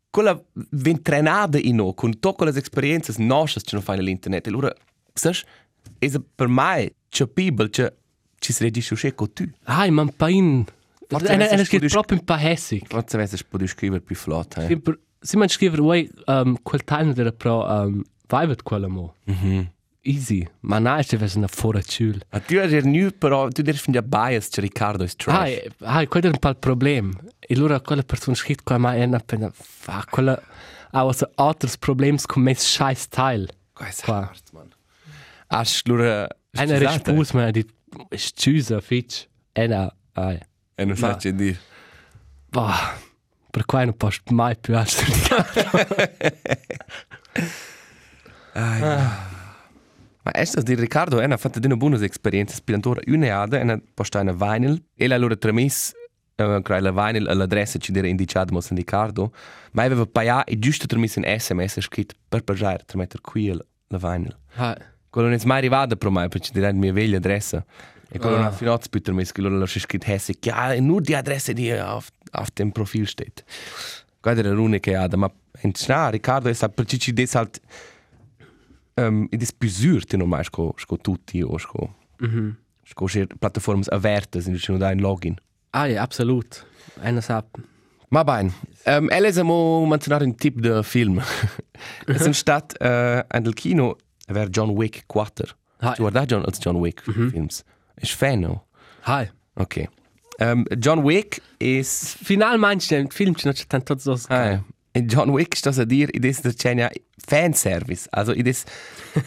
Quella 0.08 0.42
ventrenada 0.70 1.58
in 1.58 1.76
no, 1.76 1.92
con 1.92 2.18
tutte 2.18 2.44
le 2.44 2.58
esperienze 2.58 3.14
nostre 3.18 3.60
che 3.60 3.70
non 3.74 3.82
fanno 3.82 4.00
all'internet. 4.00 4.46
E 4.46 4.48
allora, 4.48 4.74
sai, 5.12 5.36
è 5.98 6.10
per 6.34 6.48
me 6.48 6.94
capibile 7.10 7.68
che 7.68 7.92
ci 8.38 8.54
si 8.54 8.62
reagisce 8.62 8.94
uscire 8.94 9.14
con 9.14 9.30
tu. 9.30 9.44
Ah, 9.64 9.88
ma 9.90 10.02
un 10.02 10.14
po' 10.16 10.26
E 11.18 11.36
ne 11.36 11.46
scritto 11.64 11.88
scusi- 11.88 11.88
proprio 11.88 12.18
un 12.18 12.24
po' 12.24 12.36
hessig. 12.36 12.86
Forse 12.86 13.16
avessi 13.16 13.36
potuto 13.44 13.70
scrivere 13.70 14.00
più 14.00 14.14
flott. 14.14 14.56
Eh? 14.58 14.80
Si 15.20 15.36
man 15.36 15.48
scrivere, 15.48 15.82
uai, 15.82 16.10
um, 16.26 16.56
quel 16.62 16.82
time 16.84 17.12
era 17.16 17.32
pro, 17.32 17.64
um, 17.66 18.02
vai 18.26 18.46
vet 18.46 18.62
quella 18.62 18.88
mo. 18.88 19.16
Mhm. 19.24 19.70
Easy. 20.02 20.48
Ma 20.60 20.78
na, 20.78 20.96
è 20.96 21.02
stessa 21.02 21.36
una 21.36 21.46
fora 21.46 21.82
ciul. 21.82 22.18
Ma 22.30 22.40
tu 22.40 22.54
hai 22.56 22.80
nu 22.84 23.10
però, 23.10 23.48
tu 23.48 23.60
devi 23.60 23.76
finire 23.76 24.02
bias 24.02 24.48
che 24.48 24.62
Riccardo 24.62 25.04
è 25.04 25.08
Ah, 25.08 25.12
trash. 25.14 25.48
e- 25.50 25.70
ah, 25.80 26.06
quello 26.06 26.26
era 26.28 26.34
un 26.34 26.38
po' 26.38 26.48
il 26.48 26.56
problema. 26.56 27.10
E 27.38 27.54
allora 27.54 27.80
quella 27.80 28.02
persona 28.02 28.34
scritta 28.34 28.62
qua, 28.64 28.78
ma 28.78 28.94
è 28.94 29.04
una 29.04 29.18
pena, 29.20 29.50
fa, 29.52 30.04
quella... 30.08 30.40
Ha 30.92 31.00
also 31.00 31.30
altri 31.34 31.70
problemi 31.78 32.18
con 32.26 32.42
me 32.42 32.54
scheiß 32.54 33.08
Teil. 33.08 33.46
È 33.78 33.92
Qua. 34.02 34.16
hard, 34.22 34.42
man. 34.52 34.68
Hast 35.48 35.86
du. 35.86 35.94
Eine 36.00 36.78
Response, 36.80 37.36
man, 37.36 37.52
die 37.52 37.64
ist 38.10 38.36
tschüss, 38.36 38.74
fitch. 38.80 39.28
Eine, 39.54 39.92
ah, 40.14 40.36
E 40.80 40.84
non 40.86 40.96
sai 40.96 41.14
che 41.18 41.34
dire. 41.34 41.58
boah, 42.48 42.96
per 43.50 43.66
qua 43.66 43.84
non 43.84 43.94
posso 43.94 44.20
mai 44.30 44.56
più 44.56 44.74
essere 44.78 45.12
Ma 50.22 50.32
estas 50.32 50.64
di 50.64 50.74
Riccardo 50.74 51.20
è 51.20 51.26
una 51.26 51.36
fatta 51.36 51.58
di 51.58 51.66
una 51.66 51.76
buona 51.76 52.02
esperienza 52.02 52.54
spillantora 52.54 53.02
uneada 53.08 53.58
e 53.58 53.62
una 53.62 53.78
posta 53.92 54.20
una 54.20 54.32
vinyl 54.32 54.82
e 54.94 55.06
la 55.06 55.18
loro 55.18 55.36
tramis 55.36 55.92
uh, 56.36 56.62
la 56.66 56.92
vinyl 56.92 57.28
all'adressa 57.28 57.78
ci 57.78 57.92
dire 57.92 58.08
indicata 58.08 58.50
mo 58.50 58.60
Riccardo 58.66 59.34
ma 59.72 59.82
aveva 59.82 60.06
paia 60.06 60.44
e 60.44 60.58
giusto 60.58 60.86
tramis 60.86 61.16
in 61.16 61.24
SMS 61.24 61.78
scritto 61.80 62.14
per 62.26 62.42
pagare 62.42 62.84
tra 62.86 62.96
mettere 62.96 63.20
qui 63.20 63.48
la, 63.48 63.62
la 63.88 63.98
vinyl. 63.98 64.34
Ah, 64.54 64.78
quello 65.10 65.28
non 65.28 65.36
è 65.38 65.44
mai 65.44 65.58
arrivato 65.58 65.96
per 65.96 66.08
me 66.08 66.28
perché 66.28 66.46
ci 66.46 66.52
direi 66.54 66.72
la 66.72 66.78
mia 66.78 66.92
vecchia 66.94 67.18
adressa 67.18 67.62
e 68.10 68.18
quello 68.18 68.36
Ah. 68.36 68.38
non 68.40 68.48
ha 68.48 68.52
finito 68.52 68.80
più 68.90 69.00
tramis 69.00 69.32
che 69.32 69.40
loro 69.40 69.56
l'ho 69.56 69.66
scritto 69.66 70.10
hesse 70.10 70.38
che 70.38 70.50
ah, 70.50 70.78
nur 70.80 71.00
die 71.00 71.14
adresse 71.16 71.52
die 71.54 71.72
auf, 71.78 72.10
auf 72.32 72.50
dem 72.52 72.72
Profil 72.72 73.06
steht 73.06 73.44
Guarda 74.20 74.42
la 74.42 74.50
l'unica 74.50 74.90
che 74.90 74.96
ha 74.96 75.08
ma 75.16 75.30
in 75.62 75.74
sna 75.74 76.10
Riccardo 76.10 76.48
è 76.48 76.52
stato 76.52 76.74
perché 76.74 76.98
ci 76.98 77.12
des 77.12 77.34
halt 77.34 77.60
um, 78.96 79.26
ed 79.30 79.42
è 79.42 79.46
più 79.56 79.68
surte 79.68 80.16
normale 80.16 80.44
sco 80.44 80.74
sco 80.76 80.96
tutti 80.98 81.40
o 81.42 81.56
sco 81.58 81.94
mhm. 82.18 82.56
sco 82.84 83.06
sche 83.06 83.26
piattaforme 83.38 83.82
aperte 83.88 84.38
in 84.38 84.44
cui 84.52 84.60
non 84.68 84.78
dai 84.78 84.94
un 84.94 85.00
login 85.00 85.36
ah 85.70 85.86
ja, 85.86 86.02
absolut. 86.02 86.66
Einer 87.00 87.22
sagt, 87.22 87.56
ma 88.08 88.24
bene 88.24 88.52
um, 88.86 89.08
elles 89.10 89.38
amo 89.38 89.86
menzionare 89.86 90.24
un 90.24 90.34
tip 90.34 90.60
de 90.60 90.82
film 90.82 91.22
es 92.06 92.26
ist 92.26 92.40
stat 92.40 92.74
uh, 92.80 93.22
an 93.28 93.42
del 93.42 93.54
kino 93.54 93.96
aver 94.26 94.48
John 94.48 94.70
Wick 94.70 95.04
4 95.06 95.56
Ah. 95.82 95.94
tu 95.94 96.02
guarda 96.02 96.26
John 96.26 96.44
als 96.44 96.58
John 96.60 96.76
Wick 96.76 97.00
films 97.02 97.64
ist 98.00 98.12
fan 98.12 98.40
no 98.40 98.62
hi. 99.06 99.28
okay 99.54 99.88
um, 100.40 100.64
John 100.78 101.04
Wick 101.04 101.40
is 101.58 102.16
Final 102.22 102.58
manche 102.58 102.96
im 102.96 103.10
Film 103.10 103.34
non 103.44 103.52
c'è 103.52 103.66
tanto 103.66 103.96
so. 103.98 104.18
Ah, 104.28 104.62
in 104.92 105.06
John 105.06 105.30
Wick 105.30 105.56
sta 105.56 105.70
a 105.70 105.84
dir, 105.84 106.08
ides 106.14 106.42
der 106.42 106.56
Cenia 106.56 106.90
fanservice. 107.26 108.08
Also 108.12 108.32
ides 108.32 108.64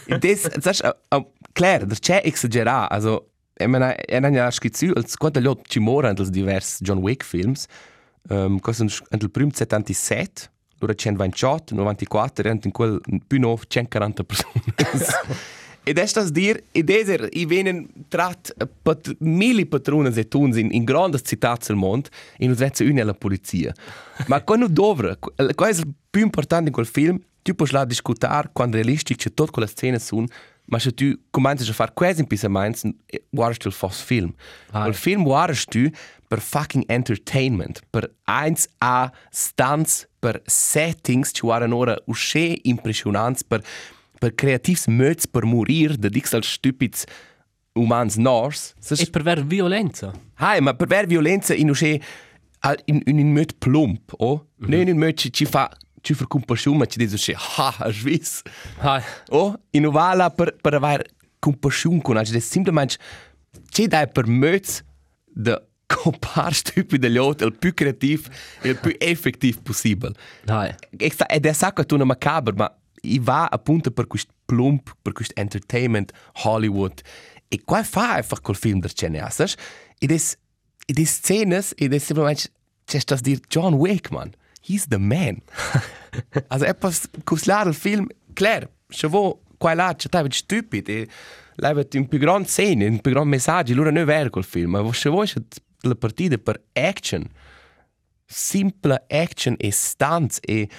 ides 0.07 0.49
das 0.61 0.82
uh, 0.82 1.21
klar, 1.53 1.86
der 1.86 1.97
c'è 1.99 2.21
exagera, 2.24 2.88
also 2.88 3.30
ich 3.59 3.67
meine, 3.67 3.95
er 4.09 4.24
hat 4.24 4.34
ja 4.34 4.51
schizü 4.51 4.93
als 4.95 5.17
quanto 5.17 5.39
lot 5.39 5.67
ci 5.69 5.80
moran 5.80 6.15
dels 6.15 6.32
divers 6.32 6.80
John 6.82 7.03
Wick 7.03 7.24
films. 7.24 7.67
um, 8.30 8.59
cosa 8.59 8.86
nel 9.09 9.30
prim 9.30 9.51
77, 9.51 10.49
loro 10.80 10.93
128, 10.93 11.76
94, 11.76 12.43
erano 12.43 12.59
in 12.63 12.71
quel 12.71 13.01
più 13.28 13.39
no 13.39 13.57
140 13.57 14.24
persone. 14.24 14.63
Ed 15.86 15.98
è 15.98 16.06
stas 16.06 16.32
dir, 16.32 16.64
ed 16.72 16.90
è 16.90 17.28
i 17.34 17.46
venen 17.46 17.88
trat 18.08 18.54
pat 18.82 19.16
mili 19.20 19.66
patrones 19.66 20.16
e 20.18 20.28
tuns 20.28 20.56
in, 20.56 20.70
in 20.72 20.86
grandes 20.86 21.22
citats 21.26 21.68
del 21.68 21.76
mond 21.76 22.08
in 22.38 22.52
us 22.52 22.58
vezza 22.58 22.84
una 22.86 23.02
alla 23.02 23.14
polizia. 23.14 23.74
Ma 24.28 24.42
quando 24.42 24.68
dovra, 24.68 25.18
qua 25.18 25.68
è 25.68 25.72
il 25.72 25.94
più 26.10 26.22
importante 26.22 26.68
in 26.68 26.74
quel 26.74 26.86
film, 26.86 27.20
tu 27.42 27.54
puoi 27.54 27.70
la 27.72 27.84
discutar 27.84 28.52
quando 28.54 28.78
realistisch 28.78 29.24
c'è 29.24 29.34
tutte 29.34 29.52
quelle 29.52 29.68
scene 29.68 30.00
sun, 30.00 30.26
ma 30.66 30.80
se 30.80 30.94
tu 30.94 31.14
cominci 31.30 31.70
a 31.70 31.74
fare 31.74 31.92
quasi 31.94 32.22
in 32.22 32.28
pisa 32.28 32.48
mainz, 32.48 32.84
guardas 33.30 33.58
tu 33.58 33.68
il 33.68 33.74
fos 33.74 34.02
film. 34.02 34.34
Ah. 34.72 34.88
Il 34.88 34.94
film 34.94 35.24
guardas 35.24 35.66
tu 35.66 35.90
per 36.28 36.40
fucking 36.40 36.86
entertainment, 36.88 37.82
per 37.90 38.10
1A 38.26 39.12
stunts, 39.30 40.08
per 40.20 40.42
settings, 40.46 41.32
ci 41.34 41.42
guardan 41.42 41.74
ora 41.74 41.98
usce 42.06 42.58
impressionants, 42.64 43.44
per 43.44 43.62
per 44.24 44.32
creativs 44.39 44.88
möts 44.88 45.28
per 45.28 45.43
morir 45.43 45.97
de 45.99 46.09
dix 46.09 46.32
als 46.34 46.53
stupids 46.55 47.03
umans 47.76 48.15
nors. 48.15 48.71
E 48.95 49.07
per 49.11 49.24
ver 49.28 49.43
violenza. 49.43 50.13
Hai, 50.39 50.61
ma 50.61 50.74
per 50.74 50.88
ver 50.88 51.07
violenza 51.07 51.53
in 51.53 51.69
usce 51.69 51.99
in 52.86 53.01
in 53.05 53.19
in 53.19 53.34
möt 53.34 53.57
plump, 53.59 54.13
o? 54.17 54.36
Mm 54.36 54.65
-hmm. 54.65 54.69
Ne 54.69 54.91
in 54.91 54.97
möt 54.97 55.30
ci 55.30 55.45
fa 55.45 55.69
ci 56.01 56.13
fa 56.13 56.26
compassion, 56.28 56.78
ma 56.78 56.86
ci 56.86 56.97
dice 56.97 57.15
usce 57.15 57.34
ha, 57.36 57.76
a 57.80 57.91
swiss. 57.91 58.41
Hai. 58.80 59.01
O 59.30 59.55
in 59.71 59.86
uvala 59.86 60.30
per 60.30 60.55
per 60.61 60.74
aver 60.74 61.01
compassion 61.39 62.01
con, 62.01 62.17
also 62.17 62.34
das 62.34 62.49
simplement 62.49 62.97
ci 63.69 63.88
dai 63.88 64.07
per 64.07 64.26
möts 64.28 64.84
de 65.36 65.61
compar 65.86 66.53
stupide 66.53 67.09
gli 67.09 67.17
altri, 67.17 67.47
il 67.47 67.53
più 67.53 67.74
creativ 67.74 68.28
e 68.61 68.69
il 68.69 68.78
più 68.78 68.95
effettiv 68.97 69.61
possibile. 69.61 70.13
Hai. 70.45 70.74
Ed 71.28 71.45
è 71.45 71.53
sacca 71.53 71.84
tu 71.84 71.95
una 71.95 72.05
macabre, 72.05 72.53
ma 72.55 72.83
i 73.06 73.20
va 73.20 73.47
appunto 73.47 73.91
per 73.91 74.08
questo 74.08 74.34
plump, 74.45 74.95
per 75.01 75.14
questo 75.14 75.34
entertainment 75.36 76.12
Hollywood. 76.43 77.01
E 77.47 77.62
qua 77.64 77.84
fa 77.84 78.16
einfach 78.16 78.41
col 78.41 78.56
film 78.56 78.80
der 78.80 78.91
sai? 78.93 79.54
Ed 79.99 80.12
è 80.12 80.18
ed 80.86 80.99
è 80.99 81.04
scenes, 81.04 81.74
ed 81.76 81.93
è 81.93 81.97
semplicemente 81.97 82.51
c'è 82.86 82.99
stas 82.99 83.22
dir 83.22 83.39
John 83.47 83.74
Wick, 83.74 84.12
man. 84.12 84.34
He's 84.62 84.88
the 84.88 84.97
man. 84.97 85.41
also 86.47 86.66
è 86.66 86.74
pas 86.74 87.10
cuslar 87.24 87.68
il 87.68 87.74
film, 87.74 88.08
klar, 88.34 88.70
se 88.89 89.08
vo 89.08 89.41
qua 89.58 89.74
là 89.74 89.93
c'è 89.95 90.10
tai 90.10 90.30
stupid 90.32 90.89
e 90.89 91.08
levet 91.56 91.93
un 91.95 92.08
più 92.08 92.20
grand 92.20 92.45
scene, 92.45 92.86
un 92.88 92.99
più 92.99 93.12
grand 93.12 93.28
messaggio, 93.28 93.74
lura 93.74 93.91
non 93.91 94.01
è 94.01 94.06
vero 94.06 94.30
quel 94.30 94.43
film, 94.43 94.72
ma 94.72 94.93
se 94.93 95.10
vuoi 95.10 95.32
la 95.82 95.95
partita 95.95 96.38
per 96.38 96.62
action, 96.74 97.26
simple 98.26 99.06
action 99.08 99.56
e 99.58 99.72
stunts 99.72 100.39
e 100.41 100.70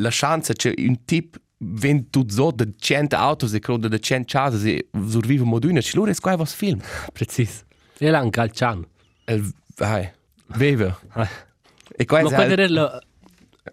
la 0.00 0.10
chance 0.10 0.52
che 0.54 0.74
un 0.78 1.04
tip 1.04 1.38
wenn 1.58 2.08
so 2.28 2.50
de 2.52 2.72
100 2.78 3.14
autos 3.14 3.52
e 3.52 3.58
croda 3.60 3.88
de 3.88 3.98
100 3.98 4.24
chasas 4.26 4.64
e 4.64 4.88
survive 5.08 5.44
moduna, 5.44 5.80
ci 5.80 5.96
lura 5.96 6.10
è 6.10 6.14
qua 6.14 6.34
was 6.36 6.54
film. 6.54 6.80
Precis. 7.12 7.64
E 7.98 8.08
là 8.10 8.22
un 8.22 8.30
calciano. 8.30 8.86
El 9.26 9.52
vai. 9.76 10.10
Veve. 10.56 10.96
E 11.96 12.06
qua 12.06 12.22
Ma 12.22 12.30
è 12.30 12.34
quella 12.34 12.68
la, 12.68 13.00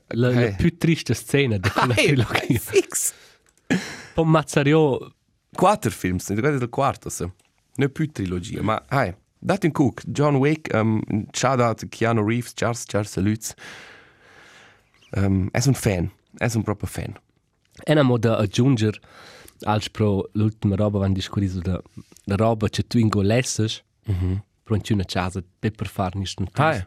la, 0.09 0.30
la 0.32 0.41
Eh. 0.47 0.55
più 0.57 0.75
triste 0.78 1.13
scena 1.13 1.57
di 1.57 1.69
quella 1.69 1.93
trilogia. 1.95 2.59
fix. 2.59 3.13
Poi 4.13 4.25
Mazzario, 4.25 5.13
Quattro 5.53 5.91
films, 5.91 6.25
questo 6.25 6.47
è 6.47 6.51
il 6.53 6.69
quarto, 6.69 7.09
se. 7.09 7.32
Non 7.75 7.91
più 7.91 8.11
trilogia, 8.11 8.61
ma 8.63 8.84
hai. 8.89 9.15
Date 9.39 9.67
un 9.67 9.71
cook, 9.71 10.01
John 10.07 10.36
Wick, 10.36 10.73
um, 10.73 10.99
shout 11.32 11.59
out 11.61 11.88
Keanu 11.88 12.28
Reeves, 12.28 12.51
Charles, 12.53 12.84
Charles 12.86 13.15
Lutz. 13.17 13.53
Um, 15.11 15.47
è 15.51 15.61
un 15.65 15.73
fan, 15.73 16.11
è 16.38 16.49
un 16.55 16.63
proprio 16.63 16.88
fan. 16.88 17.13
e 17.83 17.91
una 17.93 18.17
da 18.17 18.38
aggiungere 18.38 18.99
als 19.65 19.89
pro 19.89 20.29
l'ultima 20.33 20.75
roba 20.75 20.99
van 20.99 21.13
discorriso 21.13 21.59
da 21.59 21.81
la 22.25 22.35
roba 22.35 22.67
che 22.69 22.83
tu 22.83 22.97
ingolesses 22.97 23.83
mm 24.09 24.15
-hmm. 24.15 24.38
pro 24.63 24.75
in 24.75 24.81
una 24.91 25.05
casa 25.05 25.43
per 25.59 25.71
per 25.71 25.88
far 25.88 26.15
nicht 26.15 26.39
un 26.39 26.47
tas. 26.51 26.85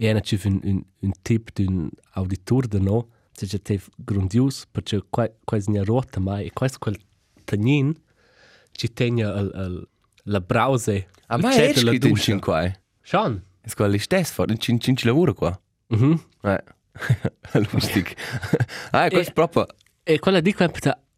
E 0.00 0.10
una 0.10 0.20
ci 0.20 0.38
un, 0.44 0.60
un, 0.62 0.84
un 1.00 1.12
tip 1.22 1.50
d'un 1.54 1.90
auditor 2.14 2.66
de 2.68 2.78
no, 2.78 3.08
se 3.32 3.46
c'è 3.46 3.60
te 3.60 3.80
grandios, 3.96 4.64
perché 4.70 5.02
qua 5.10 5.28
qua 5.44 5.58
è 5.58 5.84
rota 5.84 6.20
mai 6.20 6.46
e 6.46 6.52
questo 6.52 6.78
quel 6.78 6.96
tagnin 7.44 7.94
ci 8.72 8.92
tegna 8.92 9.34
al, 9.34 9.50
al, 9.54 9.88
la 10.24 10.40
brause. 10.40 11.08
Ah, 11.26 11.36
il 11.36 11.42
ma 11.42 11.50
chat 11.50 11.60
è 11.60 11.72
della 11.72 11.90
scritto 11.90 12.06
in 12.06 12.12
duscia. 12.12 12.64
eh? 12.64 12.80
Sean. 13.02 13.42
È 13.60 13.68
quello 13.74 13.90
lì 13.90 13.98
stesso, 13.98 14.44
in 14.46 14.58
cinque 14.58 14.84
cinque 14.84 15.04
lavoro 15.04 15.34
qua. 15.34 15.60
Mhm. 15.88 16.20
Eh. 16.42 16.62
Lustig. 17.52 18.14
ah, 18.90 19.08
questo 19.08 19.30
è 19.30 19.32
proprio... 19.32 19.66
E 20.02 20.18
quella 20.18 20.40
di 20.40 20.54
qua 20.54 20.66
è 20.66 20.70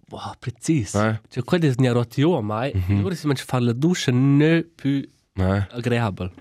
wow, 0.08 0.32
precis. 0.38 0.94
Eh. 0.94 1.20
Cioè, 1.28 1.44
quella 1.44 1.66
è 1.68 1.92
rota 1.92 2.20
io 2.20 2.40
mai. 2.40 2.72
Ora 3.02 3.14
si 3.14 3.26
mangia 3.26 3.44
fare 3.44 3.64
la 3.64 3.72
doccia 3.72 4.10
non 4.12 4.66
più 4.74 5.06
Eh. 5.34 5.66
agreeabile. 5.70 6.32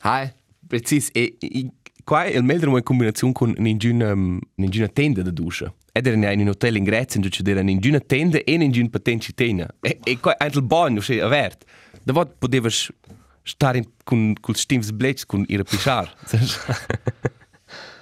Ah, 0.00 0.30
precis. 0.66 1.08
E, 1.12 1.36
e 1.38 1.70
qua 2.04 2.26
il 2.26 2.42
meglio 2.42 2.76
in 2.76 2.82
combinazione 2.82 3.32
con 3.32 3.54
ninguna, 3.56 4.14
ninguna 4.54 4.88
tenda 4.88 5.22
da 5.22 5.30
duscia. 5.30 5.72
Ed 5.92 6.06
era 6.06 6.30
in 6.32 6.40
un 6.40 6.48
hotel 6.48 6.76
in 6.76 6.84
in 7.16 7.22
cui 7.22 7.30
c'era 7.30 7.62
ninguna 7.62 7.98
tenda 7.98 8.38
e 8.38 8.56
ninguna 8.56 8.88
patente 8.90 9.32
tenda. 9.32 9.68
E, 9.80 9.98
e 10.04 10.18
qua 10.18 10.34
anche 10.38 10.58
il 10.58 10.64
bagno, 10.64 11.00
cioè, 11.00 11.20
avert. 11.20 11.64
Da 12.02 12.12
volta 12.12 12.34
potevi 12.38 12.68
stare 13.42 13.78
in, 13.78 13.84
con, 14.04 14.34
con 14.40 14.54
stims 14.54 14.90
blitz, 14.92 15.24
con 15.24 15.44
ir 15.48 15.60
a 15.60 15.64
pisciare. 15.64 16.10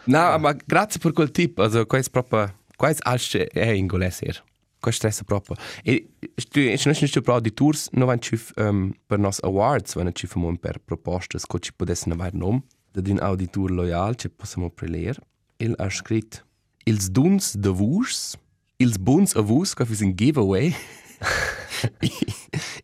no, 0.09 0.39
ma 0.39 0.53
grazie 0.53 1.01
per 1.01 1.13
quel 1.13 1.31
tip. 1.31 1.59
Also, 1.59 1.87
qua 1.87 1.99
è 1.99 2.03
proprio... 2.11 2.57
Qua 2.77 2.91
è 2.91 2.97
alce 3.01 3.49
è 3.49 3.71
ingolese 3.71 4.25
hier. 4.25 4.45
Qua 4.81 4.93
stressa 4.93 5.25
proprio. 5.25 5.57
E 5.83 6.11
stu, 6.37 6.61
e 6.61 6.81
non 6.85 6.95
c'è 6.95 7.21
proprio 7.21 7.41
di 7.41 7.53
tours, 7.53 7.89
non 7.93 8.07
vanno 8.07 8.21
ci 8.21 8.41
um, 8.57 8.93
per 9.07 9.19
nos 9.19 9.41
awards, 9.43 9.95
vanno 9.95 10.13
ci 10.13 10.29
famo 10.29 10.57
per 10.57 10.79
proposte, 10.79 11.39
che 11.39 11.59
ci 11.59 11.73
potessero 11.75 12.15
avere 12.15 12.37
nome. 12.37 12.63
Da 12.93 13.03
un 13.05 13.19
auditor 13.19 13.71
loyal 13.71 14.15
ci 14.15 14.31
possiamo 14.31 14.71
prelere. 14.71 15.21
Il 15.57 15.75
ha 15.77 15.91
scritto 15.91 16.45
Ils 16.85 17.11
duns 17.11 17.57
de 17.57 17.69
vus, 17.69 18.39
ils 18.79 18.99
buns 18.99 19.35
a 19.35 19.43
vus, 19.43 19.75
che 19.75 19.83
è 19.83 20.03
un 20.03 20.15
giveaway. 20.15 20.75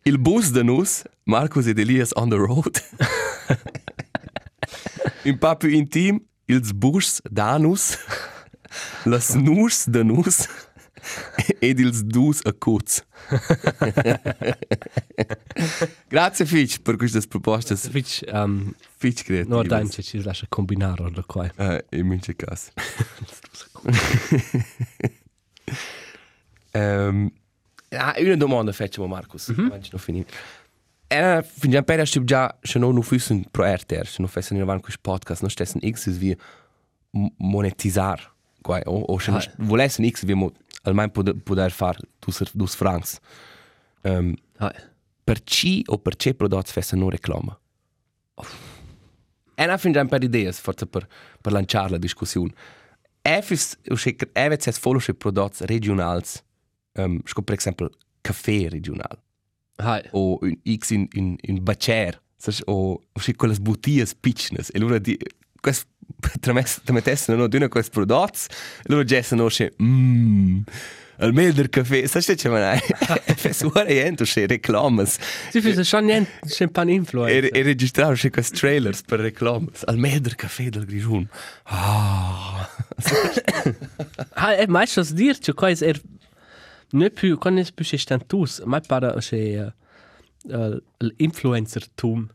Il 0.03 0.19
bus 0.19 0.51
de 0.51 0.63
nus, 0.63 1.03
Marcus 1.23 1.67
ed 1.67 1.79
Elias 1.79 2.11
on 2.15 2.29
the 2.29 2.35
road. 2.35 2.79
Un 5.25 5.37
pa 5.39 5.55
più 5.55 5.69
intim, 5.69 6.21
ils 6.47 6.73
bus 6.73 7.21
danus, 7.31 7.97
las 9.05 9.35
nus 9.35 9.85
de 9.87 10.03
nus 10.03 10.47
ed 11.61 11.79
ils 11.79 12.03
dus 12.03 12.41
a 12.45 12.51
cuz. 12.51 13.03
Grazie 16.09 16.45
Fitch 16.45 16.81
per 16.81 16.97
queste 16.97 17.21
proposte 17.27 17.75
Fitch, 17.75 18.21
um, 18.31 18.73
Fitch 18.97 19.23
creative. 19.23 19.49
no, 19.49 19.63
dai, 19.63 19.89
ci 19.89 20.03
ci 20.03 20.21
lascia 20.21 20.45
combinare 20.49 21.09
da 21.11 21.23
qua. 21.23 21.51
Eh, 21.55 21.85
in 21.91 22.07
mince 22.07 22.35
caso. 22.35 22.71
um, 26.73 27.31
ah, 27.89 28.15
una 28.17 28.35
domanda 28.35 28.71
facciamo 28.71 29.07
Marcus, 29.07 29.49
mm 29.49 29.55
-hmm. 29.55 29.89
non 29.91 29.99
finito. 29.99 30.33
Era 31.15 31.41
fin 31.41 31.83
per 31.83 32.05
sto 32.07 32.23
già 32.23 32.57
se 32.61 32.79
non 32.79 33.01
fussen 33.01 33.45
pro 33.51 33.63
RTR, 33.63 34.05
se 34.05 34.17
non 34.19 34.27
fessen 34.27 34.57
in 34.57 34.63
avanti 34.63 34.83
questo 34.83 35.01
podcast, 35.01 35.41
non 35.41 35.49
stessen 35.49 35.79
X 35.81 36.07
wie 36.19 36.35
monetizar, 37.37 38.33
qua 38.61 38.81
o 38.85 38.99
o 39.07 39.19
se 39.19 39.31
non 39.31 39.41
volessen 39.57 40.09
X 40.09 40.25
wie 40.25 40.35
mo 40.35 40.51
almeno 40.83 41.11
poter 41.11 41.35
poter 41.43 41.71
far 41.71 41.97
dus 42.19 42.41
dus 42.53 42.75
francs. 42.75 43.19
Um, 44.03 44.35
Ah, 44.57 44.73
per 45.23 45.43
ci 45.43 45.83
o 45.87 45.97
per 45.97 46.15
ce 46.15 46.33
prodotti 46.33 46.71
fessen 46.71 46.99
non 46.99 47.09
reclama? 47.09 47.59
E 49.55 49.65
non 49.65 49.77
fin 49.77 49.91
già 49.91 50.05
per 50.05 50.23
idee, 50.23 50.51
forse 50.51 50.85
per, 50.85 51.07
per 51.41 51.51
lanciare 51.51 51.89
la 51.89 51.97
discussione. 51.97 52.53
Efis, 53.21 53.77
evet 54.33 54.67
es 54.67 54.77
follow 54.77 55.01
prodotti 55.17 55.65
regionali, 55.65 56.23
um, 56.93 57.21
sco 57.25 57.41
per 57.41 57.55
esempio 57.55 57.89
caffè 58.21 58.69
regionale. 58.69 59.24
Ah, 59.77 60.01
o 60.11 60.39
un 60.41 60.55
X 60.63 60.91
in, 60.91 61.07
in, 61.13 61.35
in 61.41 61.63
bacer, 61.63 62.19
saš, 62.37 62.61
o, 62.67 62.99
o 63.01 63.19
še 63.19 63.33
quelle 63.35 63.57
bottiglie 63.59 64.05
piccines, 64.21 64.69
e 64.73 64.77
allora 64.79 64.99
di, 64.99 65.17
quest, 65.61 65.87
tramettessero 66.39 67.37
no, 67.37 67.47
d'una 67.47 67.67
questi 67.69 67.91
prodotti, 67.91 68.47
e 68.49 68.89
allora 68.89 69.03
gessano 69.03 69.49
še, 69.49 69.71
mmm, 69.77 70.61
al 71.17 71.31
meglio 71.31 71.53
del 71.53 71.69
caffè, 71.71 72.05
saš, 72.11 72.33
c'è 72.35 72.49
ma 72.51 72.75
fes 73.39 73.61
ora 73.71 73.87
ento 73.87 74.25
še 74.27 74.45
reclamas, 74.51 75.15
Si 75.51 75.61
fisse 75.61 75.85
schon 75.87 76.05
niente, 76.05 76.29
schon 76.51 76.71
pan 76.75 76.89
e, 76.89 76.93
influencer. 76.99 77.49
e 77.55 77.63
registrare 77.63 78.15
še 78.19 78.29
questi 78.35 78.59
trailers 78.59 79.01
per 79.07 79.23
reclamas, 79.23 79.85
al 79.87 79.97
meglio 79.97 80.27
del 80.27 80.35
caffè 80.35 80.69
del 80.69 80.85
Grigion. 80.85 81.27
Ah, 81.71 82.67
Ah, 84.35 84.53
e 84.53 84.67
mai 84.67 84.85
schon 84.87 85.05
dir, 85.15 85.37
cioè 85.39 85.55
qua 85.55 85.69
è 85.69 85.75
er 85.81 85.99
ne 86.95 87.09
più, 87.09 87.37
qua 87.37 87.51
ne 87.51 87.65
più 87.73 87.85
stantus, 87.85 88.61
mai 88.65 88.81
para 88.87 89.13
c'è 89.19 89.71
uh, 90.43 90.77
l'influencer 90.97 91.89
tum, 91.95 92.27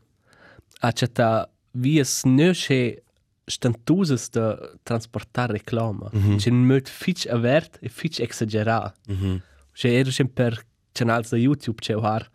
a 0.79 0.91
c'è 0.91 1.11
ta 1.11 1.49
vies 1.71 2.23
ne 2.23 2.51
c'è 2.51 3.01
stantusas 3.45 4.29
de 4.29 4.77
transportar 4.83 5.49
reclama. 5.49 6.09
Mm 6.13 6.21
-hmm. 6.21 6.51
Un 6.51 6.65
mod 6.65 6.87
fitch 6.87 7.27
avert 7.27 7.77
e 7.81 7.89
fitch 7.89 8.19
exagerar. 8.19 8.93
Mm 9.09 9.15
-hmm. 9.15 9.41
C'è 9.73 9.89
era 9.99 10.11
sempre 10.11 10.43
per 10.43 10.65
canali 10.91 11.27
da 11.29 11.37
YouTube 11.37 11.81
c'è 11.81 11.95
har 11.95 12.29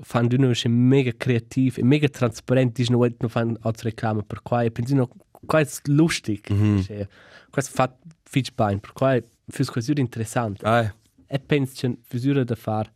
fan 0.00 0.26
d'uno 0.26 0.50
c'è 0.52 0.68
mega 0.68 1.12
creativ 1.16 1.78
e 1.78 1.84
mega 1.84 2.08
transparent 2.08 2.74
dis 2.76 2.88
no 2.88 3.06
no 3.18 3.28
fan 3.28 3.56
altre 3.60 3.90
reclama 3.90 4.22
per 4.22 4.42
qua 4.42 4.62
e 4.62 4.70
pensi 4.70 4.94
no 4.94 5.08
qua 5.46 5.60
è 5.60 5.66
lustig. 5.84 6.40
Mm 6.52 6.62
-hmm. 6.62 6.86
C'è 6.86 7.08
questo 7.50 7.72
fa 7.74 7.96
fitch 8.24 8.52
bain 8.54 8.80
per 8.80 8.92
qua 8.92 9.20
fürs 9.48 9.70
quasi 9.70 9.92
interessant. 9.96 10.62
Ah, 10.64 10.94
E 11.32 11.38
pensi 11.38 11.74
c'è 11.74 11.90
fusura 12.02 12.44
da 12.44 12.54
far 12.54 12.92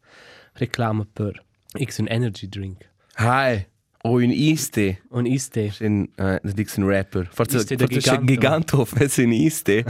reclama 0.59 1.07
per 1.11 1.43
X 1.79 1.99
un 1.99 2.07
energy 2.09 2.47
drink. 2.49 2.89
hi. 3.19 3.67
O 4.03 4.19
un 4.19 4.31
iste. 4.31 5.01
Und 5.09 5.27
iste. 5.27 5.73
In, 5.81 6.09
uh, 6.19 6.37
das 6.43 6.53
dic 6.55 6.73
un 6.77 6.85
rapper. 6.87 7.27
Forse, 7.33 7.57
Iste 7.57 7.77
c'è 7.77 7.87
Giganto. 7.87 8.25
Giganto, 8.27 8.85
fesse 8.95 9.25
un 9.25 9.33
iste. 9.33 9.85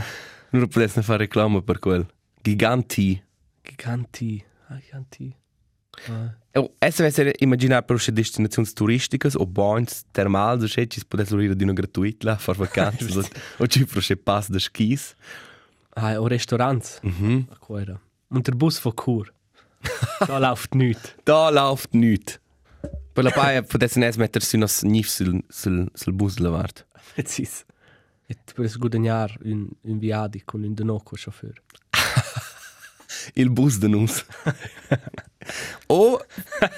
Non 0.51 0.67
potesse 0.69 1.01
fare 1.03 1.25
reclama 1.25 1.61
per 1.61 1.77
quel. 1.79 2.07
Giganti. 2.41 3.21
Giganti. 3.61 4.43
Ah, 4.69 4.79
Giganti. 4.79 5.35
Ah. 6.07 6.33
Oh, 6.53 6.73
essa 6.79 7.03
vesse 7.03 7.33
immaginar 7.39 7.83
per 7.83 7.95
uscire 7.95 8.15
destinazioni 8.15 8.67
turistiche 8.73 9.29
o 9.35 9.45
bons 9.45 10.05
termali, 10.11 10.63
o 10.63 10.67
c'è 10.67 10.87
ci 10.87 11.05
potesse 11.05 11.33
lorire 11.33 11.55
di 11.55 11.63
una 11.63 11.73
gratuita, 11.73 12.37
far 12.37 12.55
vacanze, 12.55 13.05
o, 13.19 13.23
o 13.57 13.67
ci 13.67 13.85
per 13.85 13.97
uscire 13.97 14.19
pass 14.19 14.49
de 14.49 14.59
skis. 14.59 15.13
Ah, 15.95 16.19
o 16.19 16.27
Restaurants. 16.27 16.99
Mhm. 17.03 17.47
A 17.51 17.57
Quera. 17.57 17.99
Und 18.29 18.47
der 18.47 18.53
Bus 18.53 18.79
von 18.79 18.93
Chur. 18.95 19.27
da 20.27 20.37
läuft 20.45 20.75
nichts. 20.75 21.15
Da 21.25 21.49
läuft 21.49 21.93
nichts. 21.93 22.39
Per 23.13 23.23
la 23.23 23.31
paia 23.31 23.63
potesse 23.63 23.99
ne 23.99 24.11
mettersi 24.17 24.57
unos 24.57 24.83
nif 24.83 25.09
sul, 25.09 25.41
sul, 25.49 25.87
sul 25.93 26.13
bus 26.13 26.37
lavart. 26.37 26.85
Precis. 27.15 27.65
Et 28.27 28.53
per 28.53 28.67
guadagnare 28.77 29.37
un, 29.43 29.69
un 29.81 29.99
viadi 29.99 30.43
con 30.45 30.63
un 30.63 30.75
denoco 30.75 31.15
chauffeur. 31.15 31.61
Il 33.33 33.49
bus 33.49 33.79
de 33.79 33.87
nus. 33.87 34.25
o, 35.87 36.19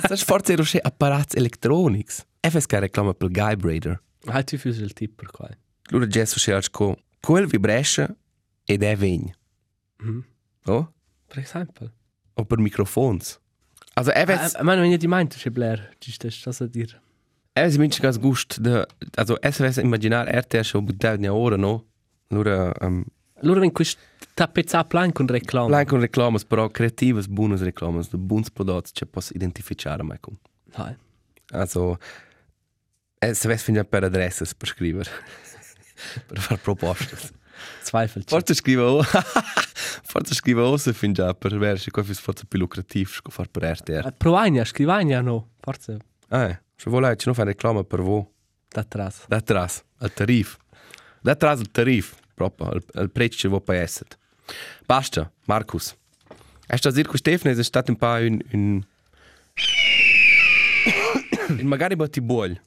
sas 0.08 0.24
forse 0.24 0.54
ero 0.54 0.64
c'è 0.64 0.80
apparati 0.82 1.38
electronics. 1.38 2.26
E 2.40 2.50
fes 2.50 2.66
che 2.66 2.80
reclama 2.80 3.14
per 3.14 3.30
Guibrader. 3.30 4.02
Ah, 4.26 4.44
tu 4.44 4.58
fus 4.58 4.78
il 4.78 4.94
tip 4.94 5.16
per 5.16 5.32
qua. 5.32 5.50
Lura 5.90 6.08
gesso 6.08 6.36
c'è 6.38 6.54
alco, 6.54 6.98
quel 7.20 7.48
vibresce 7.48 8.16
ed 8.64 8.84
è 8.84 8.96
vegn. 8.96 9.30
Mhm. 9.98 10.24
Oh? 10.66 10.94
Per 11.30 11.40
esempio. 11.44 11.90
O 12.36 12.44
per 12.44 12.58
microfons. 12.60 13.40
Also, 13.96 14.12
er 14.12 14.28
weiß, 14.28 14.56
Ah, 14.56 14.64
man, 14.64 14.82
wenn 14.82 14.92
ihr 14.92 14.98
die 14.98 15.08
meint, 15.08 15.36
ist 15.36 15.54
Blair. 15.54 15.78
Das 16.00 16.18
ist 16.24 16.46
das 16.48 16.62
a 16.62 16.68
dir. 16.68 16.88
er 17.56 17.66
weiß 17.66 17.78
minst 17.78 18.02
ganz 18.02 18.20
gust 18.20 18.60
de, 18.66 18.86
also, 19.18 19.36
es 19.42 19.60
weiß 19.60 19.78
imaginar 19.80 20.28
RTL 20.28 20.64
schon 20.64 20.86
buttato 20.86 21.20
ne 21.20 21.30
ora, 21.32 21.58
no? 21.58 21.84
Lura, 22.30 22.74
um, 22.82 23.06
Allora, 23.42 23.62
wenn 23.62 23.74
quest 23.74 23.98
tappezza 24.36 24.84
plan 24.84 25.12
con 25.14 25.28
reclama. 25.28 25.70
Lang 25.70 25.88
con 25.88 26.00
reclamas, 26.00 26.44
però 26.46 26.70
creativas, 26.70 27.28
buonas 27.28 27.62
reclamas, 27.62 28.10
de 28.10 28.18
buons 28.18 28.50
prodotti 28.52 28.92
che 28.94 29.06
posso 29.06 29.34
identificare 29.34 30.04
mai 30.04 30.20
con. 30.20 30.38
Nein. 30.78 30.98
Also, 31.52 31.98
eh, 33.22 33.34
se 33.34 33.48
ves 33.48 33.64
finire 33.64 33.86
per 33.86 34.04
adresses 34.04 34.54
per 34.54 34.68
scrivere. 34.68 35.10
per 36.28 36.40
fare 36.40 36.60
proposte. 36.62 37.18
Zweifelt. 37.84 38.30
Forse 38.30 38.54
scrivo 38.62 38.98
o... 39.00 39.04
forse 39.04 40.34
scrivo 40.34 40.64
o 40.64 40.78
se 40.78 40.94
fin 40.94 41.14
già 41.14 41.34
per 41.34 41.54
avere 41.54 41.78
se 41.78 41.92
questo 41.92 42.14
forse 42.14 42.46
più 42.46 42.60
lucrativo 42.60 43.10
che 43.24 43.32
fare 43.32 43.50
per 43.50 43.64
RTR. 43.64 44.14
Provagna, 44.18 44.64
scrivagna, 44.66 45.22
no. 45.22 45.50
Forse 45.60 45.98
Eh, 46.30 46.60
se 46.76 46.90
vuole 46.90 47.16
ci 47.16 47.26
non 47.26 47.36
fare 47.36 47.50
reclama 47.52 47.84
per 47.84 48.02
voi. 48.02 48.26
da 48.72 48.82
atrás. 48.82 49.26
Da 49.28 49.38
atrás, 49.38 49.84
al 49.98 50.14
tarif. 50.14 50.58
Da 51.22 51.32
atrás 51.32 51.60
al 51.60 51.72
tarif, 51.72 52.14
proprio, 52.36 52.70
al, 52.70 52.84
al 52.94 53.10
prezzo 53.10 53.38
che 53.42 53.48
vuoi 53.48 53.62
per 53.62 53.76
essere. 53.82 54.10
Basta, 54.86 55.32
Markus. 55.46 55.96
Hast 56.68 56.84
du 56.84 56.90
das 56.90 56.98
Irko 57.00 57.18
Stefan, 57.18 57.52
es 57.52 57.66
stato 57.66 57.92
un 57.92 57.98
po' 57.98 58.18
un... 58.20 58.40
un... 58.54 58.86
magari 61.64 61.96
batti 61.96 62.22
buol. 62.22 62.60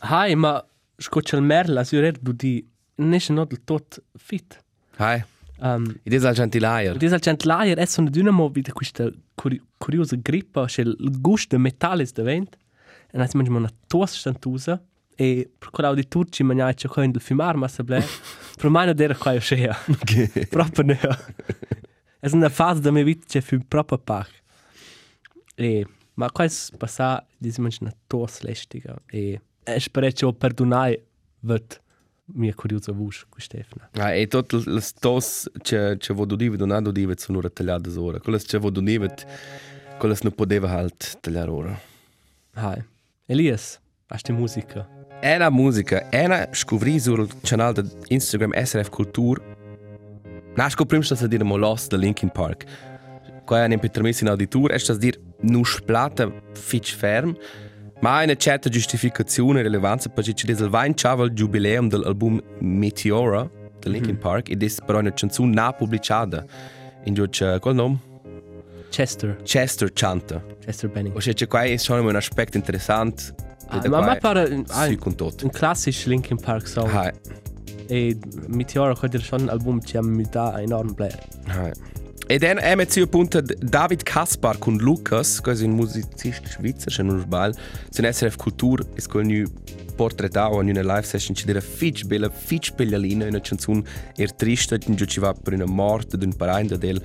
Hai, 0.00 0.34
ma 0.34 0.62
scoccia 0.96 1.36
il 1.36 1.42
merla, 1.42 1.84
si 1.84 1.98
rer 1.98 2.18
du 2.18 2.32
di 2.32 2.66
è 3.02 3.32
non 3.32 3.46
del 3.46 3.64
tot 3.64 4.02
fit. 4.16 4.62
Hai, 4.96 5.24
Um, 5.62 5.84
ed 6.04 6.14
es 6.14 6.24
al 6.24 6.34
gentileier. 6.34 6.94
Ed 6.96 7.02
es 7.02 7.12
al 7.12 7.20
gent 7.20 7.44
laier 7.44 7.78
es 7.78 7.98
una 7.98 8.08
dynamo 8.08 8.48
vita 8.48 8.72
questa 8.72 9.10
curi 9.34 9.60
curiosa 9.76 10.16
grippa, 10.16 10.64
c'è 10.64 10.80
il 10.82 11.20
gusto 11.20 11.58
metallo 11.58 12.02
da 12.14 12.22
vent. 12.22 12.56
E 13.12 13.18
noi 13.18 13.28
mangiamo 13.34 13.58
una 13.58 13.70
tos 13.86 14.16
stantusa 14.16 14.82
e 15.14 15.50
per 15.58 15.70
quello 15.70 15.94
di 15.94 16.08
turci 16.08 16.42
mangiare 16.44 16.74
c'è 16.74 16.88
quello 16.88 17.10
del 17.10 17.20
fumar, 17.20 17.56
ma 17.56 17.68
se 17.68 17.84
ble. 17.84 18.02
Per 18.56 18.70
me 18.70 18.86
non 18.86 18.98
era 18.98 19.14
qua 19.14 19.32
io 19.32 19.40
scea. 19.40 19.76
Proprio 20.48 20.84
no. 20.84 20.96
Es 22.22 22.32
una 22.32 22.50
fase 22.50 22.80
da 22.80 22.90
mia 22.90 23.02
vita 23.02 23.24
c'è 23.26 23.40
fu 23.40 23.58
proprio 23.66 23.98
pac. 23.98 24.30
E 25.56 25.86
ma 26.14 26.30
qua 26.30 26.44
è 26.44 26.50
passà 26.76 27.26
di 27.36 27.50
si 27.50 27.60
mangia 27.60 27.78
una 27.80 27.94
tos 28.06 28.40
lestica 28.42 28.94
e 29.06 29.40
e 29.62 29.80
spero 29.80 30.08
che 30.10 30.34
perdonare 30.34 31.06
vet 32.30 32.34
mia 32.34 32.54
curiosa 32.54 32.92
voce 32.92 33.24
con 33.28 33.40
Stefano. 33.40 33.88
Ah, 33.92 34.14
e 34.14 34.26
tot 34.26 34.52
le 34.52 34.80
stos 34.80 35.50
che 35.62 35.96
che 35.98 36.14
vo 36.14 36.24
dodive 36.24 36.56
non 36.56 36.82
dodive 36.82 37.14
sono 37.16 37.38
ora 37.38 37.48
tagliate 37.48 37.90
ora. 37.98 38.20
Quelle 38.20 38.38
che 38.38 38.58
vo 38.58 38.70
dodive 38.70 39.14
quelle 39.98 40.16
non 40.22 40.32
poteva 40.32 40.68
halt 40.70 41.18
tagliare 41.20 41.50
ora. 41.50 41.80
Hai. 42.54 42.82
Elias, 43.26 43.78
hast 44.08 44.26
du 44.28 44.34
musica? 44.34 44.88
Era 45.20 45.50
musica, 45.50 46.10
era 46.10 46.48
scopri 46.52 46.98
sul 46.98 47.28
canale 47.42 47.82
di 47.82 47.90
Instagram 48.08 48.52
SRF 48.54 48.88
Kultur. 48.88 49.42
Nasco 50.56 50.86
prima 50.86 51.02
sta 51.04 51.22
a 51.22 51.28
dire 51.28 51.44
mo 51.44 51.56
Lost 51.56 51.90
da 51.90 51.96
Linkin 51.96 52.30
Park. 52.30 52.64
Qua 53.44 53.64
è 53.64 53.68
un 53.68 53.78
permesso 53.78 54.24
in 54.24 54.30
auditur, 54.30 54.70
è 54.70 54.78
sta 54.78 54.92
a 54.92 54.96
dire 54.96 55.20
non 55.42 55.64
splata 55.64 56.30
fitch 56.54 56.94
ferm, 56.94 57.36
ma 58.00 58.18
ha 58.18 58.22
una 58.24 58.34
certa 58.36 58.68
giustificazione 58.68 59.60
e 59.60 59.62
rilevanza 59.62 60.08
perché 60.08 60.32
ci 60.34 60.46
dice 60.46 60.62
il 60.64 60.70
20 60.70 61.06
il 61.06 61.30
jubileum 61.30 61.88
dell'album 61.88 62.40
Meteora 62.60 63.48
da 63.78 63.90
Linkin 63.90 64.18
Park 64.18 64.50
ed 64.50 64.62
è 64.62 64.68
però 64.84 64.98
una 64.98 65.12
canzone 65.12 65.52
non 65.54 65.74
pubblicata. 65.76 66.44
In 67.04 67.14
giù 67.14 67.26
c'è 67.28 67.58
quel 67.60 67.74
nome? 67.74 67.98
Chester. 68.90 69.36
Chester 69.42 69.92
canta. 69.92 70.42
Chester 70.64 70.90
Benning. 70.90 71.14
O 71.16 71.18
c'è 71.20 71.46
qua 71.46 71.62
è 71.62 71.76
solo 71.76 72.02
un 72.02 72.16
aspetto 72.16 72.56
interessante. 72.56 73.34
Ah, 73.68 73.80
ma 73.88 74.00
ma 74.00 74.16
pare 74.16 74.46
Sì, 74.48 74.64
ein, 74.72 74.98
con 74.98 75.14
tutto. 75.14 75.44
un 75.44 75.50
classisch 75.50 76.06
Linkin 76.06 76.38
Park 76.38 76.66
song. 76.66 76.90
Hai. 76.90 77.12
E 77.86 78.16
Meteora 78.48 78.94
hat 79.00 79.10
dir 79.12 79.20
schon 79.20 79.42
ein 79.42 79.48
Album 79.48 79.80
ci 79.80 79.98
mi 80.00 80.24
da 80.28 80.60
enorm 80.60 80.92
blair. 80.94 81.18
Hai. 81.46 81.72
E 82.30 82.38
dann 82.38 82.60
haben 82.60 82.78
wir 82.78 82.88
zu 82.88 83.02
appunto 83.02 83.42
David 83.42 84.04
Kaspar 84.04 84.56
con 84.56 84.78
Lucas, 84.78 85.40
questo 85.42 85.64
è 85.64 85.66
un 85.66 85.74
musicista 85.74 86.48
svizzero, 86.48 86.90
se 86.92 87.02
non 87.02 87.18
sbaglio. 87.18 87.56
Su 87.90 88.02
SRF 88.04 88.36
Kultur 88.36 88.86
è 88.94 89.02
quello 89.02 89.26
che 89.26 89.46
portrettato 89.96 90.60
in 90.60 90.68
una 90.68 90.80
live 90.80 91.02
session 91.02 91.34
ci 91.34 91.44
dire 91.44 91.60
fitch 91.60 92.04
bella, 92.04 92.30
fitch 92.30 92.72
bellalina, 92.74 93.26
una 93.26 93.40
canzone 93.40 93.82
er 94.14 94.32
triste, 94.32 94.78
in 94.86 94.94
cui 94.94 95.08
ci 95.08 95.18
va 95.18 95.32
per 95.32 95.54
una 95.54 95.66
morte 95.66 96.16
di 96.16 96.24
un 96.24 96.36
parente 96.36 96.78
del. 96.78 97.02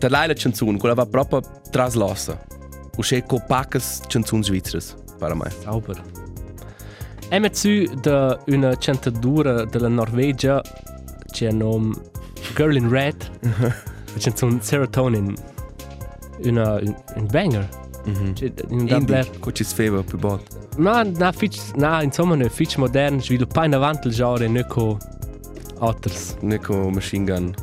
Da 0.00 0.08
lei 0.08 0.26
la 0.26 0.34
canzone, 0.34 0.76
quella 0.76 0.96
va 0.96 1.06
proprio 1.06 1.40
traslassa. 1.70 2.44
O 2.96 3.00
c'è 3.00 3.22
copacas 3.22 4.00
canzoni 4.08 4.42
svizzere, 4.42 4.82
per 5.20 5.36
me. 5.36 5.52
Sauber. 5.62 6.02
Emma 7.28 7.48
zu 7.52 7.84
da 8.00 8.42
una 8.48 8.76
cantadura 8.76 9.64
della 9.66 9.86
Norvegia 9.86 10.60
c'è 11.30 11.46
il 11.46 11.54
nome 11.54 11.94
Girl 12.56 12.74
in 12.74 12.88
Red. 12.88 13.90
C'è 14.16 14.32
un 14.42 14.60
serotonin. 14.60 15.34
Una 16.44 16.74
un, 16.74 17.26
banger. 17.30 17.68
C'è 18.34 18.52
un 18.68 18.86
da 18.86 18.98
blair. 19.00 19.24
Indie, 19.24 19.38
co 19.38 19.52
ci 19.52 19.64
sfeva 19.64 20.02
più 20.02 20.18
bot. 20.18 20.76
Ma 20.78 21.02
na 21.02 21.32
fitch 21.32 21.74
na 21.74 22.02
insomma 22.02 22.34
ne 22.34 22.48
fitch 22.48 22.76
modern, 22.76 23.20
sviluppa 23.20 23.64
in 23.64 23.74
avanti 23.74 24.08
il 24.08 24.14
genre 24.14 24.48
ne 24.48 24.64
co 24.66 24.98
otters. 25.78 26.36
Neko 26.40 26.90
machine 26.90 27.24
gun. 27.24 27.54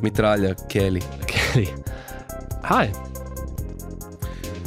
Mitraglia, 0.00 0.54
Kelly. 0.66 1.00
Okay. 1.22 1.72
Hi. 2.62 2.90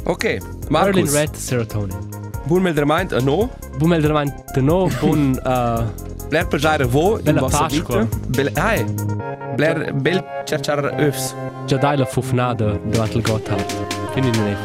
Ok, 0.04 0.24
in 0.24 0.42
Markus. 0.70 1.14
Red 1.14 1.36
serotonin. 1.36 1.98
Buon 2.46 2.62
meldrement 2.62 3.12
a 3.12 3.20
no. 3.20 3.50
Bun 3.78 3.90
mel 3.90 4.02
davanti 4.02 4.62
no 4.62 4.88
bun 5.02 5.38
uh, 5.44 5.84
Bler 6.28 6.48
per 6.48 6.60
giare 6.60 6.84
vo 6.86 7.18
in 7.18 7.24
Bella 7.24 7.40
vostra 7.42 7.68
Pasqua. 7.68 8.00
vita. 8.02 8.18
Bel, 8.28 8.52
Bler 9.56 9.94
bel 9.94 10.24
cercar 10.44 10.94
öfs. 11.00 11.34
già 11.66 11.78
dai 11.78 11.98
la 11.98 12.06
fufnada 12.06 12.78
davanti 12.84 13.18
il 13.18 13.24
Gotthard. 13.24 14.12
Quindi 14.12 14.38
non 14.38 14.48
è 14.48 14.56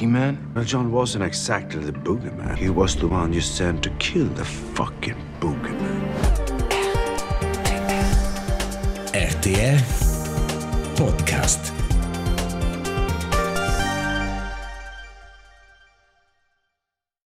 Boogeyman? 0.00 0.54
Well, 0.54 0.64
John 0.64 0.92
wasn't 0.92 1.24
exactly 1.24 1.84
the 1.84 1.92
boogeyman. 1.92 2.56
He 2.56 2.70
was 2.70 2.96
the 2.96 3.06
one 3.06 3.34
you 3.34 3.42
sent 3.42 3.82
to 3.82 3.90
kill 3.98 4.28
the 4.28 4.44
fucking 4.46 5.16
boogeyman. 5.40 6.40
RTR 9.12 9.78
Podcast. 9.80 9.99